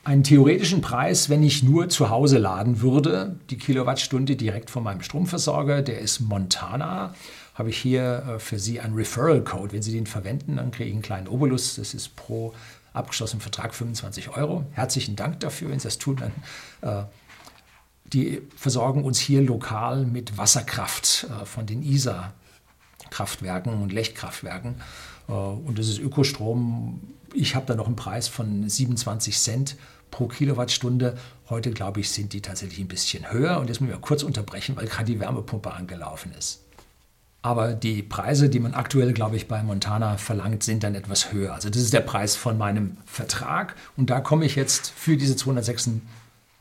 einen 0.04 0.24
theoretischen 0.24 0.82
Preis, 0.82 1.30
wenn 1.30 1.44
ich 1.44 1.64
nur 1.64 1.90
zu 1.90 2.10
Hause 2.10 2.38
laden 2.38 2.82
würde. 2.82 3.38
Die 3.50 3.58
Kilowattstunde 3.58 4.38
direkt 4.38 4.70
von 4.70 4.84
meinem 4.84 5.02
Stromversorger, 5.02 5.82
der 5.82 6.00
ist 6.00 6.22
Montana. 6.22 7.14
Habe 7.56 7.70
ich 7.72 7.78
hier 7.78 8.24
äh, 8.28 8.40
für 8.40 8.60
Sie 8.60 8.80
einen 8.80 8.96
Referral-Code. 8.96 9.74
Wenn 9.74 9.82
Sie 9.82 9.92
den 9.92 10.06
verwenden, 10.06 10.58
dann 10.58 10.72
kriege 10.72 10.90
ich 10.90 10.94
einen 10.94 11.02
kleinen 11.02 11.28
Obolus. 11.28 11.76
Das 11.76 11.94
ist 11.94 12.16
pro 12.16 12.54
abgeschlossenen 12.94 13.42
Vertrag 13.42 13.76
25 13.76 14.30
Euro. 14.30 14.64
Herzlichen 14.72 15.16
Dank 15.16 15.42
dafür. 15.42 15.70
Wenn 15.70 15.80
Sie 15.80 15.88
das 15.88 15.98
tun, 15.98 16.18
dann 16.18 16.32
äh, 16.90 17.06
die 18.14 18.42
versorgen 18.56 19.04
uns 19.04 19.20
hier 19.20 19.42
lokal 19.42 20.06
mit 20.06 20.38
Wasserkraft 20.38 21.28
äh, 21.30 21.46
von 21.46 21.66
den 21.66 21.84
ISA-Kraftwerken 21.84 23.74
und 23.82 23.92
Lechkraftwerken. 23.92 24.76
Äh, 25.28 25.32
und 25.32 25.78
das 25.78 25.88
ist 25.88 26.00
Ökostrom. 26.00 27.02
Ich 27.34 27.56
habe 27.56 27.66
da 27.66 27.76
noch 27.76 27.88
einen 27.88 27.96
Preis 27.96 28.28
von 28.28 28.68
27 28.68 29.38
Cent 29.38 29.76
pro 30.12 30.28
Kilowattstunde. 30.28 31.18
Heute, 31.50 31.72
glaube 31.72 32.00
ich, 32.00 32.10
sind 32.12 32.34
die 32.34 32.42
tatsächlich 32.42 32.80
ein 32.80 32.88
bisschen 32.88 33.32
höher. 33.32 33.60
Und 33.60 33.68
jetzt 33.68 33.82
ich 33.82 33.88
mal 33.88 33.98
kurz 34.00 34.24
unterbrechen, 34.24 34.76
weil 34.76 34.88
gerade 34.88 35.06
die 35.06 35.20
Wärmepumpe 35.20 35.74
angelaufen 35.74 36.32
ist. 36.38 36.64
Aber 37.42 37.74
die 37.74 38.04
Preise, 38.04 38.50
die 38.50 38.60
man 38.60 38.74
aktuell, 38.74 39.14
glaube 39.14 39.38
ich, 39.38 39.48
bei 39.48 39.62
Montana 39.64 40.18
verlangt, 40.18 40.64
sind 40.64 40.84
dann 40.84 40.96
etwas 40.96 41.32
höher. 41.32 41.54
Also 41.54 41.70
das 41.70 41.82
ist 41.82 41.94
der 41.94 42.02
Preis 42.02 42.36
von 42.36 42.58
meinem 42.58 42.98
Vertrag. 43.06 43.76
Und 43.96 44.10
da 44.10 44.20
komme 44.20 44.46
ich 44.46 44.56
jetzt 44.56 44.90
für 44.90 45.18
diese 45.18 45.36
206 45.36 45.92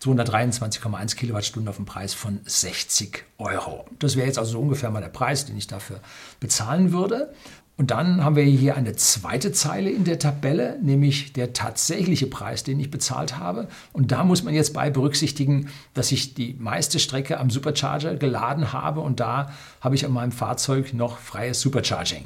223,1 0.06 1.16
Kilowattstunden 1.16 1.68
auf 1.68 1.76
einen 1.76 1.86
Preis 1.86 2.14
von 2.14 2.40
60 2.44 3.24
Euro. 3.38 3.86
Das 3.98 4.16
wäre 4.16 4.26
jetzt 4.26 4.38
also 4.38 4.52
so 4.52 4.60
ungefähr 4.60 4.90
mal 4.90 5.00
der 5.00 5.08
Preis, 5.08 5.46
den 5.46 5.56
ich 5.56 5.66
dafür 5.66 6.00
bezahlen 6.40 6.92
würde. 6.92 7.32
Und 7.78 7.90
dann 7.90 8.24
haben 8.24 8.36
wir 8.36 8.42
hier 8.44 8.74
eine 8.74 8.96
zweite 8.96 9.52
Zeile 9.52 9.90
in 9.90 10.04
der 10.04 10.18
Tabelle, 10.18 10.78
nämlich 10.80 11.34
der 11.34 11.52
tatsächliche 11.52 12.26
Preis, 12.26 12.62
den 12.62 12.80
ich 12.80 12.90
bezahlt 12.90 13.36
habe. 13.36 13.68
Und 13.92 14.12
da 14.12 14.24
muss 14.24 14.42
man 14.42 14.54
jetzt 14.54 14.72
bei 14.72 14.88
berücksichtigen, 14.88 15.68
dass 15.92 16.10
ich 16.10 16.32
die 16.32 16.54
meiste 16.58 16.98
Strecke 16.98 17.38
am 17.38 17.50
Supercharger 17.50 18.14
geladen 18.14 18.72
habe 18.72 19.00
und 19.00 19.20
da 19.20 19.52
habe 19.82 19.94
ich 19.94 20.06
an 20.06 20.12
meinem 20.12 20.32
Fahrzeug 20.32 20.94
noch 20.94 21.18
freies 21.18 21.60
Supercharging. 21.60 22.24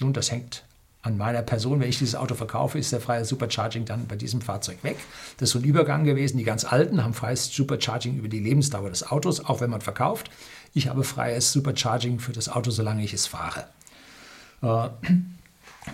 Nun, 0.00 0.14
das 0.14 0.30
hängt 0.32 0.64
an 1.02 1.16
meiner 1.16 1.42
Person, 1.42 1.80
wenn 1.80 1.88
ich 1.88 1.98
dieses 1.98 2.14
Auto 2.14 2.34
verkaufe, 2.34 2.78
ist 2.78 2.92
der 2.92 3.00
freie 3.00 3.24
Supercharging 3.24 3.86
dann 3.86 4.06
bei 4.06 4.16
diesem 4.16 4.42
Fahrzeug 4.42 4.78
weg. 4.82 4.98
Das 5.38 5.48
ist 5.48 5.52
so 5.54 5.58
ein 5.58 5.64
Übergang 5.64 6.04
gewesen. 6.04 6.36
Die 6.36 6.44
ganz 6.44 6.64
Alten 6.64 7.02
haben 7.02 7.14
freies 7.14 7.46
Supercharging 7.54 8.18
über 8.18 8.28
die 8.28 8.40
Lebensdauer 8.40 8.90
des 8.90 9.10
Autos, 9.10 9.42
auch 9.44 9.62
wenn 9.62 9.70
man 9.70 9.80
verkauft. 9.80 10.30
Ich 10.74 10.88
habe 10.88 11.02
freies 11.02 11.52
Supercharging 11.52 12.18
für 12.20 12.32
das 12.32 12.50
Auto, 12.50 12.70
solange 12.70 13.02
ich 13.02 13.14
es 13.14 13.26
fahre. 13.26 13.64
Äh, 14.62 14.90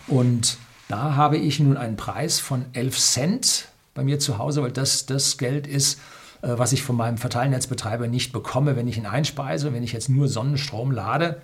und 0.08 0.58
da 0.88 1.14
habe 1.14 1.36
ich 1.36 1.60
nun 1.60 1.76
einen 1.76 1.96
Preis 1.96 2.40
von 2.40 2.64
11 2.72 2.98
Cent 2.98 3.68
bei 3.94 4.02
mir 4.02 4.18
zu 4.18 4.38
Hause, 4.38 4.62
weil 4.62 4.72
das 4.72 5.06
das 5.06 5.38
Geld 5.38 5.68
ist, 5.68 6.00
äh, 6.42 6.58
was 6.58 6.72
ich 6.72 6.82
von 6.82 6.96
meinem 6.96 7.16
Verteilnetzbetreiber 7.16 8.08
nicht 8.08 8.32
bekomme, 8.32 8.74
wenn 8.74 8.88
ich 8.88 8.98
ihn 8.98 9.06
einspeise. 9.06 9.72
Wenn 9.72 9.84
ich 9.84 9.92
jetzt 9.92 10.08
nur 10.08 10.26
Sonnenstrom 10.26 10.90
lade 10.90 11.40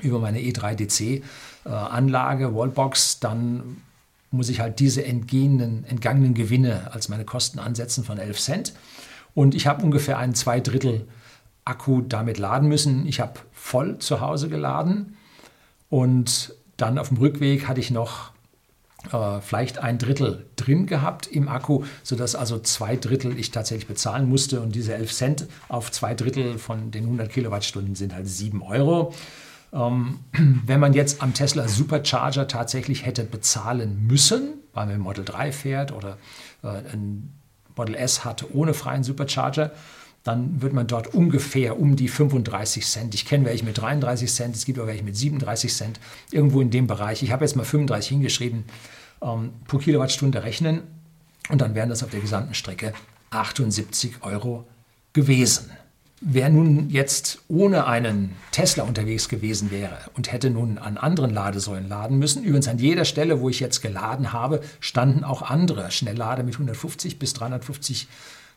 über 0.00 0.18
meine 0.18 0.40
E3DC, 0.40 1.22
äh, 1.64 1.68
Wallbox, 1.68 3.20
dann 3.20 3.82
muss 4.30 4.48
ich 4.48 4.60
halt 4.60 4.80
diese 4.80 5.04
entgehenden, 5.04 5.84
entgangenen 5.84 6.34
Gewinne 6.34 6.90
als 6.92 7.08
meine 7.08 7.24
Kosten 7.24 7.58
ansetzen 7.58 8.02
von 8.04 8.18
11 8.18 8.40
Cent. 8.40 8.74
Und 9.34 9.54
ich 9.54 9.66
habe 9.66 9.84
ungefähr 9.84 10.18
einen 10.18 10.34
zwei 10.34 10.60
Drittel 10.60 11.06
Akku 11.64 12.00
damit 12.00 12.38
laden 12.38 12.68
müssen. 12.68 13.06
Ich 13.06 13.20
habe 13.20 13.34
voll 13.52 13.98
zu 13.98 14.20
Hause 14.20 14.48
geladen 14.48 15.16
und 15.90 16.54
dann 16.76 16.98
auf 16.98 17.08
dem 17.08 17.18
Rückweg 17.18 17.68
hatte 17.68 17.80
ich 17.80 17.90
noch 17.90 18.32
äh, 19.12 19.40
vielleicht 19.40 19.78
ein 19.78 19.98
Drittel 19.98 20.46
drin 20.56 20.86
gehabt 20.86 21.26
im 21.26 21.48
Akku, 21.48 21.84
sodass 22.02 22.34
also 22.34 22.58
zwei 22.58 22.96
Drittel 22.96 23.38
ich 23.38 23.50
tatsächlich 23.50 23.86
bezahlen 23.86 24.28
musste. 24.28 24.60
Und 24.60 24.74
diese 24.74 24.94
11 24.94 25.12
Cent 25.12 25.46
auf 25.68 25.90
zwei 25.92 26.14
Drittel 26.14 26.58
von 26.58 26.90
den 26.90 27.04
100 27.04 27.30
Kilowattstunden 27.30 27.94
sind 27.94 28.14
halt 28.14 28.28
7 28.28 28.62
Euro. 28.62 29.14
Ähm, 29.72 30.20
wenn 30.66 30.80
man 30.80 30.92
jetzt 30.92 31.22
am 31.22 31.34
Tesla 31.34 31.68
Supercharger 31.68 32.48
tatsächlich 32.48 33.06
hätte 33.06 33.24
bezahlen 33.24 34.06
müssen, 34.06 34.54
weil 34.72 34.86
man 34.86 34.98
Model 34.98 35.24
3 35.24 35.52
fährt 35.52 35.92
oder 35.92 36.18
äh, 36.62 36.68
ein 36.68 37.32
Model 37.76 37.94
S 37.94 38.24
hat 38.24 38.44
ohne 38.52 38.74
freien 38.74 39.04
Supercharger, 39.04 39.72
dann 40.24 40.62
wird 40.62 40.72
man 40.72 40.86
dort 40.86 41.14
ungefähr 41.14 41.80
um 41.80 41.96
die 41.96 42.08
35 42.08 42.86
Cent. 42.86 43.14
Ich 43.14 43.24
kenne 43.24 43.44
welche 43.44 43.64
mit 43.64 43.78
33 43.78 44.32
Cent, 44.32 44.54
es 44.54 44.64
gibt 44.64 44.78
auch 44.78 44.86
welche 44.86 45.02
mit 45.02 45.16
37 45.16 45.74
Cent, 45.74 46.00
irgendwo 46.30 46.60
in 46.60 46.70
dem 46.70 46.86
Bereich. 46.86 47.22
Ich 47.22 47.32
habe 47.32 47.44
jetzt 47.44 47.56
mal 47.56 47.64
35 47.64 48.10
hingeschrieben, 48.10 48.64
ähm, 49.20 49.52
pro 49.66 49.78
Kilowattstunde 49.78 50.44
rechnen 50.44 50.82
und 51.48 51.60
dann 51.60 51.74
wären 51.74 51.88
das 51.88 52.04
auf 52.04 52.10
der 52.10 52.20
gesamten 52.20 52.54
Strecke 52.54 52.92
78 53.30 54.22
Euro 54.22 54.64
gewesen. 55.12 55.70
Wer 56.24 56.50
nun 56.50 56.88
jetzt 56.88 57.42
ohne 57.48 57.88
einen 57.88 58.36
Tesla 58.52 58.84
unterwegs 58.84 59.28
gewesen 59.28 59.72
wäre 59.72 59.98
und 60.14 60.30
hätte 60.30 60.50
nun 60.50 60.78
an 60.78 60.96
anderen 60.96 61.34
Ladesäulen 61.34 61.88
laden 61.88 62.18
müssen, 62.18 62.44
übrigens 62.44 62.68
an 62.68 62.78
jeder 62.78 63.04
Stelle, 63.04 63.40
wo 63.40 63.48
ich 63.48 63.58
jetzt 63.58 63.82
geladen 63.82 64.32
habe, 64.32 64.60
standen 64.78 65.24
auch 65.24 65.42
andere 65.42 65.90
Schnelllader 65.90 66.44
mit 66.44 66.54
150 66.54 67.18
bis 67.18 67.34
350 67.34 68.06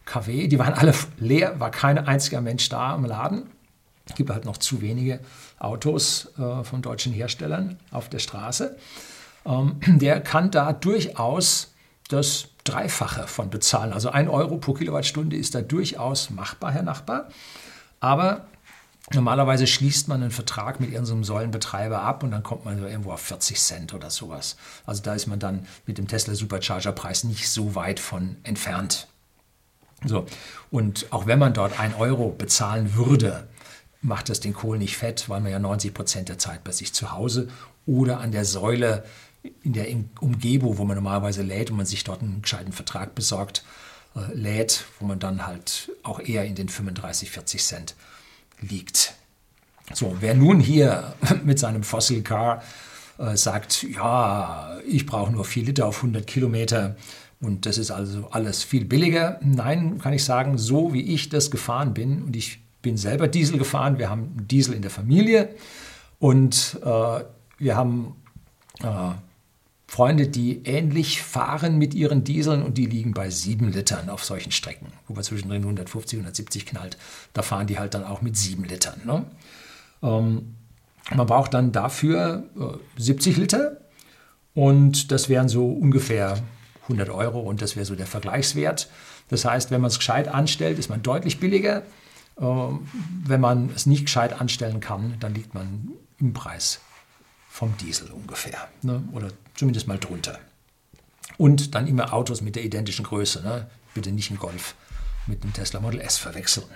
kW. 0.05 0.47
Die 0.47 0.59
waren 0.59 0.75
alle 0.75 0.93
leer, 1.17 1.59
war 1.59 1.71
kein 1.71 1.97
einziger 1.97 2.39
Mensch 2.39 2.69
da 2.69 2.93
am 2.93 3.03
Laden. 3.03 3.49
Es 4.07 4.13
gibt 4.13 4.29
halt 4.29 4.45
noch 4.45 4.57
zu 4.57 4.81
wenige 4.81 5.19
Autos 5.57 6.33
äh, 6.37 6.63
von 6.63 6.83
deutschen 6.83 7.13
Herstellern 7.13 7.79
auf 7.89 8.09
der 8.09 8.19
Straße. 8.19 8.77
Ähm, 9.43 9.77
der 9.87 10.21
kann 10.21 10.51
da 10.51 10.71
durchaus 10.71 11.73
das 12.09 12.49
Dreifache 12.65 13.27
von 13.27 13.49
bezahlen. 13.49 13.93
Also 13.93 14.09
ein 14.09 14.27
Euro 14.27 14.57
pro 14.57 14.73
Kilowattstunde 14.73 15.37
ist 15.37 15.55
da 15.55 15.61
durchaus 15.61 16.29
machbar, 16.29 16.71
Herr 16.71 16.83
Nachbar. 16.83 17.29
Aber 18.01 18.47
normalerweise 19.13 19.67
schließt 19.67 20.07
man 20.07 20.21
einen 20.21 20.31
Vertrag 20.31 20.79
mit 20.79 20.91
irgendeinem 20.91 21.23
Säulenbetreiber 21.23 22.01
ab 22.01 22.23
und 22.23 22.31
dann 22.31 22.43
kommt 22.43 22.65
man 22.65 22.79
so 22.79 22.85
irgendwo 22.85 23.11
auf 23.11 23.21
40 23.21 23.59
Cent 23.59 23.93
oder 23.93 24.09
sowas. 24.09 24.57
Also 24.85 25.01
da 25.03 25.13
ist 25.13 25.27
man 25.27 25.39
dann 25.39 25.67
mit 25.85 25.97
dem 25.97 26.07
Tesla 26.07 26.33
Supercharger 26.33 26.91
Preis 26.91 27.23
nicht 27.23 27.49
so 27.49 27.75
weit 27.75 27.99
von 27.99 28.35
entfernt. 28.43 29.07
So. 30.03 30.25
Und 30.71 31.07
auch 31.11 31.27
wenn 31.27 31.39
man 31.39 31.53
dort 31.53 31.79
ein 31.79 31.95
Euro 31.95 32.29
bezahlen 32.29 32.95
würde, 32.95 33.47
macht 34.01 34.29
das 34.29 34.39
den 34.39 34.53
Kohl 34.53 34.77
nicht 34.77 34.97
fett, 34.97 35.29
weil 35.29 35.41
man 35.41 35.51
ja 35.51 35.59
90 35.59 35.93
Prozent 35.93 36.29
der 36.29 36.37
Zeit 36.37 36.63
bei 36.63 36.71
sich 36.71 36.93
zu 36.93 37.11
Hause 37.11 37.47
oder 37.85 38.19
an 38.19 38.31
der 38.31 38.45
Säule 38.45 39.03
in 39.63 39.73
der 39.73 39.87
Umgebung, 40.19 40.77
wo 40.77 40.85
man 40.85 40.95
normalerweise 40.95 41.41
lädt 41.41 41.71
und 41.71 41.77
man 41.77 41.85
sich 41.85 42.03
dort 42.03 42.21
einen 42.21 42.41
gescheiten 42.41 42.71
Vertrag 42.71 43.15
besorgt, 43.15 43.63
äh, 44.15 44.33
lädt, 44.33 44.85
wo 44.99 45.05
man 45.05 45.19
dann 45.19 45.45
halt 45.45 45.91
auch 46.03 46.19
eher 46.19 46.45
in 46.45 46.55
den 46.55 46.69
35, 46.69 47.31
40 47.31 47.63
Cent 47.63 47.95
liegt. 48.61 49.13
So, 49.93 50.17
wer 50.19 50.33
nun 50.33 50.59
hier 50.59 51.13
mit 51.43 51.59
seinem 51.59 51.83
Fossil 51.83 52.23
Car 52.23 52.63
äh, 53.17 53.35
sagt, 53.37 53.83
ja, 53.83 54.77
ich 54.87 55.05
brauche 55.05 55.31
nur 55.31 55.45
4 55.45 55.65
Liter 55.65 55.85
auf 55.85 55.97
100 55.97 56.25
Kilometer 56.25 56.95
und 57.41 57.65
das 57.65 57.77
ist 57.77 57.91
also 57.91 58.27
alles 58.31 58.63
viel 58.63 58.85
billiger. 58.85 59.39
Nein, 59.43 59.99
kann 59.99 60.13
ich 60.13 60.23
sagen, 60.23 60.57
so 60.57 60.93
wie 60.93 61.13
ich 61.13 61.29
das 61.29 61.51
gefahren 61.51 61.93
bin 61.93 62.23
und 62.23 62.35
ich 62.35 62.59
bin 62.81 62.97
selber 62.97 63.27
Diesel 63.27 63.57
gefahren, 63.57 63.97
wir 63.97 64.09
haben 64.09 64.47
Diesel 64.47 64.73
in 64.73 64.81
der 64.81 64.91
Familie 64.91 65.49
und 66.19 66.79
äh, 66.83 67.23
wir 67.57 67.75
haben 67.75 68.15
äh, 68.81 69.11
Freunde, 69.95 70.27
die 70.27 70.61
ähnlich 70.65 71.21
fahren 71.21 71.77
mit 71.77 71.93
ihren 71.93 72.25
Dieseln 72.25 72.63
und 72.63 72.77
die 72.77 72.85
liegen 72.85 73.13
bei 73.13 73.29
7 73.29 73.71
Litern 73.71 74.09
auf 74.09 74.25
solchen 74.25 74.51
Strecken, 74.51 74.87
wo 75.07 75.13
man 75.13 75.23
zwischendrin 75.23 75.61
150, 75.61 76.19
170 76.19 76.65
knallt. 76.65 76.97
Da 77.31 77.43
fahren 77.43 77.65
die 77.65 77.79
halt 77.79 77.93
dann 77.93 78.03
auch 78.03 78.21
mit 78.21 78.35
7 78.35 78.65
Litern. 78.65 78.99
Ne? 79.05 79.25
Ähm, 80.03 80.55
man 81.15 81.25
braucht 81.25 81.53
dann 81.53 81.71
dafür 81.71 82.43
äh, 82.59 83.01
70 83.01 83.37
Liter 83.37 83.77
und 84.53 85.13
das 85.13 85.29
wären 85.29 85.47
so 85.47 85.71
ungefähr 85.71 86.43
100 86.83 87.09
Euro 87.09 87.39
und 87.39 87.61
das 87.61 87.77
wäre 87.77 87.85
so 87.85 87.95
der 87.95 88.05
Vergleichswert. 88.05 88.89
Das 89.29 89.45
heißt, 89.45 89.71
wenn 89.71 89.79
man 89.79 89.87
es 89.91 89.99
gescheit 89.99 90.27
anstellt, 90.27 90.77
ist 90.77 90.89
man 90.89 91.03
deutlich 91.03 91.39
billiger. 91.39 91.83
Ähm, 92.37 92.89
wenn 93.23 93.39
man 93.39 93.69
es 93.73 93.85
nicht 93.85 94.07
gescheit 94.07 94.41
anstellen 94.41 94.81
kann, 94.81 95.15
dann 95.21 95.33
liegt 95.33 95.53
man 95.53 95.93
im 96.19 96.33
Preis 96.33 96.81
vom 97.55 97.77
Diesel 97.77 98.11
ungefähr. 98.11 98.67
Ne? 98.81 99.01
Oder 99.13 99.29
zumindest 99.55 99.87
mal 99.87 99.97
drunter. 99.97 100.37
Und 101.37 101.73
dann 101.73 101.87
immer 101.87 102.13
Autos 102.13 102.41
mit 102.41 102.57
der 102.57 102.65
identischen 102.65 103.05
Größe. 103.05 103.43
Ne? 103.43 103.69
Bitte 103.93 104.11
nicht 104.11 104.29
einen 104.29 104.39
Golf 104.39 104.75
mit 105.25 105.41
einem 105.41 105.53
Tesla 105.53 105.79
Model 105.79 106.01
S 106.01 106.17
verwechseln. 106.17 106.67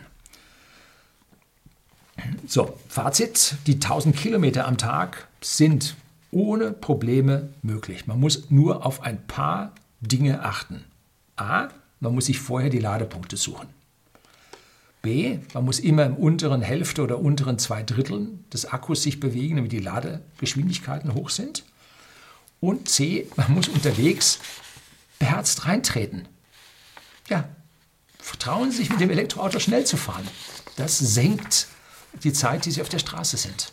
So, 2.47 2.80
Fazit: 2.88 3.55
Die 3.67 3.73
1000 3.73 4.15
Kilometer 4.15 4.65
am 4.65 4.77
Tag 4.77 5.27
sind 5.41 5.97
ohne 6.32 6.71
Probleme 6.71 7.49
möglich. 7.61 8.07
Man 8.07 8.21
muss 8.21 8.49
nur 8.49 8.86
auf 8.86 9.01
ein 9.01 9.27
paar 9.27 9.73
Dinge 9.99 10.43
achten. 10.43 10.86
A, 11.36 11.67
man 11.99 12.15
muss 12.15 12.27
sich 12.27 12.39
vorher 12.39 12.69
die 12.69 12.80
Ladepunkte 12.80 13.36
suchen. 13.36 13.67
B, 15.01 15.39
man 15.53 15.65
muss 15.65 15.79
immer 15.79 16.05
im 16.05 16.15
unteren 16.15 16.61
Hälfte 16.61 17.01
oder 17.03 17.19
unteren 17.19 17.57
zwei 17.57 17.83
Dritteln 17.83 18.43
des 18.51 18.65
Akkus 18.65 19.03
sich 19.03 19.19
bewegen, 19.19 19.55
damit 19.55 19.71
die 19.71 19.79
Ladegeschwindigkeiten 19.79 21.13
hoch 21.13 21.29
sind. 21.29 21.63
Und 22.59 22.89
C, 22.89 23.27
man 23.37 23.53
muss 23.53 23.69
unterwegs 23.69 24.39
beherzt 25.17 25.65
reintreten. 25.65 26.27
Ja, 27.29 27.47
vertrauen 28.17 28.71
Sie 28.71 28.77
sich 28.77 28.89
mit 28.89 28.99
dem 28.99 29.09
Elektroauto 29.09 29.59
schnell 29.59 29.85
zu 29.85 29.95
fahren. 29.95 30.27
Das 30.75 30.97
senkt 30.97 31.67
die 32.23 32.33
Zeit, 32.33 32.65
die 32.65 32.71
Sie 32.71 32.81
auf 32.81 32.89
der 32.89 32.99
Straße 32.99 33.37
sind. 33.37 33.71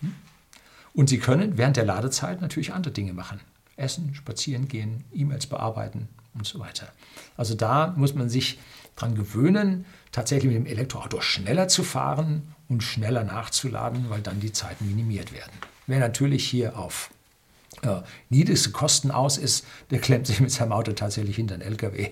Hm? 0.00 0.14
Und 0.92 1.08
Sie 1.08 1.18
können 1.18 1.56
während 1.56 1.76
der 1.76 1.86
Ladezeit 1.86 2.40
natürlich 2.42 2.72
andere 2.74 2.92
Dinge 2.92 3.14
machen. 3.14 3.40
Essen, 3.76 4.14
spazieren 4.14 4.68
gehen, 4.68 5.04
E-Mails 5.12 5.46
bearbeiten 5.46 6.08
und 6.34 6.46
so 6.46 6.58
weiter. 6.58 6.92
Also 7.36 7.54
da 7.54 7.94
muss 7.96 8.14
man 8.14 8.28
sich 8.28 8.58
daran 8.96 9.14
gewöhnen, 9.14 9.84
tatsächlich 10.12 10.52
mit 10.52 10.64
dem 10.64 10.66
Elektroauto 10.66 11.20
schneller 11.20 11.68
zu 11.68 11.82
fahren 11.82 12.54
und 12.68 12.82
schneller 12.82 13.24
nachzuladen, 13.24 14.10
weil 14.10 14.20
dann 14.20 14.40
die 14.40 14.52
Zeiten 14.52 14.86
minimiert 14.86 15.32
werden. 15.32 15.52
Wer 15.86 15.98
natürlich 15.98 16.48
hier 16.48 16.78
auf 16.78 17.10
äh, 17.82 18.00
niedrigste 18.30 18.70
Kosten 18.70 19.10
aus 19.10 19.38
ist, 19.38 19.66
der 19.90 19.98
klemmt 19.98 20.26
sich 20.26 20.40
mit 20.40 20.50
seinem 20.50 20.72
Auto 20.72 20.92
tatsächlich 20.92 21.36
hinter 21.36 21.58
den 21.58 21.66
LKW. 21.66 22.10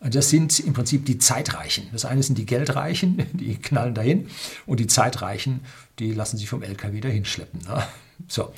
Das 0.00 0.30
sind 0.30 0.60
im 0.60 0.74
Prinzip 0.74 1.06
die 1.06 1.18
Zeitreichen. 1.18 1.88
Das 1.92 2.04
eine 2.04 2.22
sind 2.22 2.38
die 2.38 2.46
Geldreichen, 2.46 3.26
die 3.32 3.56
knallen 3.56 3.94
dahin, 3.94 4.28
und 4.66 4.80
die 4.80 4.86
Zeitreichen, 4.86 5.60
die 5.98 6.12
lassen 6.12 6.36
sich 6.36 6.48
vom 6.48 6.62
LKW 6.62 7.00
dahin 7.00 7.24
schleppen. 7.24 7.60
Ne? 7.66 7.82
So, 8.28 8.52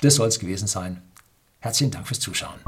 das 0.00 0.16
soll 0.16 0.28
es 0.28 0.38
gewesen 0.38 0.66
sein. 0.66 1.02
Herzlichen 1.60 1.90
Dank 1.90 2.06
fürs 2.08 2.20
Zuschauen. 2.20 2.60